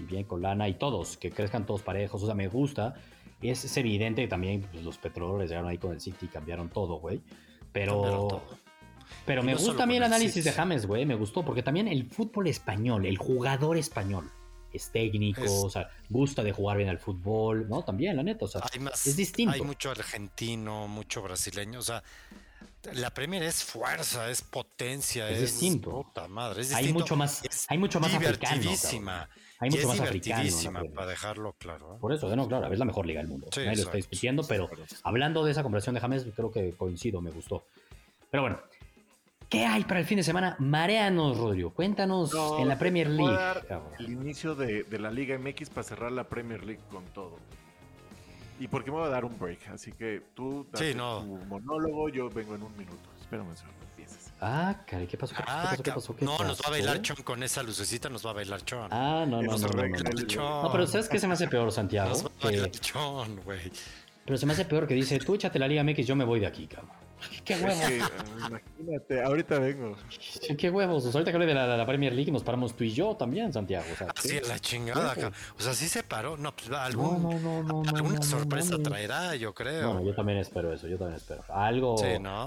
Y 0.00 0.04
bien 0.04 0.24
con 0.24 0.42
lana 0.42 0.68
y 0.68 0.74
todos, 0.74 1.16
que 1.16 1.30
crezcan 1.30 1.66
todos 1.66 1.82
parejos, 1.82 2.22
o 2.22 2.26
sea, 2.26 2.34
me 2.34 2.48
gusta. 2.48 2.94
Es, 3.40 3.64
es 3.64 3.76
evidente 3.76 4.22
que 4.22 4.28
también 4.28 4.62
pues, 4.62 4.82
los 4.84 4.98
petroleros 4.98 5.48
llegaron 5.48 5.68
ahí 5.68 5.78
con 5.78 5.92
el 5.92 6.00
City 6.00 6.26
y 6.26 6.28
cambiaron 6.28 6.68
todo, 6.68 6.96
güey. 6.96 7.20
Pero, 7.72 8.42
pero 9.24 9.42
me 9.42 9.54
gusta 9.54 9.76
también 9.76 10.02
el 10.02 10.06
análisis 10.06 10.44
de 10.44 10.52
James, 10.52 10.86
güey, 10.86 11.04
me 11.06 11.14
gustó, 11.14 11.44
porque 11.44 11.62
también 11.62 11.88
el 11.88 12.06
fútbol 12.10 12.48
español, 12.48 13.06
el 13.06 13.18
jugador 13.18 13.76
español, 13.76 14.30
es 14.72 14.90
técnico, 14.90 15.42
o 15.64 15.70
sea, 15.70 15.88
gusta 16.08 16.42
de 16.42 16.52
jugar 16.52 16.76
bien 16.76 16.88
al 16.88 16.98
fútbol, 16.98 17.68
¿no? 17.68 17.82
También, 17.84 18.16
la 18.16 18.22
neta, 18.22 18.44
o 18.44 18.48
sea, 18.48 18.62
es 18.92 19.16
distinto. 19.16 19.54
Hay 19.54 19.62
mucho 19.62 19.90
argentino, 19.90 20.88
mucho 20.88 21.22
brasileño, 21.22 21.78
o 21.78 21.82
sea, 21.82 22.02
la 22.94 23.10
Premier 23.12 23.42
es 23.42 23.64
fuerza, 23.64 24.30
es 24.30 24.42
potencia, 24.42 25.28
es, 25.30 25.40
distinto. 25.40 25.90
Puta 25.90 26.28
madre, 26.28 26.62
es 26.62 26.68
distinto. 26.68 26.88
Hay 26.88 26.92
mucho 26.92 27.16
más, 27.16 27.42
hay 27.68 27.78
mucho 27.78 28.00
más 28.00 28.14
africano. 28.14 28.70
Hay 29.60 29.70
mucho 29.70 29.88
más 29.88 30.00
africano. 30.00 30.48
para 30.94 31.06
dejarlo 31.06 31.54
claro. 31.58 31.94
¿eh? 31.94 31.98
Por 32.00 32.12
eso, 32.12 32.34
no, 32.34 32.46
claro, 32.46 32.72
es 32.72 32.78
la 32.78 32.84
mejor 32.84 33.06
liga 33.06 33.20
del 33.20 33.28
mundo. 33.28 33.48
Nadie 33.56 33.76
lo 33.76 33.82
está 33.82 33.96
discutiendo, 33.96 34.44
pero 34.46 34.68
hablando 35.02 35.44
de 35.44 35.52
esa 35.52 35.62
conversación 35.62 35.94
de 35.94 36.00
James, 36.00 36.26
creo 36.34 36.50
que 36.50 36.72
coincido, 36.72 37.20
me 37.20 37.30
gustó. 37.30 37.64
Pero 38.30 38.42
bueno, 38.42 38.60
¿qué 39.48 39.64
hay 39.64 39.84
para 39.84 40.00
el 40.00 40.06
fin 40.06 40.18
de 40.18 40.22
semana? 40.22 40.56
Mareanos, 40.58 41.38
Rodrigo. 41.38 41.70
Cuéntanos 41.70 42.32
en 42.58 42.68
la 42.68 42.78
Premier 42.78 43.08
League. 43.08 43.60
el 43.98 44.10
inicio 44.10 44.54
de, 44.54 44.84
de 44.84 44.98
la 44.98 45.10
Liga 45.10 45.38
MX 45.38 45.70
para 45.70 45.82
cerrar 45.82 46.12
la 46.12 46.24
Premier 46.24 46.64
League 46.64 46.82
con 46.90 47.04
todo. 47.06 47.36
Y 48.60 48.66
porque 48.66 48.90
me 48.90 48.98
va 48.98 49.06
a 49.06 49.10
dar 49.10 49.24
un 49.24 49.38
break, 49.38 49.68
así 49.68 49.92
que 49.92 50.20
tú 50.34 50.66
das 50.72 50.82
tu 50.92 51.38
monólogo, 51.46 52.08
yo 52.08 52.28
vengo 52.28 52.56
en 52.56 52.62
un 52.64 52.76
minuto. 52.76 53.08
Espérame 53.20 53.48
un 53.48 53.56
segundo. 53.56 53.77
Ah, 54.40 54.82
caray, 54.86 55.06
¿qué 55.06 55.16
pasó? 55.16 55.34
¿Qué, 55.34 55.42
ah, 55.46 55.70
pasó? 55.70 55.82
¿Qué 55.82 55.92
pasó? 55.92 56.16
no, 56.20 56.38
nos 56.44 56.60
va 56.60 56.68
a 56.68 56.70
bailar 56.70 57.02
Chon 57.02 57.16
con 57.24 57.42
esa 57.42 57.62
lucecita, 57.62 58.08
nos 58.08 58.24
va 58.24 58.30
a 58.30 58.34
bailar 58.34 58.64
Chon. 58.64 58.88
Ah, 58.92 59.24
no, 59.26 59.42
no, 59.42 59.58
no, 59.58 59.68
no, 59.68 59.88
no, 59.88 60.62
no. 60.62 60.72
pero 60.72 60.86
¿sabes 60.86 61.08
qué 61.08 61.18
se 61.18 61.26
me 61.26 61.34
hace 61.34 61.48
peor, 61.48 61.72
Santiago? 61.72 62.10
Nos 62.10 62.24
va 62.24 62.30
a 62.40 62.44
bailar 62.44 62.70
Chon, 62.70 63.40
güey. 63.44 63.72
Pero 64.24 64.38
se 64.38 64.46
me 64.46 64.52
hace 64.52 64.64
peor 64.64 64.86
que 64.86 64.94
dice, 64.94 65.18
tú 65.18 65.34
échate 65.34 65.58
la 65.58 65.66
Liga 65.66 65.82
MX, 65.82 66.06
yo 66.06 66.14
me 66.14 66.24
voy 66.24 66.38
de 66.38 66.46
aquí, 66.46 66.66
cabrón. 66.66 67.07
¿Qué 67.44 67.54
huevos? 67.56 68.10
imagínate, 68.48 69.22
ahorita 69.22 69.58
vengo. 69.58 69.96
¿Qué 70.56 70.70
huevos? 70.70 71.04
O 71.04 71.10
sea, 71.10 71.18
ahorita 71.18 71.30
que 71.30 71.36
hablé 71.36 71.46
de 71.46 71.54
la, 71.54 71.76
la, 71.76 71.86
Premier 71.86 72.12
League 72.12 72.30
nos 72.30 72.42
paramos 72.42 72.74
tú 72.74 72.84
y 72.84 72.90
yo 72.90 73.16
también, 73.16 73.52
Santiago. 73.52 73.86
O 73.92 73.96
sea, 73.96 74.08
Así 74.16 74.36
es 74.36 74.48
la 74.48 74.58
chingada, 74.58 75.12
acá. 75.12 75.32
O 75.58 75.62
sea, 75.62 75.74
sí 75.74 75.88
se 75.88 76.02
paró. 76.02 76.36
No, 76.36 76.54
pues 76.54 76.70
algún, 76.70 77.22
no, 77.22 77.38
no, 77.38 77.62
no, 77.62 77.96
alguna 77.96 78.22
sorpresa 78.22 78.78
traerá, 78.82 79.34
yo 79.36 79.54
creo. 79.54 79.94
No, 79.94 80.04
yo 80.04 80.14
también 80.14 80.38
espero 80.38 80.72
eso, 80.72 80.86
yo 80.86 80.98
también 80.98 81.16
espero. 81.16 81.44
Algo, 81.48 81.96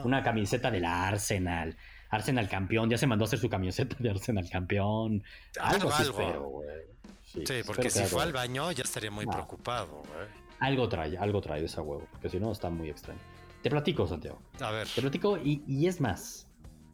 una 0.04 0.24
camiseta 0.24 0.72
del 0.72 0.86
Arsenal. 0.86 1.76
Arsenal 2.10 2.50
campeón, 2.50 2.90
ya 2.90 2.98
se 2.98 3.08
mandó 3.08 3.24
a 3.24 3.28
hacer 3.28 3.40
su 3.40 3.50
camiseta 3.50 3.96
de 4.00 4.10
Arsenal 4.10 4.50
campeón. 4.50 5.24
Algo, 5.60 5.92
algo. 5.94 6.22
Espero, 6.22 6.42
güey. 6.44 6.92
Sí, 7.24 7.62
porque 7.66 7.90
si 7.90 8.04
fue 8.04 8.24
al 8.24 8.34
baño 8.34 8.72
ya 8.72 8.84
estaría 8.84 9.12
muy 9.12 9.26
preocupado, 9.26 10.04
güey. 10.08 10.28
Algo 10.60 10.88
trae, 10.88 11.18
algo 11.18 11.42
trae 11.42 11.66
esa 11.66 11.82
huevo, 11.82 12.08
porque 12.12 12.30
si 12.30 12.40
no 12.40 12.52
está 12.52 12.70
muy 12.70 12.90
extraño. 12.90 13.20
Te 13.62 13.70
platico, 13.70 14.08
Santiago. 14.08 14.40
A 14.60 14.72
ver. 14.72 14.88
Te 14.88 15.02
platico 15.02 15.38
y, 15.38 15.64
y, 15.68 15.88
es 15.88 16.02
más. 16.02 16.48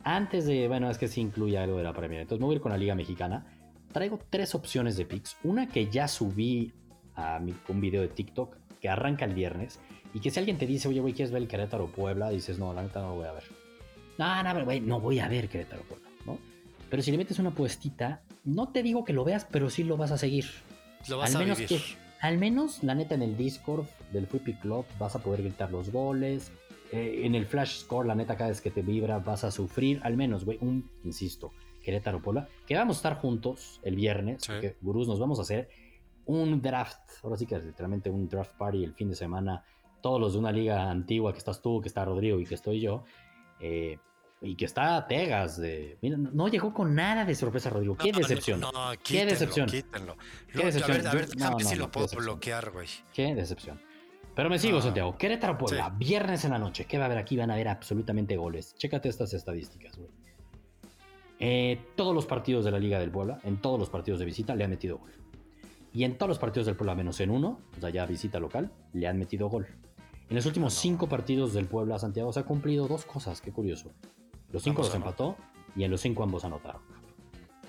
Antes 0.04 0.46
de, 0.46 0.68
bueno, 0.68 0.90
es 0.90 0.98
que 0.98 1.08
sí 1.08 1.22
incluye 1.22 1.58
algo 1.58 1.78
de 1.78 1.84
la 1.84 1.94
Premier. 1.94 2.22
Entonces 2.22 2.40
me 2.40 2.46
voy 2.46 2.56
a 2.56 2.58
ir 2.58 2.62
con 2.62 2.72
la 2.72 2.78
Liga 2.78 2.96
Mexicana. 2.96 3.46
Traigo 3.92 4.20
tres 4.30 4.54
opciones 4.56 4.98
de 4.98 5.06
picks. 5.06 5.38
Una 5.44 5.68
que 5.68 5.90
ya 5.90 6.08
subí 6.08 6.74
a 7.16 7.40
mi, 7.40 7.54
un 7.68 7.82
video 7.82 8.02
de 8.02 8.10
TikTok 8.10 8.56
que 8.82 8.90
arranca 8.90 9.26
el 9.26 9.34
viernes. 9.34 9.80
Y 10.14 10.20
que 10.20 10.32
si 10.32 10.40
alguien 10.40 10.58
te 10.58 10.66
dice, 10.66 10.88
oye, 10.88 11.00
güey, 11.00 11.14
¿quieres 11.14 11.32
ver 11.32 11.42
el 11.42 11.48
Querétaro 11.48 11.88
Puebla? 11.88 12.30
Dices, 12.30 12.60
no, 12.60 12.74
la 12.74 12.84
neta 12.84 13.02
no 13.02 13.10
lo 13.10 13.16
voy 13.16 13.28
a 13.28 13.34
ver. 13.34 13.44
No, 14.18 14.44
no, 14.44 14.66
güey, 14.66 14.80
no 14.80 15.00
voy 15.00 15.20
a 15.20 15.28
ver 15.28 15.48
Querétaro 15.50 15.84
Puebla, 15.84 16.10
¿no? 16.26 16.38
Pero 16.90 17.04
si 17.04 17.12
le 17.12 17.18
metes 17.18 17.40
una 17.40 17.52
puestita, 17.52 18.22
no 18.46 18.70
te 18.70 18.82
digo 18.82 19.04
que 19.04 19.14
lo 19.14 19.24
veas, 19.24 19.46
pero 19.50 19.70
sí 19.70 19.84
lo 19.84 19.98
vas 19.98 20.12
a 20.12 20.18
seguir. 20.18 20.46
Lo 21.08 21.18
vas 21.18 21.36
al 21.36 21.42
a 21.42 21.46
menos 21.46 21.60
Que, 21.60 21.80
al 22.22 22.38
menos, 22.38 22.84
la 22.84 22.96
neta, 22.96 23.16
en 23.16 23.22
el 23.22 23.38
Discord 23.38 23.86
del 24.12 24.28
Flippy 24.28 24.54
Club 24.54 24.86
vas 25.00 25.16
a 25.16 25.20
poder 25.20 25.44
gritar 25.44 25.72
los 25.72 25.92
goles. 25.92 26.52
Eh, 26.92 27.22
en 27.26 27.36
el 27.36 27.46
Flash 27.46 27.80
Score, 27.82 28.08
la 28.08 28.16
neta, 28.16 28.38
cada 28.38 28.50
vez 28.50 28.62
que 28.62 28.72
te 28.72 28.82
vibra 28.82 29.20
vas 29.20 29.44
a 29.44 29.52
sufrir. 29.52 30.00
Al 30.04 30.16
menos, 30.16 30.46
güey, 30.46 30.58
un, 30.62 30.90
insisto, 31.04 31.52
Querétaro 31.84 32.22
Puebla, 32.22 32.48
que 32.66 32.76
vamos 32.76 32.98
a 32.98 33.00
estar 33.00 33.18
juntos 33.18 33.80
el 33.84 33.96
viernes, 33.96 34.46
porque 34.48 34.78
Gurús 34.82 35.08
nos 35.08 35.20
vamos 35.20 35.40
a 35.40 35.44
hacer 35.44 35.70
un 36.26 36.62
draft, 36.62 37.24
ahora 37.24 37.38
sí 37.38 37.46
que 37.46 37.56
es 37.56 37.64
literalmente 37.64 38.10
un 38.10 38.28
draft 38.28 38.58
party 38.58 38.84
el 38.84 38.94
fin 38.94 39.10
de 39.10 39.16
semana, 39.16 39.64
todos 40.02 40.20
los 40.20 40.34
de 40.34 40.40
una 40.40 40.52
liga 40.52 40.90
antigua 40.90 41.32
que 41.32 41.40
estás 41.40 41.62
tú, 41.62 41.82
que 41.82 41.88
está 41.88 42.04
Rodrigo 42.04 42.40
y 42.40 42.46
que 42.46 42.56
estoy 42.56 42.82
yo, 42.82 43.04
eh, 43.60 43.98
y 44.42 44.56
que 44.56 44.66
está 44.66 45.08
Tegas 45.08 45.58
de. 45.58 45.98
Mira, 46.02 46.18
no 46.18 46.48
llegó 46.48 46.74
con 46.74 46.94
nada 46.94 47.26
de 47.26 47.36
sorpresa, 47.36 47.70
Rodrigo. 47.70 47.98
Qué 47.98 48.12
decepción. 48.12 48.60
No, 48.60 48.72
qué 49.04 49.26
decepción. 49.26 49.68
Qué 49.70 49.84
decepción. 50.54 51.08
A 51.08 51.12
ver, 51.14 51.28
a 51.42 51.56
ver 51.56 51.66
si 51.66 51.76
lo 51.76 51.92
puedo 51.92 52.08
bloquear, 52.16 52.72
güey. 52.72 52.88
Qué 53.14 53.34
decepción. 53.34 53.80
Pero 54.36 54.50
me 54.50 54.60
sigo, 54.60 54.80
Santiago. 54.82 55.18
Querétaro 55.18 55.58
Puebla, 55.58 55.90
viernes 55.90 56.46
en 56.46 56.52
la 56.52 56.60
noche. 56.60 56.86
¿Qué 56.86 57.00
va 57.00 57.06
a 57.06 57.08
haber 57.08 57.18
aquí? 57.18 57.36
Van 57.36 57.50
a 57.50 57.56
haber 57.56 57.68
absolutamente 57.68 58.38
goles. 58.38 58.76
Chécate 58.76 59.10
estas 59.10 59.34
estadísticas, 59.34 59.98
güey. 59.98 60.12
Eh, 61.40 61.80
todos 61.96 62.14
los 62.14 62.26
partidos 62.26 62.66
de 62.66 62.72
la 62.72 62.80
Liga 62.80 63.00
del 63.00 63.12
Puebla, 63.12 63.40
en 63.44 63.58
todos 63.58 63.80
los 63.80 63.90
partidos 63.90 64.20
de 64.20 64.26
visita, 64.26 64.56
le 64.56 64.64
han 64.64 64.70
metido 64.70 65.00
gol. 65.00 65.12
Y 65.92 66.04
en 66.04 66.18
todos 66.18 66.30
los 66.30 66.40
partidos 66.40 66.68
del 66.68 66.76
Puebla, 66.76 66.94
menos 66.94 67.20
en 67.20 67.32
uno, 67.32 67.62
o 67.76 67.82
sea, 67.82 67.90
ya 67.90 68.06
visita 68.06 68.40
local, 68.40 68.72
le 68.94 69.08
han 69.08 69.18
metido 69.18 69.50
gol. 69.50 69.68
En 70.30 70.36
los 70.36 70.46
últimos 70.46 70.74
cinco 70.74 71.08
partidos 71.08 71.54
del 71.54 71.66
Puebla, 71.66 71.98
Santiago 71.98 72.32
se 72.34 72.40
ha 72.40 72.44
cumplido 72.44 72.88
dos 72.88 73.06
cosas, 73.06 73.42
qué 73.42 73.52
curioso. 73.52 73.92
Los 74.52 74.64
cinco 74.64 74.82
los 74.82 74.94
empató 74.96 75.38
y 75.76 75.84
en 75.84 75.92
los 75.92 76.02
cinco 76.02 76.24
ambos 76.24 76.46
anotaron. 76.46 76.82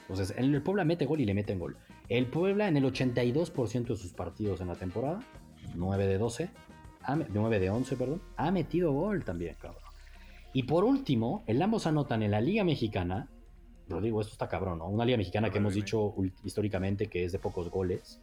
Entonces, 0.03 0.35
el 0.39 0.63
Puebla 0.63 0.85
mete 0.85 1.05
gol 1.05 1.21
y 1.21 1.27
le 1.27 1.35
meten 1.35 1.59
gol. 1.59 1.77
El 2.09 2.27
Puebla 2.27 2.69
en 2.69 2.77
el 2.77 2.85
82% 2.85 3.89
de 3.89 3.97
sus 3.97 4.13
partidos 4.13 4.61
en 4.61 4.69
la 4.69 4.75
temporada 4.75 5.21
9 5.75 6.07
de 6.07 6.19
12, 6.19 6.51
9 7.29 7.61
de 7.61 7.71
11, 7.71 7.97
perdón, 7.97 8.23
ha 8.37 8.51
metido 8.51 8.93
gol 8.93 9.25
también, 9.25 9.57
cabrón. 9.61 9.83
Y 10.53 10.65
por 10.65 10.85
último, 10.85 11.45
el 11.47 11.61
ambos 11.61 11.87
anotan 11.87 12.23
en 12.23 12.31
la 12.31 12.41
Liga 12.41 12.65
Mexicana, 12.65 13.29
lo 13.89 14.01
digo, 14.01 14.21
esto 14.21 14.33
está 14.33 14.49
cabrón, 14.49 14.79
¿no? 14.79 14.87
Una 14.87 15.05
Liga 15.05 15.19
Mexicana 15.19 15.51
que 15.51 15.59
hemos 15.59 15.75
dicho 15.75 16.15
históricamente 16.45 17.09
que 17.09 17.25
es 17.25 17.33
de 17.33 17.39
pocos 17.39 17.71
goles. 17.71 18.21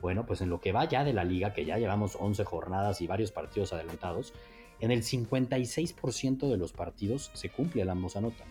Bueno, 0.00 0.26
pues 0.26 0.40
en 0.40 0.48
lo 0.48 0.60
que 0.60 0.72
va 0.72 0.84
ya 0.84 1.02
de 1.02 1.12
la 1.12 1.24
liga, 1.24 1.52
que 1.52 1.64
ya 1.64 1.78
llevamos 1.78 2.16
11 2.18 2.44
jornadas 2.44 3.00
y 3.00 3.06
varios 3.08 3.32
partidos 3.32 3.72
adelantados, 3.72 4.32
en 4.80 4.90
el 4.90 5.02
56% 5.02 6.48
de 6.48 6.56
los 6.56 6.72
partidos 6.72 7.30
se 7.34 7.50
cumple 7.50 7.82
el 7.82 7.90
ambos 7.90 8.16
anotan. 8.16 8.46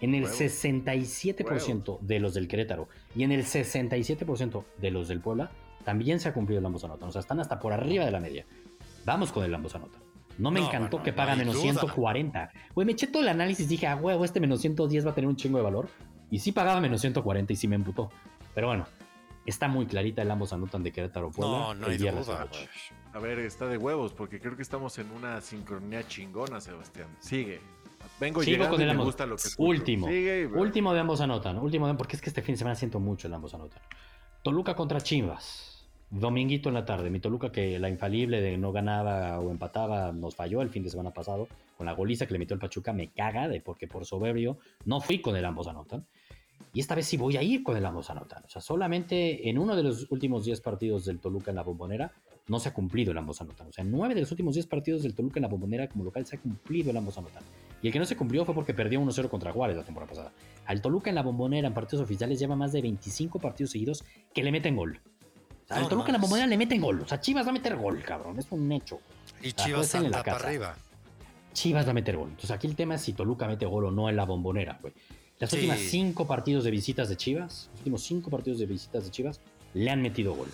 En 0.00 0.14
el 0.14 0.26
67% 0.26 2.00
de 2.00 2.20
los 2.20 2.34
del 2.34 2.48
Querétaro 2.48 2.88
y 3.14 3.22
en 3.22 3.32
el 3.32 3.44
67% 3.44 4.64
de 4.78 4.90
los 4.90 5.08
del 5.08 5.20
Puebla 5.20 5.50
también 5.84 6.20
se 6.20 6.28
ha 6.28 6.34
cumplido 6.34 6.60
el 6.60 6.66
ambos 6.66 6.84
anotan. 6.84 7.08
O 7.08 7.12
sea, 7.12 7.20
están 7.20 7.40
hasta 7.40 7.58
por 7.58 7.72
arriba 7.72 8.04
de 8.04 8.10
la 8.10 8.20
media. 8.20 8.46
Vamos 9.04 9.32
con 9.32 9.44
el 9.44 9.54
ambos 9.54 9.74
anotan. 9.74 10.02
No 10.38 10.50
me 10.50 10.60
encantó 10.60 11.02
que 11.02 11.12
paga 11.12 11.36
menos 11.36 11.60
140. 11.60 12.50
Güey, 12.74 12.84
me 12.84 12.92
eché 12.92 13.06
todo 13.06 13.22
el 13.22 13.28
análisis, 13.28 13.68
dije, 13.68 13.86
ah, 13.86 13.96
huevo, 13.96 14.24
este 14.24 14.40
menos 14.40 14.60
110 14.60 15.06
va 15.06 15.10
a 15.10 15.14
tener 15.14 15.28
un 15.28 15.36
chingo 15.36 15.58
de 15.58 15.64
valor. 15.64 15.88
Y 16.30 16.40
sí 16.40 16.50
pagaba 16.50 16.80
menos 16.80 17.00
140 17.02 17.52
y 17.52 17.56
sí 17.56 17.68
me 17.68 17.76
emputó. 17.76 18.10
Pero 18.54 18.66
bueno, 18.66 18.86
está 19.46 19.68
muy 19.68 19.86
clarita 19.86 20.22
el 20.22 20.30
ambos 20.30 20.52
anotan 20.52 20.82
de 20.82 20.92
Querétaro 20.92 21.30
Puebla. 21.30 21.58
No, 21.58 21.74
no 21.74 21.86
hay 21.86 21.98
duda. 21.98 22.48
A 23.12 23.18
ver, 23.18 23.38
está 23.40 23.66
de 23.66 23.78
huevos, 23.78 24.12
porque 24.12 24.40
creo 24.40 24.56
que 24.56 24.62
estamos 24.62 24.98
en 24.98 25.10
una 25.10 25.40
sincronía 25.40 26.06
chingona, 26.06 26.60
Sebastián. 26.60 27.08
Sigue. 27.20 27.60
Vengo 28.20 28.42
Sigo 28.42 28.68
con 28.68 28.80
el 28.80 28.90
ambos. 28.90 29.04
Me 29.04 29.08
gusta 29.08 29.26
lo 29.26 29.36
que 29.36 29.48
Último. 29.58 30.08
último 30.54 30.92
de 30.92 31.00
ambos 31.00 31.20
anotan. 31.20 31.58
Último 31.58 31.86
de, 31.86 31.94
porque 31.94 32.16
es 32.16 32.22
que 32.22 32.28
este 32.28 32.42
fin 32.42 32.54
de 32.54 32.58
semana 32.58 32.76
siento 32.76 33.00
mucho 33.00 33.28
el 33.28 33.34
ambos 33.34 33.54
anotan. 33.54 33.82
Toluca 34.42 34.74
contra 34.74 35.00
Chivas. 35.00 35.70
Dominguito 36.10 36.68
en 36.68 36.74
la 36.74 36.84
tarde, 36.84 37.10
mi 37.10 37.18
Toluca 37.18 37.50
que 37.50 37.78
la 37.78 37.88
infalible 37.88 38.40
de 38.40 38.56
no 38.56 38.70
ganaba 38.70 39.40
o 39.40 39.50
empataba 39.50 40.12
nos 40.12 40.36
falló 40.36 40.62
el 40.62 40.68
fin 40.68 40.84
de 40.84 40.90
semana 40.90 41.12
pasado 41.12 41.48
con 41.76 41.86
la 41.86 41.92
goliza 41.92 42.26
que 42.26 42.34
le 42.34 42.38
metió 42.38 42.54
el 42.54 42.60
Pachuca, 42.60 42.92
me 42.92 43.08
caga 43.08 43.48
de 43.48 43.60
porque 43.60 43.88
por 43.88 44.04
soberbio 44.04 44.58
no 44.84 45.00
fui 45.00 45.20
con 45.20 45.34
el 45.34 45.44
ambos 45.44 45.66
anotan. 45.66 46.06
Y 46.74 46.80
esta 46.80 46.96
vez 46.96 47.06
sí 47.06 47.16
voy 47.16 47.36
a 47.36 47.42
ir 47.42 47.62
con 47.62 47.76
el 47.76 47.86
ambos 47.86 48.10
anotan. 48.10 48.44
O 48.44 48.48
sea, 48.48 48.60
solamente 48.60 49.48
en 49.48 49.58
uno 49.58 49.76
de 49.76 49.84
los 49.84 50.10
últimos 50.10 50.44
10 50.44 50.60
partidos 50.60 51.04
del 51.04 51.20
Toluca 51.20 51.52
en 51.52 51.56
la 51.56 51.62
bombonera 51.62 52.12
no 52.48 52.58
se 52.58 52.68
ha 52.68 52.74
cumplido 52.74 53.12
el 53.12 53.18
ambos 53.18 53.40
anotan. 53.40 53.68
O 53.68 53.72
sea, 53.72 53.84
en 53.84 53.92
9 53.92 54.12
de 54.14 54.22
los 54.22 54.30
últimos 54.32 54.54
10 54.54 54.66
partidos 54.66 55.04
del 55.04 55.14
Toluca 55.14 55.38
en 55.38 55.42
la 55.42 55.48
bombonera 55.48 55.88
como 55.88 56.02
local 56.02 56.26
se 56.26 56.34
ha 56.34 56.40
cumplido 56.40 56.90
el 56.90 56.96
ambos 56.96 57.16
anotan. 57.16 57.44
Y 57.80 57.86
el 57.86 57.92
que 57.92 58.00
no 58.00 58.04
se 58.04 58.16
cumplió 58.16 58.44
fue 58.44 58.56
porque 58.56 58.74
perdió 58.74 59.00
1-0 59.00 59.28
contra 59.28 59.52
Juárez 59.52 59.76
la 59.76 59.84
temporada 59.84 60.10
pasada. 60.10 60.32
Al 60.66 60.82
Toluca 60.82 61.10
en 61.10 61.14
la 61.14 61.22
bombonera 61.22 61.68
en 61.68 61.74
partidos 61.74 62.02
oficiales 62.02 62.40
lleva 62.40 62.56
más 62.56 62.72
de 62.72 62.82
25 62.82 63.38
partidos 63.38 63.70
seguidos 63.70 64.04
que 64.34 64.42
le 64.42 64.50
meten 64.50 64.74
gol. 64.74 65.00
Al 65.68 65.88
Toluca 65.88 66.08
en 66.08 66.14
la 66.14 66.18
bombonera 66.18 66.48
le 66.48 66.58
meten 66.58 66.80
gol. 66.80 67.00
O 67.02 67.06
sea, 67.06 67.20
Chivas 67.20 67.46
va 67.46 67.50
a 67.50 67.52
meter 67.52 67.76
gol, 67.76 68.02
cabrón. 68.02 68.36
Es 68.36 68.50
un 68.50 68.70
hecho. 68.72 68.98
Y 69.40 69.52
Chivas 69.52 69.94
anda 69.94 70.24
para 70.24 70.38
arriba. 70.38 70.76
Chivas 71.52 71.86
va 71.86 71.92
a 71.92 71.94
meter 71.94 72.16
gol. 72.16 72.30
Entonces 72.30 72.50
aquí 72.50 72.66
el 72.66 72.74
tema 72.74 72.96
es 72.96 73.02
si 73.02 73.12
Toluca 73.12 73.46
mete 73.46 73.64
gol 73.64 73.84
o 73.84 73.90
no 73.92 74.08
en 74.08 74.16
la 74.16 74.24
bombonera, 74.24 74.76
güey. 74.82 74.92
Las 75.38 75.52
últimas 75.52 75.78
cinco 75.78 76.26
partidos 76.26 76.64
de 76.64 76.70
visitas 76.70 77.08
de 77.08 77.16
Chivas, 77.16 77.68
los 77.72 77.80
últimos 77.80 78.02
cinco 78.02 78.30
partidos 78.30 78.60
de 78.60 78.66
visitas 78.66 79.04
de 79.04 79.10
Chivas, 79.10 79.40
le 79.74 79.90
han 79.90 80.00
metido 80.00 80.34
gol. 80.34 80.48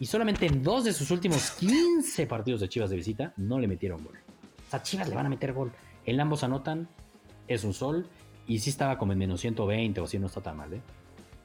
Y 0.00 0.06
solamente 0.06 0.46
en 0.46 0.62
dos 0.62 0.84
de 0.84 0.92
sus 0.92 1.10
últimos 1.10 1.52
15 1.52 2.26
partidos 2.26 2.60
de 2.60 2.68
Chivas 2.68 2.90
de 2.90 2.96
visita 2.96 3.34
no 3.36 3.60
le 3.60 3.68
metieron 3.68 4.02
gol. 4.02 4.18
O 4.66 4.70
sea, 4.70 4.82
Chivas 4.82 5.08
le 5.08 5.14
van 5.14 5.26
a 5.26 5.28
meter 5.28 5.52
gol. 5.52 5.70
En 6.06 6.18
ambos 6.18 6.42
anotan, 6.42 6.88
es 7.46 7.62
un 7.62 7.74
sol. 7.74 8.08
Y 8.46 8.58
sí 8.58 8.70
estaba 8.70 8.98
como 8.98 9.12
en 9.12 9.18
menos 9.18 9.40
120 9.40 10.00
o 10.00 10.04
así, 10.04 10.18
no 10.18 10.26
está 10.26 10.40
tan 10.40 10.56
mal, 10.56 10.72
¿eh? 10.72 10.80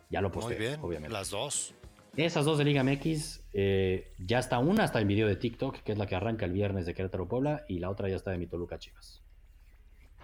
Ya 0.10 0.22
lo 0.22 0.32
posté, 0.32 0.56
Muy 0.56 0.66
bien, 0.66 0.80
obviamente. 0.82 1.14
Las 1.14 1.30
dos. 1.30 1.76
Esas 2.16 2.46
dos 2.46 2.58
de 2.58 2.64
Liga 2.64 2.84
MX, 2.84 3.42
eh, 3.54 4.14
ya 4.18 4.40
está 4.40 4.58
una, 4.58 4.86
está 4.86 5.00
en 5.02 5.08
video 5.08 5.28
de 5.28 5.36
TikTok, 5.36 5.84
que 5.84 5.92
es 5.92 5.98
la 6.00 6.08
que 6.08 6.16
arranca 6.16 6.46
el 6.46 6.52
viernes 6.54 6.88
de 6.88 6.96
Querétaro 6.96 7.28
Puebla, 7.28 7.64
y 7.68 7.78
la 7.78 7.92
otra 7.92 8.10
ya 8.10 8.16
está 8.16 8.32
de 8.32 8.40
mi 8.40 8.48
Toluca 8.48 8.80
Chivas. 8.80 9.22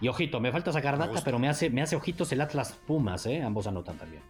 Y 0.03 0.09
ojito, 0.09 0.41
me 0.41 0.51
falta 0.51 0.73
sacar 0.73 0.97
data, 0.97 1.21
pero 1.23 1.39
me 1.39 1.47
hace, 1.47 1.69
me 1.69 1.81
hace 1.81 1.95
ojitos 1.95 2.29
el 2.33 2.41
Atlas 2.41 2.77
Pumas, 2.85 3.25
¿eh? 3.25 3.41
Ambos 3.41 3.67
anotan 3.67 3.97
también. 3.97 4.21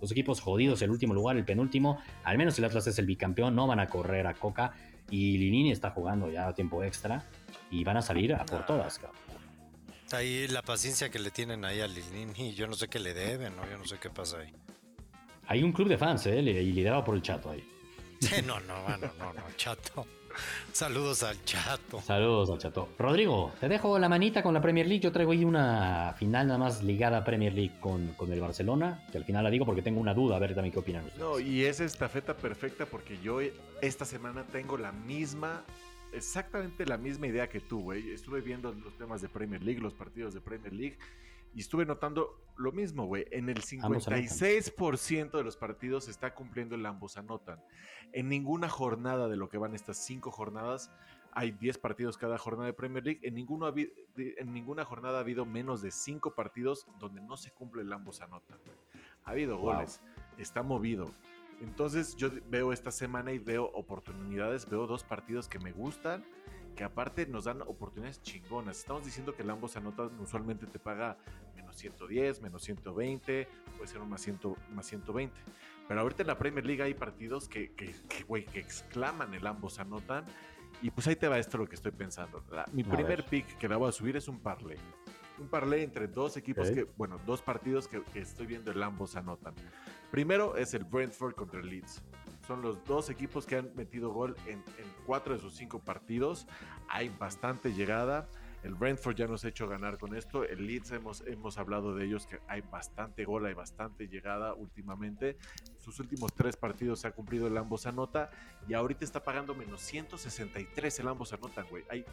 Los 0.00 0.10
equipos 0.10 0.40
jodidos, 0.40 0.82
el 0.82 0.90
último 0.90 1.14
lugar, 1.14 1.36
el 1.36 1.44
penúltimo, 1.44 2.02
al 2.24 2.36
menos 2.38 2.58
el 2.58 2.64
Atlas 2.64 2.88
es 2.88 2.98
el 2.98 3.06
bicampeón, 3.06 3.54
no 3.54 3.68
van 3.68 3.78
a 3.78 3.86
correr 3.86 4.26
a 4.26 4.34
Coca, 4.34 4.74
y 5.10 5.38
Linini 5.38 5.70
está 5.70 5.90
jugando 5.90 6.28
ya 6.28 6.48
a 6.48 6.54
tiempo 6.56 6.82
extra, 6.82 7.24
y 7.70 7.84
van 7.84 7.98
a 7.98 8.02
salir 8.02 8.34
a 8.34 8.44
por 8.44 8.66
todas, 8.66 8.98
cabrón. 8.98 9.20
Ahí 10.10 10.48
la 10.48 10.62
paciencia 10.62 11.08
que 11.08 11.20
le 11.20 11.30
tienen 11.30 11.64
ahí 11.64 11.80
a 11.80 11.86
Linini, 11.86 12.52
yo 12.54 12.66
no 12.66 12.74
sé 12.74 12.88
qué 12.88 12.98
le 12.98 13.14
deben, 13.14 13.54
¿no? 13.54 13.62
Yo 13.70 13.78
no 13.78 13.84
sé 13.84 13.98
qué 14.00 14.10
pasa 14.10 14.38
ahí. 14.38 14.52
Hay 15.46 15.62
un 15.62 15.70
club 15.70 15.88
de 15.88 15.98
fans, 15.98 16.26
¿eh? 16.26 16.40
Y 16.40 16.72
liderado 16.72 17.04
por 17.04 17.14
el 17.14 17.22
chato 17.22 17.48
ahí. 17.48 17.64
no, 18.44 18.58
no, 18.58 18.88
no, 18.88 18.96
no, 18.98 19.32
no, 19.32 19.42
chato. 19.56 20.04
Saludos 20.72 21.22
al 21.22 21.42
chato. 21.44 22.00
Saludos 22.00 22.50
al 22.50 22.58
chato. 22.58 22.88
Rodrigo, 22.98 23.52
te 23.60 23.68
dejo 23.68 23.98
la 23.98 24.08
manita 24.08 24.42
con 24.42 24.54
la 24.54 24.60
Premier 24.60 24.86
League. 24.86 25.02
Yo 25.02 25.12
traigo 25.12 25.32
ahí 25.32 25.44
una 25.44 26.14
final 26.18 26.46
nada 26.46 26.58
más 26.58 26.82
ligada 26.82 27.18
a 27.18 27.24
Premier 27.24 27.52
League 27.52 27.78
con, 27.80 28.08
con 28.14 28.32
el 28.32 28.40
Barcelona, 28.40 29.04
que 29.10 29.18
al 29.18 29.24
final 29.24 29.44
la 29.44 29.50
digo 29.50 29.66
porque 29.66 29.82
tengo 29.82 30.00
una 30.00 30.14
duda, 30.14 30.36
a 30.36 30.38
ver 30.38 30.54
también 30.54 30.72
qué 30.72 30.78
opinan 30.78 31.04
ustedes. 31.04 31.20
No, 31.20 31.38
y 31.38 31.64
es 31.64 31.80
estafeta 31.80 32.36
perfecta 32.36 32.86
porque 32.86 33.18
yo 33.22 33.40
esta 33.80 34.04
semana 34.04 34.44
tengo 34.44 34.76
la 34.78 34.92
misma, 34.92 35.62
exactamente 36.12 36.86
la 36.86 36.96
misma 36.96 37.26
idea 37.26 37.48
que 37.48 37.60
tú, 37.60 37.80
güey. 37.82 38.10
Estuve 38.10 38.40
viendo 38.40 38.72
los 38.72 38.96
temas 38.96 39.20
de 39.22 39.28
Premier 39.28 39.62
League, 39.62 39.80
los 39.80 39.94
partidos 39.94 40.34
de 40.34 40.40
Premier 40.40 40.72
League 40.72 40.96
y 41.54 41.60
estuve 41.60 41.84
notando 41.84 42.40
lo 42.56 42.72
mismo, 42.72 43.06
güey. 43.06 43.26
En 43.30 43.48
el 43.48 43.62
56% 43.62 45.30
de 45.32 45.44
los 45.44 45.56
partidos 45.56 46.04
se 46.04 46.10
está 46.10 46.34
cumpliendo 46.34 46.74
el 46.74 46.86
ambos 46.86 47.16
anotan. 47.16 47.62
En 48.12 48.28
ninguna 48.28 48.68
jornada 48.68 49.28
de 49.28 49.36
lo 49.36 49.48
que 49.48 49.58
van 49.58 49.74
estas 49.74 49.98
cinco 49.98 50.30
jornadas, 50.30 50.90
hay 51.32 51.50
10 51.52 51.78
partidos 51.78 52.18
cada 52.18 52.38
jornada 52.38 52.66
de 52.66 52.72
Premier 52.72 53.04
League. 53.04 53.20
En, 53.22 53.34
ninguno 53.34 53.72
en 53.74 54.52
ninguna 54.52 54.84
jornada 54.84 55.18
ha 55.18 55.20
habido 55.20 55.44
menos 55.46 55.82
de 55.82 55.90
5 55.90 56.34
partidos 56.34 56.86
donde 56.98 57.20
no 57.20 57.36
se 57.36 57.50
cumple 57.50 57.82
el 57.82 57.92
ambos 57.92 58.20
anotan. 58.20 58.58
Ha 59.24 59.30
habido 59.30 59.58
goles, 59.58 60.00
está 60.38 60.62
movido. 60.62 61.10
Entonces 61.60 62.16
yo 62.16 62.30
veo 62.50 62.72
esta 62.72 62.90
semana 62.90 63.32
y 63.32 63.38
veo 63.38 63.66
oportunidades, 63.72 64.68
veo 64.68 64.86
dos 64.86 65.04
partidos 65.04 65.48
que 65.48 65.58
me 65.58 65.72
gustan 65.72 66.24
que 66.74 66.84
aparte 66.84 67.26
nos 67.26 67.44
dan 67.44 67.62
oportunidades 67.62 68.22
chingonas. 68.22 68.78
Estamos 68.78 69.04
diciendo 69.04 69.34
que 69.34 69.42
el 69.42 69.50
ambos 69.50 69.76
anotan 69.76 70.18
usualmente 70.20 70.66
te 70.66 70.78
paga 70.78 71.18
menos 71.72 71.76
110, 71.76 72.42
menos 72.42 72.62
120, 72.62 73.48
puede 73.76 73.88
ser 73.88 74.00
un 74.00 74.10
más, 74.10 74.20
100, 74.20 74.40
más 74.74 74.86
120. 74.86 75.34
Pero 75.88 76.00
ahorita 76.00 76.22
en 76.22 76.26
la 76.28 76.38
Premier 76.38 76.64
League 76.64 76.82
hay 76.82 76.94
partidos 76.94 77.48
que, 77.48 77.72
que, 77.72 77.94
que, 78.08 78.58
exclaman 78.58 79.34
el 79.34 79.46
ambos 79.46 79.78
anotan. 79.78 80.24
Y 80.80 80.90
pues 80.90 81.06
ahí 81.06 81.16
te 81.16 81.28
va 81.28 81.38
esto 81.38 81.58
lo 81.58 81.68
que 81.68 81.76
estoy 81.76 81.92
pensando. 81.92 82.42
mi 82.72 82.82
primer 82.84 83.24
pick 83.24 83.56
que 83.58 83.68
la 83.68 83.76
voy 83.76 83.88
a 83.88 83.92
subir 83.92 84.16
es 84.16 84.28
un 84.28 84.40
parlay. 84.40 84.78
Un 85.38 85.48
parlay 85.48 85.82
entre 85.82 86.08
dos 86.08 86.36
equipos 86.36 86.70
que, 86.70 86.84
bueno, 86.96 87.18
dos 87.26 87.42
partidos 87.42 87.88
que, 87.88 88.02
que 88.12 88.20
estoy 88.20 88.46
viendo 88.46 88.70
el 88.70 88.82
ambos 88.82 89.16
anotan. 89.16 89.54
Primero 90.10 90.56
es 90.56 90.74
el 90.74 90.84
Brentford 90.84 91.34
contra 91.34 91.60
el 91.60 91.68
Leeds. 91.68 92.02
Son 92.46 92.60
los 92.60 92.84
dos 92.84 93.08
equipos 93.08 93.46
que 93.46 93.56
han 93.56 93.74
metido 93.76 94.12
gol 94.12 94.36
en, 94.46 94.62
cuatro 95.06 95.32
de 95.34 95.40
sus 95.40 95.54
cinco 95.54 95.78
partidos. 95.78 96.46
Hay 96.88 97.08
bastante 97.08 97.72
llegada. 97.72 98.28
El 98.62 98.74
Brentford 98.74 99.16
ya 99.16 99.26
nos 99.26 99.44
ha 99.44 99.48
hecho 99.48 99.68
ganar 99.68 99.98
con 99.98 100.14
esto. 100.14 100.44
El 100.44 100.66
Leeds 100.66 100.92
hemos, 100.92 101.22
hemos 101.26 101.58
hablado 101.58 101.94
de 101.94 102.04
ellos 102.04 102.26
que 102.26 102.38
hay 102.46 102.60
bastante 102.60 103.24
gol, 103.24 103.46
hay 103.46 103.54
bastante 103.54 104.06
llegada 104.06 104.54
últimamente. 104.54 105.36
Sus 105.78 105.98
últimos 105.98 106.32
tres 106.32 106.56
partidos 106.56 107.00
se 107.00 107.08
ha 107.08 107.10
cumplido 107.12 107.48
el 107.48 107.56
ambos 107.56 107.86
anota 107.86 108.30
y 108.68 108.74
ahorita 108.74 109.04
está 109.04 109.22
pagando 109.24 109.54
menos 109.54 109.80
163 109.80 111.00
el 111.00 111.08
ambos 111.08 111.32
anotan, 111.32 111.66
güey. 111.68 111.84
Hay 111.90 112.04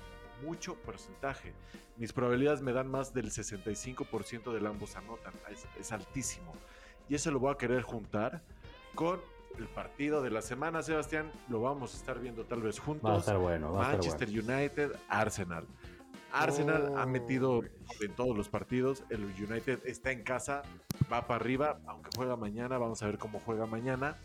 mucho 0.44 0.76
porcentaje. 0.76 1.54
Mis 1.98 2.14
probabilidades 2.14 2.62
me 2.62 2.74
dan 2.74 2.90
más 2.90 3.14
del 3.14 3.30
65% 3.30 4.52
del 4.52 4.66
ambos 4.66 4.96
anotan. 4.96 5.34
Es, 5.52 5.68
es 5.80 5.92
altísimo. 5.92 6.54
Y 7.08 7.16
eso 7.16 7.30
lo 7.32 7.40
voy 7.40 7.54
a 7.54 7.58
querer 7.58 7.84
juntar 7.84 8.42
con 8.96 9.20
el 9.58 9.68
partido 9.68 10.22
de 10.22 10.30
la 10.30 10.42
semana, 10.42 10.82
Sebastián. 10.82 11.32
Lo 11.50 11.62
vamos 11.62 11.94
a 11.94 11.98
estar 11.98 12.20
viendo 12.20 12.46
tal 12.46 12.62
vez 12.62 12.80
juntos. 12.80 13.10
Va 13.10 13.16
a 13.16 13.20
estar 13.20 13.38
bueno. 13.38 13.74
Va 13.74 13.92
Manchester 13.92 14.28
a 14.28 14.32
estar 14.32 14.44
bueno. 14.46 14.60
United, 14.60 14.92
Arsenal. 15.10 15.68
Arsenal 16.32 16.94
ha 16.98 17.06
metido 17.06 17.64
en 18.02 18.16
todos 18.16 18.38
los 18.38 18.50
partidos. 18.50 19.04
El 19.10 19.24
United 19.24 19.80
está 19.86 20.12
en 20.12 20.24
casa, 20.24 20.62
va 21.12 21.26
para 21.28 21.42
arriba, 21.42 21.80
aunque 21.88 22.10
juega 22.16 22.36
mañana. 22.36 22.78
Vamos 22.78 23.02
a 23.02 23.08
ver 23.08 23.18
cómo 23.18 23.40
juega 23.40 23.66
mañana. 23.66 24.16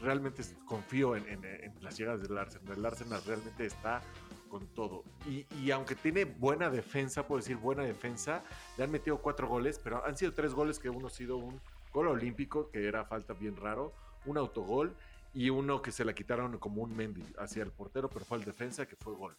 Realmente 0.00 0.42
confío 0.66 1.16
en, 1.16 1.26
en, 1.28 1.44
en 1.44 1.72
las 1.82 1.96
llegadas 1.96 2.22
del 2.22 2.36
Arsenal. 2.36 2.78
El 2.78 2.86
Arsenal 2.86 3.22
realmente 3.26 3.66
está 3.66 4.02
con 4.48 4.66
todo. 4.68 5.04
Y, 5.28 5.46
y, 5.56 5.70
aunque 5.70 5.94
tiene 5.94 6.24
buena 6.24 6.70
defensa, 6.70 7.26
puedo 7.26 7.40
decir 7.40 7.56
buena 7.56 7.82
defensa, 7.82 8.42
le 8.76 8.84
han 8.84 8.90
metido 8.90 9.18
cuatro 9.18 9.48
goles, 9.48 9.80
pero 9.82 10.04
han 10.04 10.16
sido 10.16 10.32
tres 10.32 10.54
goles 10.54 10.78
que 10.78 10.88
uno 10.88 11.08
ha 11.08 11.10
sido 11.10 11.36
un 11.36 11.60
gol 11.92 12.08
olímpico, 12.08 12.70
que 12.70 12.86
era 12.86 13.04
falta 13.04 13.32
bien 13.32 13.56
raro, 13.56 13.92
un 14.26 14.38
autogol 14.38 14.94
y 15.34 15.50
uno 15.50 15.82
que 15.82 15.92
se 15.92 16.04
la 16.04 16.14
quitaron 16.14 16.58
como 16.58 16.82
un 16.82 16.96
Mendy 16.96 17.24
hacia 17.38 17.62
el 17.62 17.70
portero, 17.70 18.08
pero 18.08 18.24
fue 18.24 18.38
al 18.38 18.44
defensa 18.44 18.86
que 18.86 18.96
fue 18.96 19.14
gol. 19.14 19.36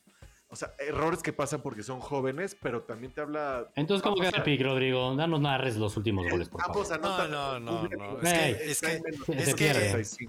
O 0.50 0.56
sea, 0.56 0.74
errores 0.80 1.22
que 1.22 1.34
pasan 1.34 1.62
porque 1.62 1.84
son 1.84 2.00
jóvenes, 2.00 2.56
pero 2.62 2.84
también 2.84 3.14
te 3.14 3.20
habla. 3.22 3.70
Entonces, 3.76 4.02
¿cómo 4.02 4.16
queda 4.16 4.30
el 4.30 4.44
pick, 4.44 4.62
Rodrigo? 4.62 5.14
Danos 5.16 5.42
narres 5.42 5.76
los 5.76 5.98
últimos 5.98 6.30
goles, 6.30 6.48
por 6.48 6.62
favor. 6.62 7.00
No, 7.02 7.28
no, 7.28 7.60
no, 7.60 7.88
no. 7.88 8.22
Es 8.22 8.34
que, 8.34 8.72
es 8.72 8.82
que, 8.82 9.02
es 9.34 10.16
que 10.16 10.28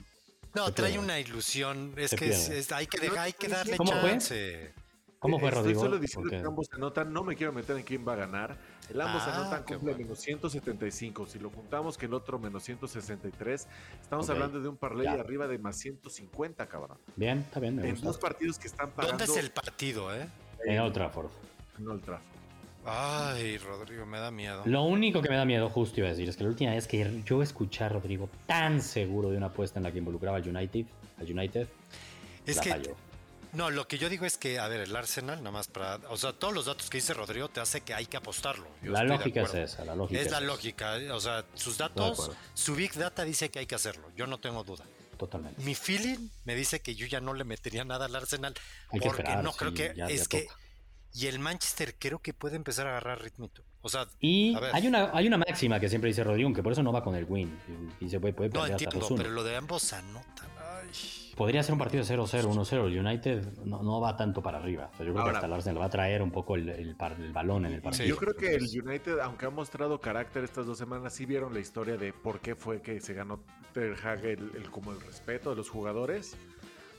no, 0.55 0.73
trae 0.73 0.99
una 0.99 1.21
ilusión. 1.21 1.95
Es 1.97 2.15
que 2.15 2.31
es, 2.31 2.73
hay 2.73 2.87
que 2.87 2.99
dejar, 2.99 3.19
hay 3.19 3.33
que 3.33 3.49
darle 3.49 3.77
¿Cómo 3.77 3.93
chance. 3.93 4.73
Fue? 4.75 4.89
¿Cómo 5.21 5.39
fue, 5.39 5.51
Rodrigo? 5.51 5.81
Estoy 5.81 5.89
solo 5.89 6.01
diciendo 6.01 6.31
que 6.31 6.37
ambos 6.37 6.69
anotan. 6.73 7.13
No 7.13 7.23
me 7.23 7.37
quiero 7.37 7.53
meter 7.53 7.77
en 7.77 7.83
quién 7.85 8.07
va 8.07 8.15
a 8.15 8.17
ganar. 8.17 8.57
El 8.91 9.01
ambos 9.01 9.23
ah, 9.27 9.37
anotan 9.37 9.63
cumple 9.65 9.93
bueno. 9.93 9.99
menos 9.99 10.21
175. 10.21 11.27
Si 11.27 11.39
lo 11.39 11.51
juntamos 11.51 11.99
que 11.99 12.07
el 12.07 12.15
otro 12.15 12.39
menos 12.39 12.63
163, 12.63 13.69
estamos 14.01 14.27
okay. 14.27 14.35
hablando 14.35 14.61
de 14.61 14.69
un 14.69 14.77
parlay 14.77 15.05
ya. 15.05 15.13
arriba 15.13 15.47
de 15.47 15.59
más 15.59 15.77
150, 15.77 16.67
cabrón. 16.67 16.99
Bien, 17.17 17.41
está 17.41 17.61
bien. 17.61 17.79
en 17.85 18.01
dos 18.01 18.19
partidos 18.19 18.59
que 18.59 18.69
están 18.69 18.91
pagando. 18.91 19.19
¿Dónde 19.19 19.33
es 19.33 19.45
el 19.45 19.51
partido, 19.51 20.15
eh? 20.15 20.27
En 20.65 20.81
Old 20.81 20.95
Trafford. 20.95 21.31
En 21.79 21.89
Old 21.89 22.03
Trafford. 22.03 22.39
Ay, 22.85 23.59
Rodrigo, 23.59 24.07
me 24.07 24.19
da 24.19 24.31
miedo. 24.31 24.63
Lo 24.65 24.85
único 24.85 25.21
que 25.21 25.29
me 25.29 25.37
da 25.37 25.45
miedo, 25.45 25.69
justo 25.69 26.01
iba 26.01 26.07
a 26.09 26.11
decir, 26.13 26.29
es 26.29 26.37
que 26.37 26.45
la 26.45 26.51
última 26.51 26.71
vez 26.71 26.87
que 26.87 27.23
yo 27.25 27.43
escuché 27.43 27.85
a 27.85 27.91
Rodrigo 27.91 28.31
tan 28.47 28.81
seguro 28.81 29.31
de 29.31 29.37
una 29.37 29.47
apuesta 29.47 29.79
en 29.79 29.83
la 29.83 29.93
que 29.93 29.99
involucraba 29.99 30.39
al 30.39 30.49
United, 30.49 30.87
al 31.19 31.31
United, 31.31 31.69
es 32.47 32.61
que 32.61 32.71
falló. 32.71 32.97
No, 33.53 33.71
lo 33.71 33.89
que 33.89 33.99
yo 33.99 34.09
digo 34.09 34.27
es 34.27 34.37
que, 34.37 34.59
a 34.59 34.69
ver, 34.69 34.81
el 34.81 34.95
Arsenal, 34.95 35.39
nada 35.39 35.51
más 35.51 35.69
para. 35.69 35.97
O 36.11 36.17
sea, 36.17 36.33
todos 36.33 36.55
los 36.55 36.67
datos 36.67 36.91
que 36.91 36.99
dice 36.99 37.15
Rodrigo 37.15 37.49
te 37.49 37.61
hace 37.61 37.81
que 37.81 37.95
hay 37.95 38.07
que 38.07 38.17
apostarlo. 38.17 38.69
Yo 38.83 38.93
la 38.93 39.05
lógica 39.05 39.43
es 39.43 39.55
esa, 39.55 39.85
la 39.85 39.95
lógica. 39.95 40.21
Es, 40.21 40.27
es 40.27 40.33
la 40.33 40.41
lógica. 40.41 40.99
O 41.13 41.21
sea, 41.21 41.45
sus 41.55 41.79
datos, 41.79 42.31
su 42.55 42.75
Big 42.75 42.93
Data 42.95 43.25
dice 43.25 43.51
que 43.51 43.61
hay 43.61 43.67
que 43.67 43.75
hacerlo. 43.75 44.11
Yo 44.17 44.27
no 44.27 44.39
tengo 44.39 44.65
duda. 44.65 44.85
Totalmente. 45.17 45.63
Mi 45.63 45.75
feeling 45.75 46.29
me 46.45 46.55
dice 46.55 46.81
que 46.81 46.95
yo 46.95 47.07
ya 47.07 47.21
no 47.21 47.35
le 47.35 47.45
metería 47.45 47.85
nada 47.85 48.07
al 48.07 48.15
Arsenal. 48.15 48.55
Hay 48.91 49.01
porque 49.01 49.23
esperar, 49.23 49.43
no 49.43 49.53
creo 49.53 49.71
sí, 49.71 49.77
que. 49.77 49.93
ya, 49.97 50.07
es 50.07 50.23
ya 50.23 50.29
que. 50.29 50.43
toca. 50.43 50.57
Y 51.15 51.27
el 51.27 51.39
Manchester 51.39 51.97
creo 51.99 52.21
que 52.21 52.35
puede 52.35 52.57
empezar 52.57 52.87
a 52.87 52.91
agarrar 52.91 53.23
ritmito. 53.23 53.63
O 53.81 53.89
sea, 53.89 54.07
y 54.21 54.55
hay 54.73 54.87
una, 54.87 55.11
hay 55.15 55.27
una 55.27 55.39
máxima 55.39 55.81
que 55.81 55.89
siempre 55.89 56.09
dice 56.09 56.23
Rodrigo, 56.23 56.53
que 56.53 56.63
por 56.63 56.73
eso 56.73 56.83
no 56.83 56.93
va 56.93 57.03
con 57.03 57.15
el 57.15 57.25
win. 57.25 57.59
Y 58.01 58.09
se 58.09 58.21
puede, 58.21 58.35
puede 58.35 58.51
no 58.51 58.67
entiendo, 58.67 59.09
pero 59.17 59.31
lo 59.31 59.43
de 59.43 59.57
ambos 59.57 59.93
anotan. 59.93 60.49
Podría 61.37 61.63
ser 61.63 61.73
un 61.73 61.79
partido 61.79 62.03
0-0, 62.03 62.53
1-0. 62.53 62.87
El 62.87 62.99
United 63.07 63.59
no, 63.65 63.83
no, 63.83 64.01
va 64.01 64.17
tanto 64.17 64.43
para 64.43 64.59
arriba. 64.59 64.91
O 64.93 64.97
sea, 64.97 65.07
yo 65.07 65.13
creo 65.13 65.21
Ahora, 65.21 65.33
que 65.33 65.37
hasta 65.37 65.47
el 65.47 65.53
Arsenal 65.53 65.81
va 65.81 65.87
a 65.87 65.91
traer 65.91 66.21
un 66.21 66.33
poco 66.33 66.57
el, 66.57 66.69
el, 66.69 66.97
el 66.99 67.33
balón 67.33 67.67
en 67.67 67.75
el 67.75 67.81
partido. 67.81 68.05
Sí, 68.05 68.09
yo 68.09 68.17
creo 68.17 68.35
que 68.35 68.55
el 68.55 68.65
United, 68.65 69.21
aunque 69.21 69.47
ha 69.47 69.51
mostrado 69.51 70.01
carácter 70.01 70.43
estas 70.43 70.67
dos 70.67 70.79
semanas, 70.79 71.15
sí 71.15 71.27
vieron 71.27 71.55
la 71.55 71.61
historia 71.61 71.97
de 71.97 72.13
por 72.13 72.41
qué 72.41 72.57
fue 72.57 72.83
que 72.83 73.01
se 73.01 73.15
ganó 73.15 73.41
Ter 73.73 73.95
Hag 74.05 74.25
el, 74.25 74.51
el, 74.57 74.71
como 74.71 74.91
el 74.91 75.01
respeto 75.01 75.51
de 75.51 75.57
los 75.57 75.71
jugadores. 75.71 76.37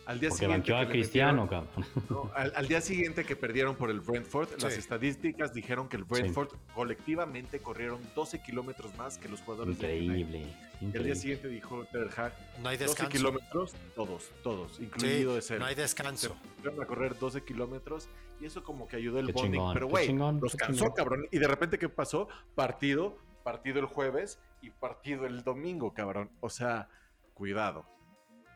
Al 0.09 0.19
día 0.19 0.29
Porque 0.29 0.45
siguiente 0.45 0.75
a 0.75 0.89
Cristiano, 0.89 1.43
metieron, 1.43 1.67
no, 2.09 2.31
al, 2.33 2.51
al, 2.55 2.67
día 2.67 2.81
siguiente 2.81 3.23
que 3.23 3.35
perdieron 3.35 3.75
por 3.75 3.91
el 3.91 3.99
Brentford, 3.99 4.49
sí. 4.49 4.55
las 4.59 4.75
estadísticas 4.75 5.53
dijeron 5.53 5.87
que 5.87 5.97
el 5.97 6.03
Brentford 6.03 6.49
sí. 6.49 6.57
colectivamente 6.73 7.59
corrieron 7.59 8.01
12 8.15 8.41
kilómetros 8.41 8.97
más 8.97 9.19
que 9.19 9.29
los 9.29 9.39
jugadores 9.41 9.75
Increíble. 9.75 10.19
Increíble. 10.21 10.97
El 10.97 11.03
día 11.03 11.13
siguiente 11.13 11.47
dijo 11.47 11.85
Ter 11.91 12.09
Hag, 12.17 12.33
no 12.59 12.69
hay 12.69 12.77
12 12.77 13.07
kilómetros, 13.07 13.75
todos, 13.93 14.31
todos, 14.41 14.79
incluido 14.79 15.33
sí, 15.33 15.37
ese. 15.37 15.59
No 15.59 15.65
hay 15.65 15.75
descanso. 15.75 16.35
Fueron 16.63 16.81
a 16.81 16.87
correr 16.87 17.15
12 17.19 17.43
kilómetros 17.43 18.09
y 18.41 18.45
eso 18.45 18.63
como 18.63 18.87
que 18.87 18.95
ayudó 18.95 19.19
el 19.19 19.27
qué 19.27 19.33
bonding. 19.33 19.51
Chingón, 19.51 19.73
pero 19.75 19.87
güey, 19.89 20.11
los 20.11 20.55
cansó, 20.55 20.85
chingón. 20.85 20.95
cabrón. 20.95 21.27
Y 21.29 21.37
de 21.37 21.47
repente, 21.47 21.77
¿qué 21.77 21.87
pasó? 21.87 22.29
Partido, 22.55 23.15
partido 23.43 23.77
el 23.77 23.85
jueves 23.85 24.39
y 24.63 24.71
partido 24.71 25.27
el 25.27 25.43
domingo, 25.43 25.93
cabrón. 25.93 26.31
O 26.39 26.49
sea, 26.49 26.89
cuidado. 27.35 27.85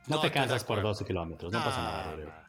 No, 0.07 0.15
no 0.17 0.21
te 0.21 0.31
cansas 0.31 0.63
por 0.63 0.81
12 0.81 1.05
kilómetros, 1.05 1.51
no, 1.51 1.59
no 1.59 1.65
pasa 1.65 1.81
nada. 1.81 2.43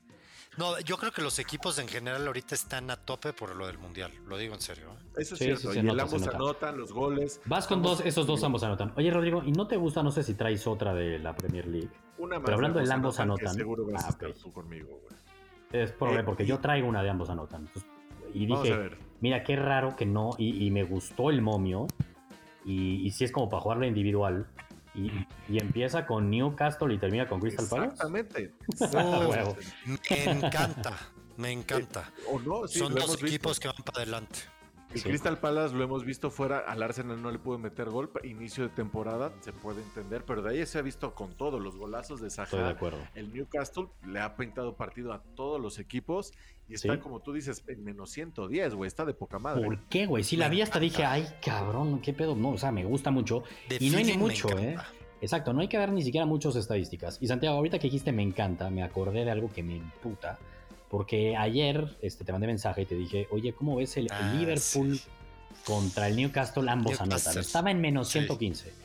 No, 0.57 0.79
yo 0.81 0.97
creo 0.99 1.11
que 1.11 1.21
los 1.21 1.39
equipos 1.39 1.79
en 1.79 1.89
general 1.89 2.25
ahorita 2.27 2.55
están 2.55 2.91
a 2.91 2.97
tope 2.97 3.33
por 3.33 3.57
lo 3.57 3.67
del 3.67 3.79
mundial, 3.79 4.13
lo 4.27 4.37
digo 4.37 4.55
en 4.55 4.61
serio. 4.61 4.91
¿eh? 4.93 5.23
Eso 5.23 5.35
es 5.35 5.39
sí, 5.39 5.45
cierto, 5.47 5.73
sí, 5.73 5.81
y 5.81 5.83
nota, 5.83 6.05
ambos 6.05 6.27
anotan 6.29 6.79
los 6.79 6.93
goles. 6.93 7.41
Vas 7.47 7.67
con 7.67 7.83
dos, 7.83 8.01
esos 8.05 8.27
dos 8.27 8.43
ambos 8.45 8.63
anotan. 8.63 8.93
Oye, 8.97 9.11
Rodrigo, 9.11 9.43
¿y 9.45 9.51
no 9.51 9.67
te 9.67 9.77
gusta, 9.77 10.03
no 10.03 10.13
sé 10.13 10.23
si 10.23 10.35
traes 10.35 10.67
otra 10.67 10.95
de 10.95 11.19
la 11.19 11.35
Premier 11.35 11.67
League? 11.67 11.91
Una 12.19 12.37
más 12.37 12.45
Pero 12.45 12.57
hablando 12.57 12.79
de 12.79 12.93
ambos 12.93 13.19
anotan. 13.19 13.47
anotan 13.47 13.59
seguro 13.59 13.87
vas 13.87 14.05
ah, 14.05 14.07
a 14.07 14.11
estar 14.11 14.31
okay. 14.31 14.43
tú 14.43 14.53
conmigo, 14.53 14.89
güey. 14.89 15.83
Es 15.83 15.91
probable, 15.91 16.21
eh, 16.21 16.25
porque 16.25 16.45
y... 16.45 16.47
yo 16.47 16.61
traigo 16.61 16.89
una 16.89 17.03
de 17.03 17.11
ambos 17.11 17.31
anotan. 17.31 17.63
Entonces, 17.67 17.91
y 18.33 18.47
dije, 18.47 18.91
mira, 19.21 19.43
qué 19.43 19.57
raro 19.57 19.97
que 19.97 20.07
no, 20.07 20.31
y, 20.39 20.65
y 20.65 20.71
me 20.71 20.85
gustó 20.85 21.31
el 21.31 21.43
momio, 21.43 21.89
y, 22.65 23.07
y 23.07 23.11
si 23.11 23.25
es 23.25 23.33
como 23.33 23.49
para 23.49 23.61
jugarla 23.61 23.87
individual, 23.87 24.47
y, 24.95 25.11
y, 25.49 25.59
empieza 25.59 26.07
con 26.07 26.31
Newcastle 26.31 26.95
y 26.95 26.99
termina 26.99 27.29
con 27.29 27.41
Crystal 27.41 27.67
Palace. 27.69 27.93
Exactamente. 27.93 28.55
No, 28.93 29.57
me 30.11 30.31
encanta, 30.31 30.99
me 31.37 31.51
encanta. 31.51 32.13
Eh, 32.19 32.23
o 32.31 32.39
no, 32.39 32.69
sí, 32.69 32.79
Son 32.79 32.95
dos 32.95 33.23
equipos 33.23 33.59
que 33.59 33.69
van 33.69 33.77
para 33.85 34.03
adelante. 34.03 34.41
El 34.95 35.01
sí. 35.01 35.09
Crystal 35.09 35.39
Palace 35.39 35.75
lo 35.75 35.83
hemos 35.83 36.05
visto 36.05 36.31
fuera, 36.31 36.59
al 36.61 36.81
Arsenal 36.81 37.21
no 37.21 37.33
le 37.33 37.41
pudo 37.41 37.59
meter 37.59 37.91
gol, 37.91 38.13
inicio 38.23 38.63
de 38.63 38.71
temporada, 38.71 39.33
se 39.41 39.53
puede 39.53 39.83
entender, 39.83 40.25
pero 40.25 40.41
de 40.41 40.51
ahí 40.51 40.67
se 40.67 40.79
ha 40.79 40.83
visto 40.83 41.15
con 41.17 41.33
todo, 41.35 41.59
los 41.59 41.77
golazos 41.77 42.21
de 42.21 42.31
Saja. 42.31 42.45
Estoy 42.45 42.63
de 42.63 42.71
acuerdo. 42.71 42.99
El 43.17 43.33
Newcastle 43.35 43.89
le 44.07 44.21
ha 44.21 44.37
pintado 44.37 44.77
partido 44.77 45.13
a 45.13 45.21
todos 45.35 45.61
los 45.61 45.81
equipos 45.81 46.33
y 46.69 46.75
está, 46.75 46.95
¿Sí? 46.95 47.01
como 47.01 47.21
tú 47.21 47.33
dices, 47.33 47.65
en 47.67 47.83
menos 47.83 48.11
110, 48.11 48.75
güey, 48.77 48.87
está 48.87 49.05
de 49.05 49.15
poca 49.15 49.41
madre. 49.41 49.65
¿Por 49.65 49.81
qué, 49.89 50.07
güey? 50.07 50.23
Si 50.23 50.37
la 50.37 50.49
vi 50.49 50.63
hasta 50.63 50.79
dije, 50.79 51.05
ay, 51.05 51.27
cabrón, 51.45 52.01
qué 52.01 52.13
pedo, 52.13 52.37
no, 52.37 52.51
o 52.51 52.59
sea, 52.59 52.71
me 52.71 52.85
gusta 52.85 53.11
mucho. 53.11 53.43
De 53.69 53.79
y 53.81 53.91
no 53.91 53.99
hay 53.99 54.05
ni 54.05 54.17
mucho, 54.17 54.49
¿eh? 54.57 54.77
Exacto, 55.21 55.53
no 55.53 55.61
hay 55.61 55.69
que 55.69 55.79
ver 55.79 55.91
ni 55.91 56.03
siquiera 56.03 56.25
muchas 56.25 56.55
estadísticas. 56.55 57.19
Y 57.21 57.27
Santiago, 57.27 57.57
ahorita 57.57 57.79
que 57.81 57.89
dijiste 57.89 58.13
me 58.13 58.23
encanta, 58.23 58.71
me 58.71 58.85
acordé 58.85 59.25
de 59.25 59.31
algo 59.33 59.51
que 59.53 59.63
me 59.65 59.75
imputa. 59.75 60.39
Porque 60.95 61.37
ayer 61.37 61.99
este, 62.03 62.25
te 62.25 62.31
mandé 62.31 62.47
mensaje 62.47 62.83
y 62.83 62.87
te 62.87 62.95
dije, 62.95 63.27
oye, 63.33 63.53
¿cómo 63.53 63.75
ves 63.75 63.97
el, 63.97 64.07
ah, 64.13 64.31
el 64.31 64.39
Liverpool 64.39 64.97
sí. 64.97 65.09
contra 65.67 66.07
el 66.07 66.15
Newcastle? 66.15 66.71
Ambos 66.71 67.01
anotan. 67.01 67.37
Estaba 67.37 67.73
en 67.73 67.81
menos 67.81 68.07
115. 68.11 68.65
Sí. 68.65 68.77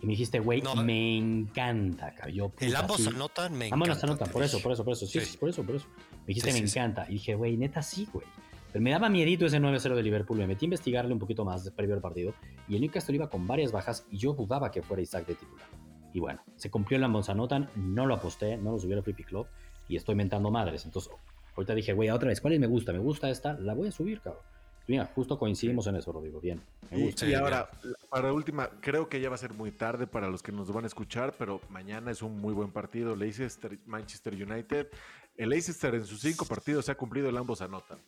Y 0.00 0.06
me 0.06 0.12
dijiste, 0.12 0.38
güey, 0.38 0.62
no, 0.62 0.74
me 0.76 1.18
encanta. 1.18 2.14
Puta, 2.14 2.64
el 2.64 2.74
ambos 2.74 3.02
sí. 3.02 3.08
anotan, 3.08 3.52
me 3.52 3.68
ambos 3.70 3.86
encanta. 3.86 4.06
anotan, 4.06 4.30
por 4.30 4.44
eso, 4.44 4.62
por 4.62 4.72
eso, 4.72 4.82
por 4.82 4.94
eso. 4.94 5.06
Sí, 5.06 5.20
sí. 5.20 5.36
por 5.36 5.50
eso, 5.50 5.62
por 5.62 5.76
eso. 5.76 5.86
Me 6.20 6.28
dijiste, 6.28 6.54
me 6.54 6.58
encanta. 6.60 7.04
Y 7.06 7.12
dije, 7.12 7.34
güey, 7.34 7.58
neta 7.58 7.82
sí, 7.82 8.08
güey. 8.10 8.26
Pero 8.72 8.82
me 8.82 8.92
daba 8.92 9.10
miedito 9.10 9.44
ese 9.44 9.60
9-0 9.60 9.94
de 9.94 10.02
Liverpool. 10.02 10.38
Me 10.38 10.46
metí 10.46 10.64
a 10.64 10.68
investigarle 10.68 11.12
un 11.12 11.18
poquito 11.18 11.44
más 11.44 11.70
previo 11.70 11.96
al 11.96 12.00
partido. 12.00 12.32
Y 12.66 12.76
el 12.76 12.80
Newcastle 12.80 13.14
iba 13.14 13.28
con 13.28 13.46
varias 13.46 13.72
bajas 13.72 14.06
y 14.10 14.16
yo 14.16 14.32
dudaba 14.32 14.70
que 14.70 14.80
fuera 14.80 15.02
Isaac 15.02 15.26
de 15.26 15.34
titular. 15.34 15.68
Y 16.14 16.18
bueno, 16.18 16.40
se 16.56 16.70
cumplió 16.70 16.96
el 16.96 17.04
ambos 17.04 17.28
anotan. 17.28 17.68
No 17.76 18.06
lo 18.06 18.14
aposté, 18.14 18.56
no 18.56 18.72
lo 18.72 18.78
subí 18.78 18.94
al 18.94 19.02
Pick 19.02 19.26
Club. 19.26 19.46
Y 19.88 19.96
estoy 19.96 20.14
mentando 20.14 20.50
madres. 20.50 20.84
Entonces, 20.84 21.12
ahorita 21.54 21.74
dije, 21.74 21.92
güey, 21.92 22.10
otra 22.10 22.28
vez, 22.28 22.40
¿cuál 22.40 22.58
me 22.58 22.66
gusta? 22.66 22.92
Me 22.92 22.98
gusta 22.98 23.30
esta, 23.30 23.54
la 23.54 23.74
voy 23.74 23.88
a 23.88 23.92
subir, 23.92 24.20
cabrón. 24.20 24.42
Mira, 24.88 25.10
justo 25.14 25.36
coincidimos 25.38 25.86
en 25.88 25.96
eso, 25.96 26.12
Rodrigo. 26.12 26.40
Bien. 26.40 26.60
Me 26.90 26.98
gusta. 27.04 27.26
Y, 27.26 27.30
y 27.30 27.34
ahora, 27.34 27.68
para 28.08 28.32
última, 28.32 28.70
creo 28.80 29.08
que 29.08 29.20
ya 29.20 29.28
va 29.28 29.34
a 29.34 29.38
ser 29.38 29.52
muy 29.52 29.72
tarde 29.72 30.06
para 30.06 30.28
los 30.28 30.42
que 30.42 30.52
nos 30.52 30.72
van 30.72 30.84
a 30.84 30.86
escuchar, 30.86 31.34
pero 31.36 31.60
mañana 31.70 32.12
es 32.12 32.22
un 32.22 32.40
muy 32.40 32.54
buen 32.54 32.70
partido. 32.70 33.16
Leicester, 33.16 33.78
Manchester 33.86 34.34
United. 34.34 34.88
El 35.36 35.50
Leicester 35.50 35.94
en 35.94 36.06
sus 36.06 36.20
cinco 36.20 36.44
partidos 36.46 36.84
se 36.84 36.92
ha 36.92 36.94
cumplido 36.94 37.28
el 37.28 37.36
ambos 37.36 37.60
anotan. 37.62 37.98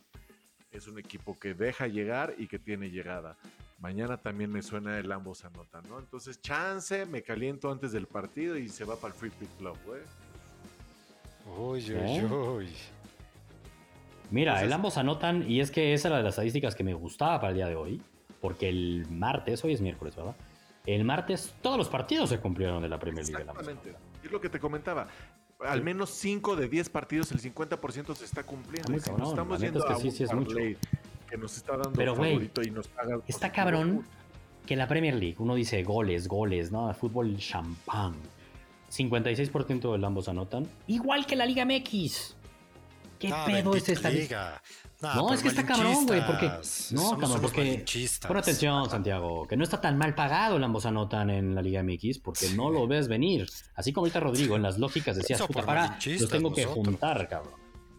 Es 0.70 0.86
un 0.86 0.98
equipo 0.98 1.36
que 1.38 1.54
deja 1.54 1.88
llegar 1.88 2.34
y 2.38 2.46
que 2.46 2.58
tiene 2.58 2.90
llegada. 2.90 3.36
Mañana 3.80 4.16
también 4.18 4.52
me 4.52 4.62
suena 4.62 4.98
el 4.98 5.10
ambos 5.10 5.44
anotan, 5.44 5.82
¿no? 5.88 5.98
Entonces, 5.98 6.40
chance, 6.40 7.06
me 7.06 7.22
caliento 7.22 7.72
antes 7.72 7.90
del 7.90 8.06
partido 8.06 8.56
y 8.56 8.68
se 8.68 8.84
va 8.84 8.96
para 8.96 9.12
el 9.12 9.18
Free 9.18 9.30
Pick 9.30 9.48
Club, 9.58 9.76
güey. 9.84 10.00
Uy, 11.56 11.92
uy, 11.92 12.24
uy. 12.24 12.68
Mira, 14.30 14.62
el 14.62 14.72
ambos 14.72 14.98
anotan, 14.98 15.48
y 15.48 15.60
es 15.60 15.70
que 15.70 15.94
esa 15.94 16.08
era 16.08 16.18
de 16.18 16.22
las 16.24 16.34
estadísticas 16.34 16.74
que 16.74 16.84
me 16.84 16.94
gustaba 16.94 17.40
para 17.40 17.50
el 17.50 17.56
día 17.56 17.66
de 17.66 17.76
hoy, 17.76 18.02
porque 18.40 18.68
el 18.68 19.06
martes, 19.10 19.64
hoy 19.64 19.72
es 19.72 19.80
miércoles, 19.80 20.14
¿verdad? 20.16 20.36
El 20.84 21.04
martes 21.04 21.54
todos 21.62 21.78
los 21.78 21.88
partidos 21.88 22.28
se 22.28 22.38
cumplieron 22.38 22.82
de 22.82 22.88
la 22.88 22.98
Premier 22.98 23.26
League. 23.26 23.42
Exactamente. 23.42 23.94
Es 24.22 24.30
lo 24.30 24.40
que 24.40 24.48
te 24.48 24.58
comentaba. 24.58 25.08
Al 25.60 25.82
menos 25.82 26.10
5 26.10 26.56
de 26.56 26.68
10 26.68 26.90
partidos, 26.90 27.32
el 27.32 27.40
50% 27.40 28.14
se 28.14 28.24
está 28.24 28.42
cumpliendo. 28.42 28.94
estamos 28.94 29.60
yendo 29.60 29.84
que 29.84 29.94
sí, 29.96 30.10
sí 30.10 30.24
es 30.24 30.32
mucho. 30.32 30.56
que 30.56 31.36
nos 31.36 31.56
está 31.56 31.72
dando 31.72 31.92
Pero, 31.92 32.14
güey, 32.14 32.50
está 33.26 33.50
cabrón 33.50 34.04
que 34.66 34.76
la 34.76 34.86
Premier 34.86 35.14
League, 35.14 35.36
uno 35.38 35.54
dice 35.54 35.82
goles, 35.82 36.28
goles, 36.28 36.70
¿no? 36.70 36.92
Fútbol 36.94 37.36
champán. 37.38 38.14
56% 38.90 39.98
de 39.98 40.06
ambos 40.06 40.28
anotan. 40.28 40.66
Igual 40.86 41.26
que 41.26 41.36
la 41.36 41.46
Liga 41.46 41.64
MX. 41.64 42.36
¿Qué 43.18 43.32
pedo 43.46 43.74
es 43.74 43.88
esta 43.88 44.10
liga? 44.10 44.62
no, 45.02 45.32
es 45.32 45.42
que 45.42 45.48
está 45.48 45.66
cabrón, 45.66 46.06
güey, 46.06 46.24
porque. 46.24 46.50
No, 46.92 47.18
cabrón, 47.18 47.40
porque. 47.40 47.84
Pon 48.26 48.36
atención, 48.36 48.88
Santiago, 48.88 49.46
que 49.46 49.56
no 49.56 49.64
está 49.64 49.80
tan 49.80 49.98
mal 49.98 50.14
pagado 50.14 50.56
el 50.56 50.64
ambos 50.64 50.86
anotan 50.86 51.30
en 51.30 51.54
la 51.54 51.62
Liga 51.62 51.82
MX, 51.82 52.18
porque 52.18 52.50
no 52.50 52.70
lo 52.70 52.86
ves 52.86 53.08
venir. 53.08 53.46
Así 53.74 53.92
como 53.92 54.04
ahorita 54.04 54.20
Rodrigo, 54.20 54.56
en 54.56 54.62
las 54.62 54.78
lógicas 54.78 55.16
decías, 55.16 55.42
puta, 55.42 55.62
para, 55.62 55.98
los 56.04 56.28
tengo 56.28 56.52
que 56.52 56.64
juntar, 56.64 57.28
cabrón. 57.28 57.54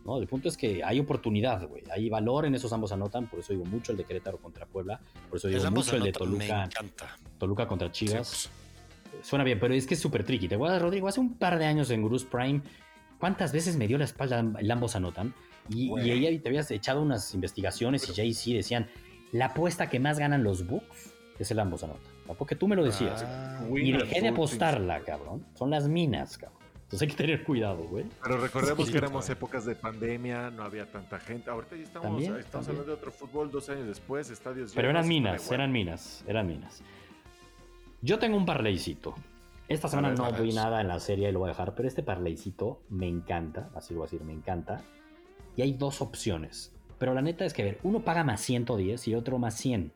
No, 0.05 0.17
el 0.17 0.27
punto 0.27 0.47
es 0.47 0.57
que 0.57 0.83
hay 0.83 0.99
oportunidad, 0.99 1.67
güey. 1.67 1.83
Hay 1.91 2.09
valor 2.09 2.45
en 2.45 2.55
esos 2.55 2.71
ambos 2.71 2.91
anotan, 2.91 3.27
por 3.27 3.41
eso 3.41 3.53
digo 3.53 3.65
mucho 3.65 3.91
el 3.91 3.97
de 3.97 4.05
Querétaro 4.05 4.37
contra 4.37 4.65
Puebla, 4.65 4.99
por 5.29 5.37
eso 5.37 5.49
digo 5.49 5.69
mucho 5.71 5.97
el 5.97 6.03
de 6.03 6.11
Toluca. 6.13 6.69
Toluca 7.37 7.67
contra 7.67 7.91
Chivas. 7.91 8.49
Pues. 8.49 8.58
Suena 9.21 9.43
bien, 9.43 9.59
pero 9.59 9.73
es 9.73 9.85
que 9.85 9.93
es 9.93 9.99
súper 9.99 10.23
tricky. 10.23 10.47
Te 10.47 10.55
voy 10.55 10.69
a 10.69 10.73
dar, 10.73 10.81
Rodrigo, 10.81 11.07
hace 11.07 11.19
un 11.19 11.35
par 11.35 11.59
de 11.59 11.65
años 11.65 11.89
en 11.91 12.03
Bruce 12.03 12.25
Prime 12.29 12.61
¿Cuántas 13.19 13.51
veces 13.51 13.75
me 13.75 13.87
dio 13.87 13.97
la 13.97 14.05
espalda 14.05 14.39
el 14.39 14.71
ambos 14.71 14.95
anotan? 14.95 15.33
Y, 15.67 15.93
y 15.99 16.11
ella 16.11 16.41
te 16.41 16.49
habías 16.49 16.71
echado 16.71 17.01
unas 17.01 17.33
investigaciones 17.33 18.09
y 18.09 18.13
Jay-Z 18.13 18.55
decían, 18.55 18.87
la 19.33 19.47
apuesta 19.47 19.89
que 19.89 19.99
más 19.99 20.17
ganan 20.17 20.43
los 20.43 20.65
books 20.65 21.13
es 21.37 21.51
el 21.51 21.59
ambos 21.59 21.83
anotan. 21.83 22.11
Porque 22.37 22.55
tú 22.55 22.67
me 22.67 22.75
lo 22.75 22.83
decías. 22.83 23.23
Ah, 23.27 23.61
y 23.75 23.91
dejé 23.91 24.21
de 24.21 24.29
apostarla, 24.29 25.01
cabrón. 25.01 25.45
Son 25.55 25.69
las 25.69 25.87
minas, 25.87 26.37
cabrón. 26.37 26.59
Entonces 26.75 27.01
hay 27.01 27.07
que 27.09 27.15
tener 27.15 27.43
cuidado, 27.43 27.83
güey. 27.83 28.05
Pero 28.23 28.37
recordemos 28.37 28.89
que 28.89 28.97
éramos 28.97 29.29
épocas 29.29 29.65
de 29.65 29.75
pandemia, 29.75 30.49
no 30.49 30.63
había 30.63 30.85
tanta 30.85 31.19
gente. 31.19 31.49
Ahorita 31.49 31.75
ya 31.75 31.83
estamos, 31.83 32.23
estamos 32.23 32.67
hablando 32.67 32.87
de 32.87 32.93
otro 32.93 33.11
fútbol 33.11 33.51
dos 33.51 33.69
años 33.69 33.87
después, 33.87 34.29
estadios 34.29 34.71
Pero 34.73 34.89
eran 34.89 35.07
minas, 35.07 35.51
eran 35.51 35.71
minas, 35.71 36.23
eran 36.27 36.47
minas. 36.47 36.81
Yo 38.01 38.17
tengo 38.17 38.37
un 38.37 38.45
parleycito. 38.45 39.13
Esta 39.67 39.89
semana 39.89 40.13
no 40.13 40.31
vi 40.41 40.53
nada 40.53 40.79
en 40.79 40.87
la 40.87 41.01
serie 41.01 41.27
y 41.27 41.31
lo 41.33 41.39
voy 41.39 41.47
a 41.47 41.51
dejar, 41.51 41.75
pero 41.75 41.87
este 41.87 42.01
parleycito 42.01 42.81
me 42.89 43.07
encanta, 43.07 43.69
así 43.75 43.93
lo 43.93 43.99
voy 43.99 44.07
a 44.07 44.09
decir, 44.09 44.25
me 44.25 44.31
encanta. 44.31 44.81
Y 45.57 45.63
hay 45.63 45.73
dos 45.73 46.01
opciones. 46.01 46.73
Pero 46.97 47.13
la 47.13 47.21
neta 47.21 47.43
es 47.43 47.53
que, 47.53 47.63
ver, 47.63 47.79
uno 47.83 47.99
paga 47.99 48.23
más 48.23 48.39
110 48.39 49.05
y 49.09 49.15
otro 49.15 49.37
más 49.37 49.55
100. 49.55 49.91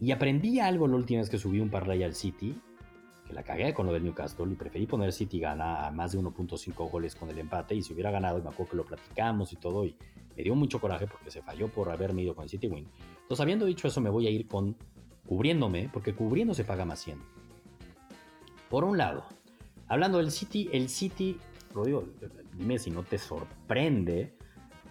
Y 0.00 0.10
aprendí 0.10 0.58
algo 0.58 0.88
la 0.88 0.96
última 0.96 1.20
vez 1.20 1.30
que 1.30 1.38
subí 1.38 1.60
un 1.60 1.70
parlay 1.70 2.02
al 2.02 2.14
City, 2.14 2.60
que 3.26 3.32
la 3.32 3.44
cagué 3.44 3.72
con 3.74 3.86
lo 3.86 3.92
del 3.92 4.02
Newcastle 4.02 4.50
y 4.50 4.56
preferí 4.56 4.86
poner 4.86 5.12
City 5.12 5.38
gana 5.38 5.86
a 5.86 5.92
más 5.92 6.12
de 6.12 6.18
1.5 6.18 6.90
goles 6.90 7.14
con 7.14 7.30
el 7.30 7.38
empate. 7.38 7.76
Y 7.76 7.82
si 7.82 7.92
hubiera 7.92 8.10
ganado, 8.10 8.40
y 8.40 8.42
me 8.42 8.48
acuerdo 8.48 8.72
que 8.72 8.76
lo 8.76 8.84
platicamos 8.84 9.52
y 9.52 9.56
todo, 9.56 9.84
y 9.84 9.96
me 10.36 10.42
dio 10.42 10.56
mucho 10.56 10.80
coraje 10.80 11.06
porque 11.06 11.30
se 11.30 11.42
falló 11.42 11.68
por 11.68 11.90
haberme 11.90 12.22
ido 12.22 12.34
con 12.34 12.42
el 12.42 12.50
City 12.50 12.66
Win. 12.66 12.88
Entonces, 13.22 13.40
habiendo 13.40 13.66
dicho 13.66 13.86
eso, 13.86 14.00
me 14.00 14.10
voy 14.10 14.26
a 14.26 14.30
ir 14.30 14.48
con 14.48 14.76
cubriéndome, 15.30 15.88
porque 15.92 16.12
cubriendo 16.12 16.54
se 16.54 16.64
paga 16.64 16.84
más 16.84 16.98
100. 17.04 17.16
Por 18.68 18.82
un 18.82 18.98
lado, 18.98 19.22
hablando 19.86 20.18
del 20.18 20.32
City, 20.32 20.68
el 20.72 20.88
City, 20.88 21.38
lo 21.72 21.84
digo, 21.84 22.04
dime 22.56 22.80
si 22.80 22.90
no 22.90 23.04
te 23.04 23.16
sorprende 23.16 24.34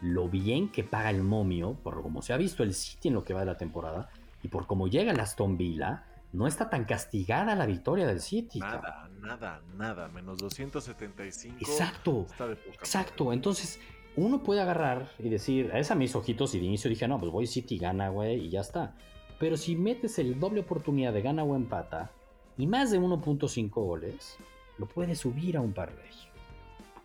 lo 0.01 0.29
bien 0.29 0.69
que 0.69 0.85
paga 0.85 1.09
el 1.09 1.23
momio, 1.23 1.73
por 1.83 2.01
como 2.01 2.21
se 2.21 2.31
ha 2.31 2.37
visto 2.37 2.63
el 2.63 2.73
City 2.73 3.09
en 3.09 3.15
lo 3.15 3.25
que 3.25 3.33
va 3.33 3.41
de 3.41 3.47
la 3.47 3.57
temporada, 3.57 4.11
y 4.41 4.47
por 4.47 4.65
cómo 4.65 4.87
llega 4.87 5.11
el 5.11 5.19
Aston 5.19 5.57
Villa, 5.57 6.05
no 6.31 6.47
está 6.47 6.69
tan 6.69 6.85
castigada 6.85 7.53
la 7.53 7.65
victoria 7.65 8.07
del 8.07 8.21
City. 8.21 8.59
Nada, 8.59 9.09
nada, 9.19 9.61
nada, 9.75 10.07
menos 10.07 10.37
275. 10.37 11.57
Exacto, 11.59 12.27
exacto. 12.65 13.33
Entonces, 13.33 13.77
uno 14.15 14.41
puede 14.41 14.61
agarrar 14.61 15.09
y 15.19 15.27
decir, 15.27 15.69
a 15.73 15.79
esa 15.79 15.95
mis 15.95 16.15
ojitos 16.15 16.55
y 16.55 16.59
de 16.59 16.65
inicio 16.65 16.89
dije, 16.89 17.09
no, 17.09 17.19
pues 17.19 17.29
voy 17.29 17.45
City, 17.45 17.77
gana, 17.77 18.07
güey, 18.07 18.45
y 18.45 18.49
ya 18.49 18.61
está. 18.61 18.95
Pero 19.39 19.57
si 19.57 19.75
metes 19.75 20.19
el 20.19 20.39
doble 20.39 20.61
oportunidad 20.61 21.13
de 21.13 21.21
gana 21.21 21.43
o 21.43 21.55
empata, 21.55 22.11
y 22.57 22.67
más 22.67 22.91
de 22.91 22.99
1.5 22.99 23.69
goles, 23.71 24.37
lo 24.77 24.85
puede 24.85 25.15
subir 25.15 25.55
a 25.55 25.61
un 25.61 25.71
parlay. 25.71 26.09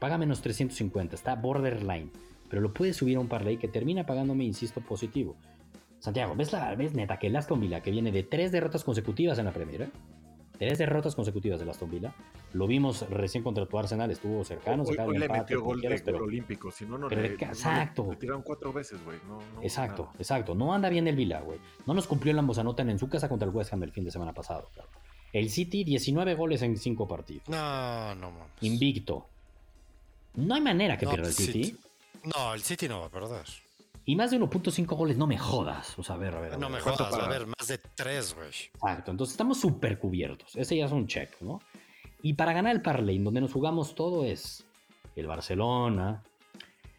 Paga 0.01 0.19
menos 0.19 0.43
350, 0.43 1.15
está 1.15 1.37
borderline, 1.37 2.11
pero 2.51 2.61
lo 2.61 2.75
puede 2.75 2.93
subir 2.93 3.17
a 3.17 3.21
un 3.21 3.29
parlay 3.29 3.57
que 3.57 3.69
termina 3.69 4.05
pagándome, 4.05 4.45
insisto, 4.45 4.81
positivo. 4.81 5.37
Santiago, 6.01 6.35
¿ves, 6.35 6.53
la, 6.53 6.75
ves 6.75 6.93
neta 6.93 7.19
que 7.19 7.29
el 7.29 7.37
Aston 7.37 7.61
que 7.83 7.91
viene 7.91 8.13
de 8.13 8.25
tres 8.25 8.53
derrotas 8.53 8.85
consecutivas 8.85 9.39
en 9.39 9.47
la 9.47 9.53
Premier, 9.53 9.83
eh? 9.83 9.91
Tres 10.59 10.79
derrotas 10.79 11.15
consecutivas 11.15 11.59
del 11.59 11.69
Aston 11.69 11.91
Villa, 11.91 12.15
lo 12.53 12.67
vimos 12.67 13.09
recién 13.11 13.43
contra 13.43 13.67
tu 13.67 13.79
Arsenal, 13.79 14.11
estuvo 14.11 14.45
cercano, 14.45 14.85
hoy, 14.85 14.97
hoy 14.99 15.19
le 15.19 15.29
metió 15.29 15.63
gol 15.63 15.81
de 15.81 16.01
pero, 16.05 16.25
olímpico, 16.25 16.71
si 16.71 16.85
no, 16.85 16.99
no 16.99 17.09
le, 17.09 17.35
exacto. 17.35 18.07
Le, 18.11 18.17
tiraron 18.17 18.43
cuatro 18.43 18.73
veces, 18.73 19.03
güey. 19.05 19.19
exacto, 19.63 20.11
exacto. 20.19 20.55
No 20.55 20.73
anda 20.73 20.89
bien 20.89 21.07
el 21.09 21.17
Villa, 21.17 21.41
güey. 21.41 21.59
No 21.87 21.95
nos 21.95 22.07
cumplió 22.07 22.33
la 22.33 22.41
anotan 22.41 22.91
en 22.91 22.99
su 22.99 23.09
casa 23.09 23.29
contra 23.29 23.49
el 23.49 23.55
West 23.55 23.73
Ham 23.73 23.83
el 23.83 23.93
fin 23.93 24.05
de 24.05 24.11
semana 24.11 24.33
pasado, 24.33 24.69
claro. 24.73 24.91
El 25.33 25.51
City, 25.51 25.83
19 25.83 26.35
goles 26.37 26.63
en 26.63 26.77
5 26.77 27.09
partidos. 27.09 27.49
No, 27.49 28.15
no 28.15 28.31
mames. 28.31 28.53
Invicto. 28.61 29.27
No 30.35 30.55
hay 30.55 30.61
manera 30.61 30.97
que 30.97 31.07
pierda 31.07 31.29
el 31.29 31.35
pues, 31.35 31.47
City. 31.47 31.77
No, 32.23 32.55
el 32.55 32.63
City 32.63 32.89
no 32.89 33.01
va 33.01 33.07
a 33.07 33.11
perder. 33.11 33.45
Y 34.07 34.17
más 34.17 34.31
de 34.31 34.39
1.5 34.39 34.87
goles, 34.97 35.17
no 35.17 35.27
me 35.27 35.39
jodas. 35.39 35.99
O 35.99 36.03
sea, 36.03 36.17
a 36.17 36.19
ver, 36.19 36.35
a 36.35 36.41
ver. 36.41 36.59
no 36.59 36.69
me 36.69 36.81
jodas, 36.81 37.13
a 37.15 37.29
ver, 37.29 37.47
más 37.47 37.69
de 37.69 37.79
3, 37.79 38.35
güey. 38.35 38.49
Exacto, 38.49 39.11
entonces 39.11 39.33
estamos 39.33 39.59
súper 39.59 39.99
cubiertos. 39.99 40.55
Ese 40.57 40.77
ya 40.77 40.87
es 40.87 40.93
un 40.93 41.07
check, 41.07 41.41
¿no? 41.41 41.61
Y 42.23 42.35
para 42.35 42.53
ganar 42.53 42.75
el 42.75 42.83
parlay, 42.83 43.19
donde 43.19 43.41
nos 43.41 43.53
jugamos 43.53 43.95
todo 43.95 44.25
es 44.25 44.65
el 45.17 45.27
Barcelona, 45.27 46.23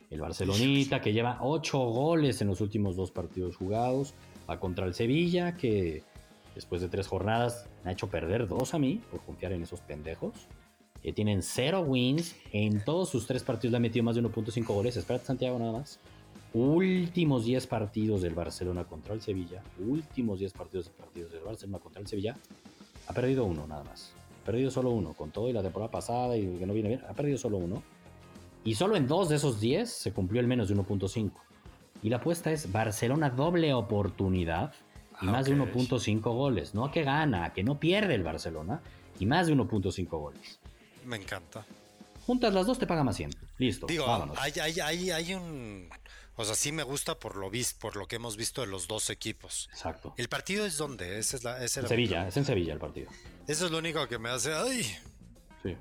el 0.10 0.22
Barcelonita, 0.22 1.02
que 1.02 1.14
lleva 1.14 1.40
8 1.42 1.78
goles 1.78 2.42
en 2.42 2.48
los 2.48 2.62
últimos 2.62 2.96
dos 2.96 3.12
partidos 3.12 3.56
jugados. 3.56 4.14
Va 4.50 4.60
contra 4.60 4.86
el 4.86 4.94
Sevilla, 4.94 5.58
que 5.58 6.04
después 6.54 6.82
de 6.82 6.90
tres 6.90 7.08
jornadas 7.08 7.68
me 7.84 7.90
ha 7.90 7.94
hecho 7.94 8.08
perder 8.08 8.48
dos 8.48 8.74
a 8.74 8.80
mí 8.80 9.02
por 9.12 9.22
confiar 9.22 9.52
en 9.52 9.64
esos 9.64 9.82
pendejos. 9.82 10.48
Eh, 11.04 11.14
tienen 11.14 11.44
cero 11.44 11.82
wins. 11.82 12.36
En 12.52 12.84
todos 12.84 13.10
sus 13.10 13.28
tres 13.28 13.44
partidos 13.44 13.72
le 13.72 13.78
han 13.78 13.82
metido 13.84 14.04
más 14.04 14.16
de 14.16 14.24
1.5 14.24 14.66
goles. 14.66 14.98
Espérate, 14.98 15.26
Santiago, 15.26 15.60
nada 15.60 15.72
más. 15.72 16.00
Últimos 16.56 17.44
10 17.44 17.68
partidos 17.68 18.22
del 18.22 18.34
Barcelona 18.34 18.86
contra 18.86 19.14
el 19.14 19.20
Sevilla. 19.22 19.62
Últimos 19.78 20.40
10 20.40 20.54
partidos, 20.54 20.88
partidos 20.88 21.34
del 21.34 21.44
Barcelona 21.44 21.80
contra 21.80 22.02
el 22.02 22.08
Sevilla. 22.08 22.34
Ha 23.08 23.14
perdido 23.14 23.44
uno, 23.44 23.68
nada 23.68 23.84
más. 23.84 24.14
Ha 24.42 24.46
perdido 24.46 24.72
solo 24.72 24.92
uno. 24.92 25.14
Con 25.14 25.32
todo 25.32 25.50
y 25.50 25.54
la 25.54 25.62
temporada 25.62 25.92
pasada 25.92 26.38
y 26.38 26.58
que 26.58 26.66
no 26.66 26.72
viene 26.72 26.88
bien. 26.88 27.02
Ha 27.10 27.14
perdido 27.14 27.38
solo 27.38 27.58
uno. 27.58 27.84
Y 28.64 28.76
solo 28.76 28.96
en 28.96 29.06
dos 29.06 29.28
de 29.28 29.36
esos 29.36 29.60
10 29.60 29.90
se 29.90 30.14
cumplió 30.14 30.40
el 30.40 30.48
menos 30.48 30.70
de 30.70 30.78
1.5. 30.78 31.30
Y 32.02 32.08
la 32.08 32.18
apuesta 32.18 32.54
es 32.54 32.72
Barcelona 32.72 33.32
doble 33.32 33.74
oportunidad 33.74 34.74
y 35.22 35.26
más 35.26 35.48
de 35.48 35.58
1.5 35.58 36.22
goles. 36.22 36.74
No 36.74 36.86
a 36.86 36.92
que 36.94 37.04
gana, 37.04 37.44
a 37.44 37.54
que 37.54 37.66
no 37.66 37.82
pierde 37.82 38.16
el 38.16 38.24
Barcelona 38.24 38.82
y 39.20 39.26
más 39.26 39.48
de 39.48 39.56
1.5 39.58 40.08
goles. 40.08 40.62
Me 41.04 41.18
encanta. 41.18 41.66
Juntas 42.26 42.54
las 42.54 42.66
dos 42.66 42.80
te 42.80 42.88
paga 42.88 43.04
más 43.04 43.18
100. 43.18 43.32
Listo. 43.58 43.86
Digo, 43.88 44.06
hay, 44.38 44.54
hay, 44.80 45.12
hay, 45.12 45.34
un. 45.34 45.90
O 46.36 46.46
sea, 46.46 46.56
sí 46.56 46.72
me 46.72 46.84
gusta 46.84 47.18
por 47.18 47.36
lo 47.36 47.50
visto, 47.50 47.80
por 47.80 47.96
lo 47.96 48.08
que 48.08 48.18
hemos 48.18 48.38
visto 48.38 48.62
de 48.62 48.68
los 48.68 48.88
dos 48.88 49.10
equipos. 49.10 49.70
Exacto. 49.72 50.14
¿El 50.18 50.28
partido 50.28 50.66
es 50.66 50.78
donde? 50.78 51.20
Esa 51.20 51.38
es 51.38 51.44
la, 51.44 51.62
en 51.62 51.70
Sevilla, 51.70 52.28
es 52.28 52.38
en 52.38 52.46
Sevilla 52.46 52.74
el 52.74 52.80
partido. 52.80 53.10
Eso 53.48 53.66
es 53.66 53.72
lo 53.72 53.78
único 53.78 54.08
que 54.08 54.20
me 54.20 54.30
hace. 54.30 54.54
¡Ay! 54.54 54.84
Sí. 55.64 55.76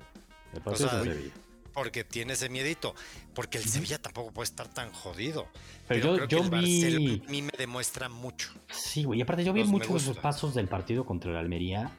El 0.53 0.61
partido 0.61 0.87
es 0.87 0.93
en 0.93 1.03
Sevilla 1.03 1.33
porque 1.75 2.05
tiene 2.05 2.33
ese 2.33 2.49
miedito. 2.49 2.95
Porque 3.35 3.59
el 3.59 3.65
Sevilla 3.65 4.01
tampoco 4.01 4.31
puede 4.31 4.45
estar 4.45 4.67
tan 4.69 4.91
jodido. 4.91 5.47
Pero, 5.87 6.25
yo, 6.25 6.41
vi. 6.49 7.21
a 7.27 7.29
mí 7.29 7.41
me 7.43 7.51
demuestra 7.55 8.09
mucho. 8.09 8.49
Sí, 8.71 9.03
güey. 9.03 9.19
Y 9.19 9.21
aparte, 9.21 9.43
yo 9.43 9.53
vi 9.53 9.65
muchos 9.65 10.03
esos 10.03 10.17
pasos 10.17 10.55
del 10.55 10.67
partido 10.67 11.05
contra 11.05 11.31
el 11.31 11.37
Almería, 11.37 11.91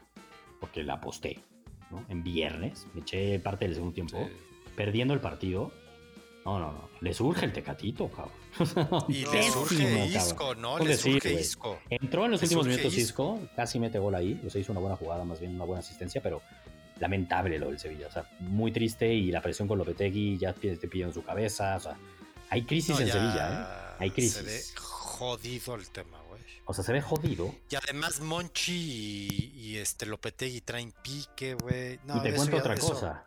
porque 0.60 0.82
la 0.82 0.94
aposté, 0.94 1.40
¿no? 1.90 2.04
En 2.08 2.24
viernes. 2.24 2.86
Me 2.94 3.02
eché 3.02 3.38
parte 3.38 3.66
del 3.66 3.74
segundo 3.74 3.94
tiempo, 3.94 4.28
perdiendo 4.74 5.14
el 5.14 5.20
partido. 5.20 5.70
No, 6.46 6.60
no, 6.60 6.70
no. 6.70 6.88
Le 7.00 7.12
surge 7.12 7.44
el 7.44 7.52
tecatito, 7.52 8.08
cabrón. 8.08 9.04
y 9.08 9.26
le 9.26 9.50
surge 9.50 10.06
Isco, 10.06 10.54
¿no? 10.54 10.78
Le 10.78 10.96
surge 10.96 11.32
Isco. 11.32 11.80
Entró 11.90 12.24
en 12.24 12.30
los 12.30 12.42
últimos 12.42 12.68
minutos 12.68 12.96
Isco, 12.96 13.40
casi 13.56 13.80
mete 13.80 13.98
gol 13.98 14.14
ahí. 14.14 14.40
O 14.46 14.48
sea, 14.48 14.60
hizo 14.60 14.70
una 14.70 14.80
buena 14.80 14.94
jugada, 14.94 15.24
más 15.24 15.40
bien 15.40 15.56
una 15.56 15.64
buena 15.64 15.80
asistencia, 15.80 16.22
pero 16.22 16.40
lamentable 17.00 17.58
lo 17.58 17.70
del 17.70 17.80
Sevilla. 17.80 18.06
O 18.06 18.12
sea, 18.12 18.30
muy 18.38 18.70
triste 18.70 19.12
y 19.12 19.32
la 19.32 19.42
presión 19.42 19.66
con 19.66 19.76
Lopetegui 19.76 20.38
ya 20.38 20.52
te 20.52 20.76
pide 20.76 21.02
en 21.02 21.12
su 21.12 21.24
cabeza. 21.24 21.74
O 21.78 21.80
sea, 21.80 21.96
hay 22.48 22.62
crisis 22.62 23.00
en 23.00 23.08
Sevilla, 23.08 23.50
¿eh? 23.50 23.96
Hay 23.98 24.10
crisis. 24.12 24.34
Se 24.34 24.42
ve 24.44 24.62
jodido 24.76 25.74
el 25.74 25.90
tema, 25.90 26.22
güey. 26.28 26.42
O 26.66 26.74
sea, 26.74 26.84
se 26.84 26.92
ve 26.92 27.00
jodido. 27.02 27.52
Y 27.68 27.74
además 27.74 28.20
Monchi 28.20 29.52
y, 29.52 29.78
este 29.78 30.06
Lopetegui 30.06 30.60
traen 30.60 30.92
pique, 31.02 31.54
güey. 31.54 31.94
y 31.94 32.20
te 32.22 32.34
cuento 32.34 32.58
otra 32.58 32.76
cosa. 32.76 33.25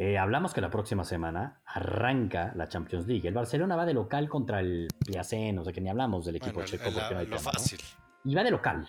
Eh, 0.00 0.16
hablamos 0.16 0.54
que 0.54 0.60
la 0.60 0.70
próxima 0.70 1.02
semana 1.02 1.60
arranca 1.66 2.52
la 2.54 2.68
Champions 2.68 3.08
League. 3.08 3.26
El 3.26 3.34
Barcelona 3.34 3.74
va 3.74 3.84
de 3.84 3.94
local 3.94 4.28
contra 4.28 4.60
el 4.60 4.86
Piacén, 5.04 5.58
o 5.58 5.64
sea 5.64 5.72
que 5.72 5.80
ni 5.80 5.90
hablamos 5.90 6.24
del 6.24 6.36
equipo 6.36 6.62
checo 6.62 6.84
porque 6.92 7.14
no 7.14 7.18
hay 7.18 7.26
lo 7.26 7.38
fácil. 7.40 7.80
Y 8.24 8.32
va 8.32 8.44
de 8.44 8.52
local. 8.52 8.88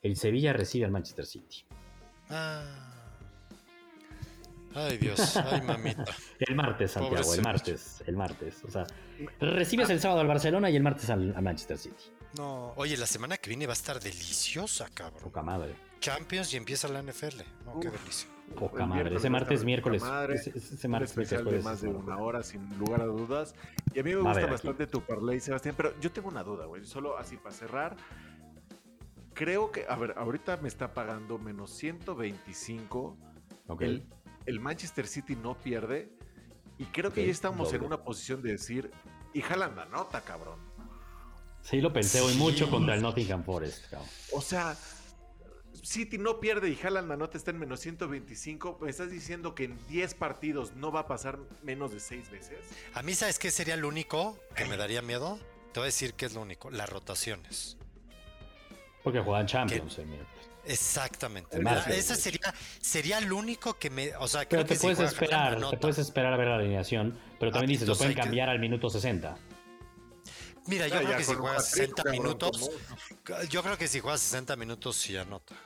El 0.00 0.14
Sevilla 0.14 0.52
recibe 0.52 0.84
al 0.84 0.92
Manchester 0.92 1.26
City. 1.26 1.64
Ah. 2.28 2.62
Ay, 4.72 4.98
Dios, 4.98 5.36
ay, 5.36 5.62
mamita. 5.66 6.04
el 6.38 6.54
martes, 6.54 6.92
Santiago, 6.92 7.34
el 7.34 7.42
martes, 7.42 8.04
el 8.06 8.16
martes. 8.16 8.62
O 8.64 8.70
sea, 8.70 8.86
recibes 9.40 9.90
el 9.90 9.98
sábado 9.98 10.20
al 10.20 10.28
Barcelona 10.28 10.70
y 10.70 10.76
el 10.76 10.82
martes 10.84 11.10
al, 11.10 11.42
Manchester 11.42 11.76
City. 11.76 12.04
No, 12.36 12.72
oye, 12.76 12.96
la 12.96 13.06
semana 13.06 13.36
que 13.36 13.50
viene 13.50 13.66
va 13.66 13.72
a 13.72 13.74
estar 13.74 13.98
deliciosa, 13.98 14.88
cabrón. 14.94 15.24
Poca 15.24 15.42
madre. 15.42 15.74
Champions 15.98 16.54
y 16.54 16.56
empieza 16.56 16.86
la 16.86 17.02
NFL. 17.02 17.40
No, 17.66 17.80
qué 17.80 17.90
delicia. 17.90 18.28
Poca 18.54 18.86
madre. 18.86 19.16
Ese 19.16 19.30
martes, 19.30 19.64
miércoles. 19.64 20.02
ese, 20.02 20.88
martes, 20.88 21.10
especial 21.10 21.44
de 21.44 21.60
más 21.60 21.80
de 21.80 21.88
una 21.88 22.18
hora, 22.18 22.42
sin 22.42 22.78
lugar 22.78 23.00
a 23.00 23.06
dudas. 23.06 23.54
Y 23.94 24.00
a 24.00 24.02
mí 24.02 24.14
me 24.14 24.20
gusta 24.20 24.46
bastante 24.46 24.86
tu 24.86 25.00
parlay, 25.00 25.40
Sebastián, 25.40 25.74
pero 25.76 25.98
yo 26.00 26.10
tengo 26.10 26.28
una 26.28 26.42
duda, 26.42 26.66
güey. 26.66 26.84
Solo 26.84 27.16
así 27.16 27.36
para 27.36 27.54
cerrar. 27.54 27.96
Creo 29.34 29.70
que, 29.70 29.86
a 29.88 29.96
ver, 29.96 30.14
ahorita 30.16 30.58
me 30.58 30.68
está 30.68 30.92
pagando 30.92 31.38
menos 31.38 31.70
125. 31.70 33.16
Ok. 33.68 33.82
El, 33.82 34.04
el 34.46 34.60
Manchester 34.60 35.06
City 35.06 35.36
no 35.36 35.54
pierde. 35.54 36.10
Y 36.78 36.86
creo 36.86 37.12
que 37.12 37.24
ya 37.24 37.30
estamos 37.30 37.72
en 37.74 37.84
una 37.84 38.02
posición 38.02 38.42
de 38.42 38.52
decir, 38.52 38.90
y 39.34 39.42
jalan 39.42 39.76
la 39.76 39.84
nota, 39.86 40.22
cabrón. 40.22 40.58
Sí, 41.62 41.80
lo 41.80 41.92
pensé 41.92 42.20
hoy 42.20 42.34
mucho 42.34 42.70
contra 42.70 42.94
el 42.94 43.02
Nottingham 43.02 43.44
Forest. 43.44 43.90
Cabrón. 43.90 44.08
O 44.32 44.40
sea, 44.40 44.76
City 45.82 46.18
no 46.18 46.40
pierde 46.40 46.68
y 46.68 46.76
jalan 46.76 47.08
la 47.08 47.16
nota 47.16 47.38
está 47.38 47.50
en 47.50 47.58
menos 47.58 47.80
125. 47.80 48.78
¿Me 48.80 48.90
estás 48.90 49.10
diciendo 49.10 49.54
que 49.54 49.64
en 49.64 49.78
10 49.88 50.14
partidos 50.14 50.74
no 50.74 50.92
va 50.92 51.00
a 51.00 51.06
pasar 51.06 51.38
menos 51.62 51.92
de 51.92 52.00
6 52.00 52.30
veces? 52.30 52.58
A 52.94 53.02
mí, 53.02 53.14
¿sabes 53.14 53.38
qué 53.38 53.50
sería 53.50 53.76
lo 53.76 53.88
único 53.88 54.38
que 54.54 54.64
me 54.66 54.76
daría 54.76 55.02
miedo? 55.02 55.38
Te 55.72 55.80
voy 55.80 55.84
a 55.84 55.86
decir 55.86 56.14
qué 56.14 56.26
es 56.26 56.34
lo 56.34 56.42
único, 56.42 56.70
las 56.70 56.88
rotaciones. 56.88 57.76
Porque 59.02 59.20
juegan 59.20 59.46
Champions 59.46 59.98
el 59.98 60.08
Exactamente. 60.64 61.58
Ese 61.88 62.16
sería, 62.16 62.54
sería 62.80 63.18
el 63.18 63.32
único 63.32 63.78
que 63.78 63.88
me. 63.88 64.14
O 64.16 64.28
sea, 64.28 64.46
creo 64.46 64.64
pero 64.64 64.74
te 64.74 64.80
puedes 64.80 65.00
esperar, 65.00 65.58
te 65.70 65.76
puedes 65.78 65.98
esperar 65.98 66.34
a 66.34 66.36
ver 66.36 66.48
la 66.48 66.56
alineación, 66.56 67.18
pero 67.38 67.50
también 67.50 67.70
dices, 67.70 67.88
lo 67.88 67.96
pueden 67.96 68.14
cambiar 68.14 68.50
al 68.50 68.58
minuto 68.58 68.90
60. 68.90 69.38
Mira, 70.66 70.86
yo 70.88 71.00
creo 71.00 71.16
que 71.16 71.24
si 71.24 71.34
juegas 71.34 71.66
60 71.66 72.04
minutos, 72.10 72.70
yo 73.48 73.62
creo 73.62 73.78
que 73.78 73.88
si 73.88 74.00
juegas 74.00 74.20
60 74.20 74.56
minutos 74.56 74.96
sí 74.96 75.16
anota. 75.16 75.56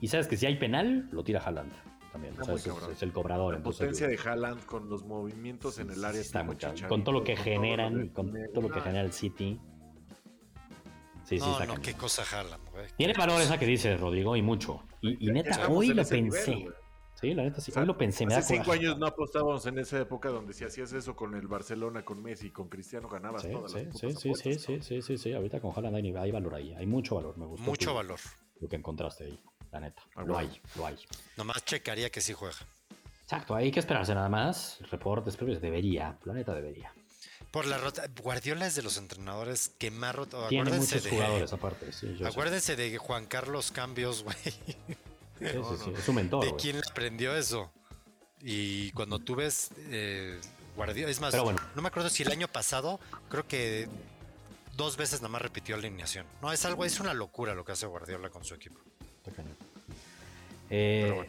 Y 0.00 0.08
sabes 0.08 0.26
que 0.26 0.36
si 0.36 0.46
hay 0.46 0.56
penal, 0.56 1.08
lo 1.12 1.22
tira 1.22 1.40
Haaland 1.40 1.72
también. 2.10 2.34
O 2.40 2.44
sea, 2.44 2.54
es, 2.54 3.02
el 3.02 3.12
cobrador. 3.12 3.54
La 3.54 3.62
potencia 3.62 4.08
de 4.08 4.18
Haaland 4.18 4.64
con 4.64 4.88
los 4.88 5.04
movimientos 5.04 5.78
en 5.78 5.90
el 5.90 6.04
área. 6.04 6.20
Está 6.20 6.42
muy 6.42 6.56
Con 6.88 7.04
todo 7.04 7.12
lo 7.12 7.24
que 7.24 7.36
generan, 7.36 8.08
con 8.08 8.32
todo 8.52 8.62
lo 8.62 8.70
que 8.70 8.80
genera 8.80 9.02
el 9.02 9.12
City. 9.12 9.60
Sí, 11.24 11.38
sí, 11.38 11.46
no, 11.46 11.64
no, 11.64 11.80
qué 11.80 11.94
cosa 11.94 12.24
Haaland, 12.24 12.62
Tiene 12.96 13.12
valor 13.12 13.40
esa 13.40 13.56
que 13.56 13.66
dice 13.66 13.96
Rodrigo 13.96 14.34
y 14.34 14.42
mucho. 14.42 14.82
Y, 15.00 15.30
neta, 15.30 15.68
hoy 15.68 15.88
lo 15.88 16.04
pensé. 16.04 16.66
Sí, 17.14 17.34
la 17.34 17.42
neta 17.42 17.60
sí. 17.60 17.70
hoy 17.76 17.86
lo 17.86 17.96
pensé. 17.96 18.26
Me 18.26 18.34
hace 18.34 18.56
cinco 18.56 18.72
años 18.72 18.98
no 18.98 19.06
apostábamos 19.06 19.64
en 19.66 19.78
esa 19.78 20.00
época 20.00 20.30
donde 20.30 20.54
si 20.54 20.64
hacías 20.64 20.92
eso 20.94 21.14
con 21.14 21.34
el 21.34 21.46
Barcelona, 21.46 22.02
con 22.02 22.22
Messi, 22.22 22.50
con 22.50 22.68
Cristiano, 22.68 23.08
ganabas 23.08 23.42
sí, 23.42 23.52
todas 23.52 23.72
sí, 23.72 23.84
las 23.84 23.98
sí, 23.98 24.12
sí, 24.14 24.34
sí, 24.34 24.54
sí, 24.54 24.80
sí, 24.80 25.02
sí, 25.02 25.18
sí. 25.18 25.32
Ahorita 25.34 25.60
con 25.60 25.72
Haaland 25.76 25.96
hay, 25.96 26.16
hay 26.16 26.30
valor 26.30 26.54
ahí. 26.54 26.74
Hay 26.74 26.86
mucho 26.86 27.16
valor. 27.16 27.36
Me 27.36 27.46
gustó. 27.46 27.66
Mucho 27.66 27.94
valor. 27.94 28.18
Lo 28.58 28.68
que 28.68 28.76
encontraste 28.76 29.24
ahí 29.24 29.38
la 29.72 29.80
neta. 29.80 30.02
Ah, 30.14 30.22
lo 30.22 30.36
hay, 30.36 30.60
lo 30.76 30.86
hay. 30.86 30.98
Nomás 31.36 31.64
checaría 31.64 32.10
que 32.10 32.20
sí 32.20 32.32
juega. 32.32 32.56
Exacto, 33.22 33.54
hay 33.54 33.70
que 33.70 33.80
esperarse 33.80 34.14
nada 34.14 34.28
más. 34.28 34.78
Reportes 34.90 35.36
previos, 35.36 35.60
debería, 35.60 36.18
Planeta 36.22 36.52
debería. 36.54 36.92
Por 37.50 37.66
la 37.66 37.78
rota, 37.78 38.04
Guardiola 38.22 38.66
es 38.66 38.76
de 38.76 38.82
los 38.82 38.96
entrenadores 38.96 39.70
que 39.78 39.90
más 39.90 40.14
rota. 40.14 40.48
Tiene 40.48 40.70
muchos 40.70 41.06
jugadores 41.06 41.52
aparte, 41.52 41.92
sí. 41.92 42.16
acuérdense 42.24 42.76
de 42.76 42.96
Juan 42.98 43.26
Carlos 43.26 43.72
Cambios, 43.72 44.22
güey. 44.22 44.36
Sí, 44.36 44.52
sí, 45.40 45.48
sí, 45.84 45.92
es 45.96 46.04
su 46.04 46.12
mentor. 46.12 46.44
¿De 46.44 46.54
quién 46.56 46.80
aprendió 46.88 47.36
eso? 47.36 47.72
Y 48.40 48.92
cuando 48.92 49.18
tú 49.18 49.34
ves 49.34 49.70
eh, 49.90 50.40
Guardiola, 50.76 51.10
es 51.10 51.20
más, 51.20 51.34
no 51.34 51.82
me 51.82 51.88
acuerdo 51.88 52.08
si 52.08 52.22
el 52.22 52.30
año 52.30 52.48
pasado, 52.48 53.00
creo 53.28 53.46
que 53.46 53.88
dos 54.76 54.96
veces 54.96 55.20
nada 55.20 55.30
más 55.30 55.42
repitió 55.42 55.76
la 55.76 55.86
alineación. 55.86 56.26
No, 56.40 56.52
es 56.52 56.64
algo, 56.64 56.84
es 56.84 57.00
una 57.00 57.14
locura 57.14 57.54
lo 57.54 57.64
que 57.64 57.72
hace 57.72 57.86
Guardiola 57.86 58.30
con 58.30 58.44
su 58.44 58.54
equipo. 58.54 58.80
Eh, 60.70 61.26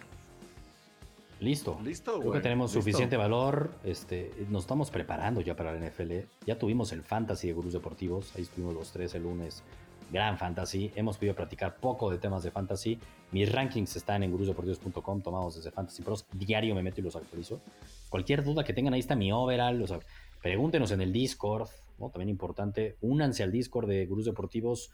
listo. 1.40 1.80
Listo, 1.84 2.20
Creo 2.20 2.32
que 2.32 2.40
tenemos 2.40 2.72
suficiente 2.72 3.18
valor. 3.18 3.72
Este, 3.84 4.32
nos 4.50 4.64
estamos 4.64 4.92
preparando 4.92 5.42
ya 5.42 5.56
para 5.56 5.74
la 5.74 5.80
NFL. 5.80 6.12
Ya 6.46 6.58
tuvimos 6.58 6.92
el 6.94 7.02
fantasy 7.02 7.48
de 7.48 7.54
gurús 7.54 7.74
deportivos. 7.74 8.34
Ahí 8.36 8.44
estuvimos 8.44 8.74
los 8.74 8.92
tres 8.92 9.16
el 9.16 9.24
lunes. 9.24 9.64
Gran 10.12 10.38
fantasy. 10.38 10.92
Hemos 10.96 11.18
podido 11.18 11.36
practicar 11.36 11.78
poco 11.78 12.12
de 12.12 12.18
temas 12.18 12.44
de 12.44 12.52
fantasy. 12.52 13.00
Mis 13.32 13.52
rankings 13.52 13.96
están 13.96 14.24
en 14.24 14.32
gurusdeportivos.com, 14.32 15.22
tomados 15.22 15.56
desde 15.56 15.72
Fantasy 15.72 16.04
Pros. 16.04 16.26
Diario 16.34 16.76
me 16.76 16.84
meto 16.84 17.00
y 17.00 17.04
los 17.04 17.16
actualizo. 17.16 17.62
Cualquier 18.10 18.44
duda 18.44 18.64
que 18.64 18.74
tengan, 18.74 18.94
ahí 18.94 19.00
está 19.00 19.16
mi 19.16 19.32
overall. 19.32 19.86
pregúntenos 20.42 20.92
en 20.92 21.02
el 21.02 21.12
Discord. 21.12 21.70
También 21.98 22.30
importante, 22.30 22.98
únanse 23.02 23.44
al 23.44 23.52
Discord 23.52 23.88
de 23.88 24.06
Gurús 24.06 24.26
Deportivos. 24.26 24.92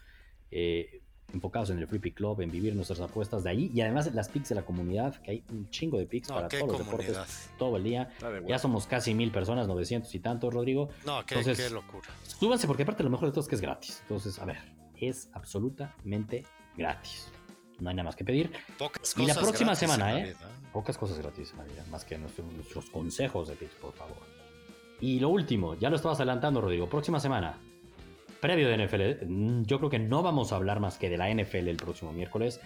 Eh, 0.50 1.00
enfocados 1.32 1.70
en 1.70 1.78
el 1.78 1.86
Free 1.86 1.98
Pick 1.98 2.14
Club, 2.14 2.40
en 2.40 2.50
vivir 2.50 2.74
nuestras 2.74 3.00
apuestas 3.00 3.44
de 3.44 3.50
ahí 3.50 3.70
y 3.74 3.80
además 3.80 4.12
las 4.14 4.28
picks 4.28 4.48
de 4.48 4.54
la 4.54 4.62
comunidad, 4.62 5.16
que 5.16 5.32
hay 5.32 5.44
un 5.50 5.68
chingo 5.70 5.98
de 5.98 6.06
picks 6.06 6.28
para 6.28 6.48
todos 6.48 6.68
los 6.68 6.78
deportes 6.78 7.50
todo 7.58 7.76
el 7.76 7.84
día. 7.84 8.10
Ya 8.46 8.58
somos 8.58 8.86
casi 8.86 9.14
mil 9.14 9.30
personas, 9.30 9.66
900 9.68 10.14
y 10.14 10.20
tantos, 10.20 10.52
Rodrigo. 10.52 10.88
No, 11.04 11.24
qué, 11.26 11.36
Entonces, 11.36 11.70
locura. 11.70 12.08
Súbanse 12.22 12.66
porque 12.66 12.82
aparte 12.84 13.02
lo 13.02 13.10
mejor 13.10 13.28
de 13.28 13.32
todo 13.32 13.42
es 13.42 13.48
que 13.48 13.56
es 13.56 13.60
gratis. 13.60 13.98
Entonces, 14.02 14.38
a 14.38 14.44
ver, 14.44 14.58
es 14.96 15.28
absolutamente 15.32 16.44
gratis. 16.76 17.30
No 17.80 17.90
hay 17.90 17.96
nada 17.96 18.04
más 18.06 18.16
que 18.16 18.24
pedir. 18.24 18.50
Pocas 18.76 19.14
y 19.16 19.26
la 19.26 19.34
próxima 19.34 19.74
semana, 19.74 20.18
¿eh? 20.18 20.34
Pocas 20.72 20.98
cosas 20.98 21.18
gratis 21.18 21.54
en 21.58 21.66
vida, 21.72 21.84
más 21.90 22.04
que 22.04 22.18
nuestros, 22.18 22.52
nuestros 22.52 22.90
consejos 22.90 23.48
de 23.48 23.54
picks, 23.54 23.74
por 23.76 23.92
favor. 23.92 24.16
Y 25.00 25.20
lo 25.20 25.28
último, 25.28 25.74
ya 25.76 25.90
lo 25.90 25.96
estabas 25.96 26.18
adelantando, 26.18 26.60
Rodrigo. 26.60 26.88
Próxima 26.88 27.20
semana, 27.20 27.58
previo 28.40 28.68
de 28.68 28.74
NFL, 28.74 29.26
mm, 29.26 29.64
yo 29.64 29.78
creo 29.78 29.90
que 29.90 29.98
no 29.98 30.22
vamos 30.22 30.52
a 30.52 30.56
hablar 30.56 30.80
más 30.80 30.98
que 30.98 31.10
de 31.10 31.16
la 31.16 31.30
NFL 31.30 31.68
el 31.68 31.76
próximo 31.76 32.12
miércoles. 32.12 32.60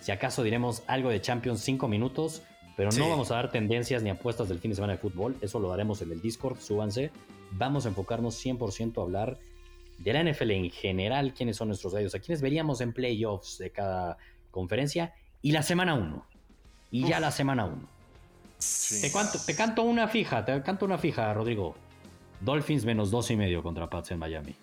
Si 0.00 0.12
acaso 0.12 0.42
diremos 0.42 0.82
algo 0.86 1.10
de 1.10 1.20
Champions 1.20 1.60
5 1.60 1.88
minutos, 1.88 2.42
pero 2.76 2.90
no 2.92 3.08
vamos 3.08 3.30
a 3.30 3.36
dar 3.36 3.50
tendencias 3.50 4.02
ni 4.02 4.10
apuestas 4.10 4.48
del 4.48 4.58
fin 4.58 4.70
de 4.70 4.74
semana 4.74 4.94
de 4.94 4.98
fútbol. 4.98 5.36
Eso 5.40 5.60
lo 5.60 5.68
daremos 5.68 6.02
en 6.02 6.10
el 6.10 6.20
Discord, 6.20 6.58
súbanse. 6.58 7.10
Vamos 7.52 7.86
a 7.86 7.88
enfocarnos 7.88 8.44
100% 8.44 8.98
a 8.98 9.02
hablar 9.02 9.38
de 9.98 10.12
la 10.12 10.24
NFL 10.24 10.50
en 10.50 10.70
general, 10.70 11.32
quiénes 11.34 11.56
son 11.56 11.68
nuestros 11.68 11.94
gallos, 11.94 12.14
a 12.14 12.18
quiénes 12.18 12.42
veríamos 12.42 12.80
en 12.80 12.92
playoffs 12.92 13.58
de 13.58 13.70
cada 13.70 14.18
conferencia 14.50 15.14
y 15.40 15.52
la 15.52 15.62
semana 15.62 15.94
1. 15.94 16.26
Y 16.90 17.06
ya 17.06 17.20
la 17.20 17.30
semana 17.30 17.64
1. 17.64 17.88
Te, 19.00 19.10
te, 19.46 19.56
canto 19.56 19.82
una 19.82 20.08
fija, 20.08 20.44
te 20.44 20.62
canto 20.62 20.84
una 20.84 20.98
fija, 20.98 21.32
Rodrigo. 21.32 21.74
Dolphins 22.40 22.84
menos 22.84 23.10
dos 23.10 23.30
y 23.30 23.36
medio 23.36 23.62
contra 23.62 23.88
Pats 23.88 24.10
en 24.10 24.18
Miami. 24.18 24.54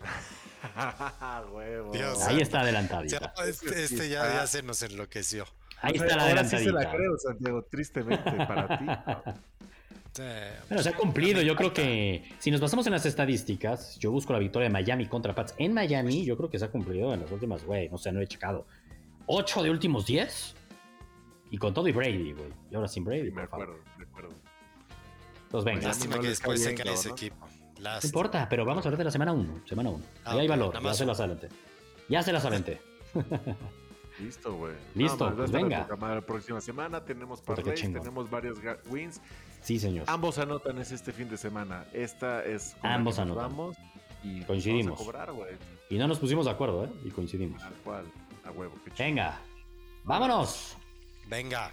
Ahí 2.26 2.40
está 2.40 2.60
adelantadita. 2.60 3.34
este, 3.46 3.84
este 3.84 4.08
ya, 4.08 4.46
se 4.46 4.62
nos 4.62 4.82
enloqueció. 4.82 5.44
Ahí 5.82 5.96
está 5.96 6.16
la 6.16 6.24
adelantadita. 6.24 6.72
la 6.72 6.90
creo, 6.90 7.18
Santiago, 7.18 7.62
tristemente 7.70 8.32
para 8.32 8.78
ti. 8.78 8.86
Bueno, 10.68 10.82
se 10.82 10.88
ha 10.88 10.96
cumplido. 10.96 11.40
Yo 11.42 11.54
creo 11.56 11.72
que 11.72 12.24
si 12.38 12.50
nos 12.50 12.60
basamos 12.60 12.86
en 12.86 12.92
las 12.92 13.06
estadísticas, 13.06 13.98
yo 13.98 14.10
busco 14.10 14.32
la 14.32 14.38
victoria 14.38 14.68
de 14.68 14.72
Miami 14.72 15.06
contra 15.06 15.34
Pats. 15.34 15.54
En 15.56 15.72
Miami, 15.72 16.24
yo 16.24 16.36
creo 16.36 16.50
que 16.50 16.58
se 16.58 16.64
ha 16.64 16.70
cumplido 16.70 17.14
en 17.14 17.20
las 17.20 17.30
últimas, 17.30 17.64
güey. 17.64 17.88
No 17.88 17.98
sé, 17.98 18.12
no 18.12 18.20
he 18.20 18.26
checado. 18.26 18.66
¿Ocho 19.26 19.62
de 19.62 19.70
últimos 19.70 20.06
diez? 20.06 20.54
Y 21.50 21.58
con 21.58 21.72
todo 21.72 21.88
y 21.88 21.92
Brady, 21.92 22.32
güey. 22.32 22.52
Y 22.70 22.74
ahora 22.74 22.88
sin 22.88 23.04
Brady. 23.04 23.30
Me 23.30 23.42
acuerdo, 23.42 23.78
me 23.96 24.04
acuerdo. 24.04 24.30
Entonces, 25.44 25.64
venga. 25.64 25.88
Lástima 25.88 26.20
que 26.20 26.28
después 26.28 26.62
se 26.62 26.74
cae 26.74 26.92
ese 26.92 27.10
equipo. 27.10 27.48
No 27.80 27.98
importa, 28.02 28.48
pero 28.48 28.64
vamos 28.64 28.84
a 28.84 28.88
hablar 28.88 28.98
de 28.98 29.04
la 29.04 29.10
semana 29.10 29.32
1. 29.32 29.62
Semana 29.66 29.90
1. 29.90 30.04
Ah, 30.24 30.32
Ahí 30.32 30.40
hay 30.40 30.48
valor. 30.48 30.80
Ya 30.82 30.94
se 30.94 31.06
la 31.06 31.14
salenté. 31.14 31.48
Ya 32.08 32.22
se 32.22 32.32
la 32.32 32.40
salenté. 32.40 32.80
Listo, 34.18 34.54
güey. 34.54 34.74
Listo, 34.94 35.34
pues 35.34 35.50
venga. 35.50 35.86
La 35.88 36.20
próxima 36.20 36.60
semana 36.60 37.04
tenemos 37.04 37.40
parlays, 37.40 37.80
tenemos 37.80 38.28
varios 38.30 38.58
wins. 38.90 39.20
Sí, 39.62 39.78
señor. 39.78 40.04
Ambos 40.08 40.38
anotan 40.38 40.78
es 40.78 40.92
este 40.92 41.12
fin 41.12 41.28
de 41.28 41.36
semana. 41.36 41.86
Esta 41.92 42.44
es 42.44 42.76
Ambos 42.82 43.18
anotan. 43.18 43.48
Vamos 43.50 43.76
y 44.22 44.42
coincidimos. 44.42 44.98
Vamos 44.98 45.00
a 45.00 45.04
cobrar, 45.04 45.32
güey. 45.32 45.54
Y 45.88 45.98
no 45.98 46.06
nos 46.06 46.18
pusimos 46.18 46.44
de 46.44 46.50
acuerdo, 46.52 46.84
¿eh? 46.84 46.90
Y 47.04 47.10
coincidimos. 47.10 47.62
Al 47.62 47.72
cual, 47.74 48.04
a 48.44 48.50
huevo. 48.50 48.74
Venga. 48.98 49.38
Vámonos. 50.04 50.76
Venga. 51.26 51.72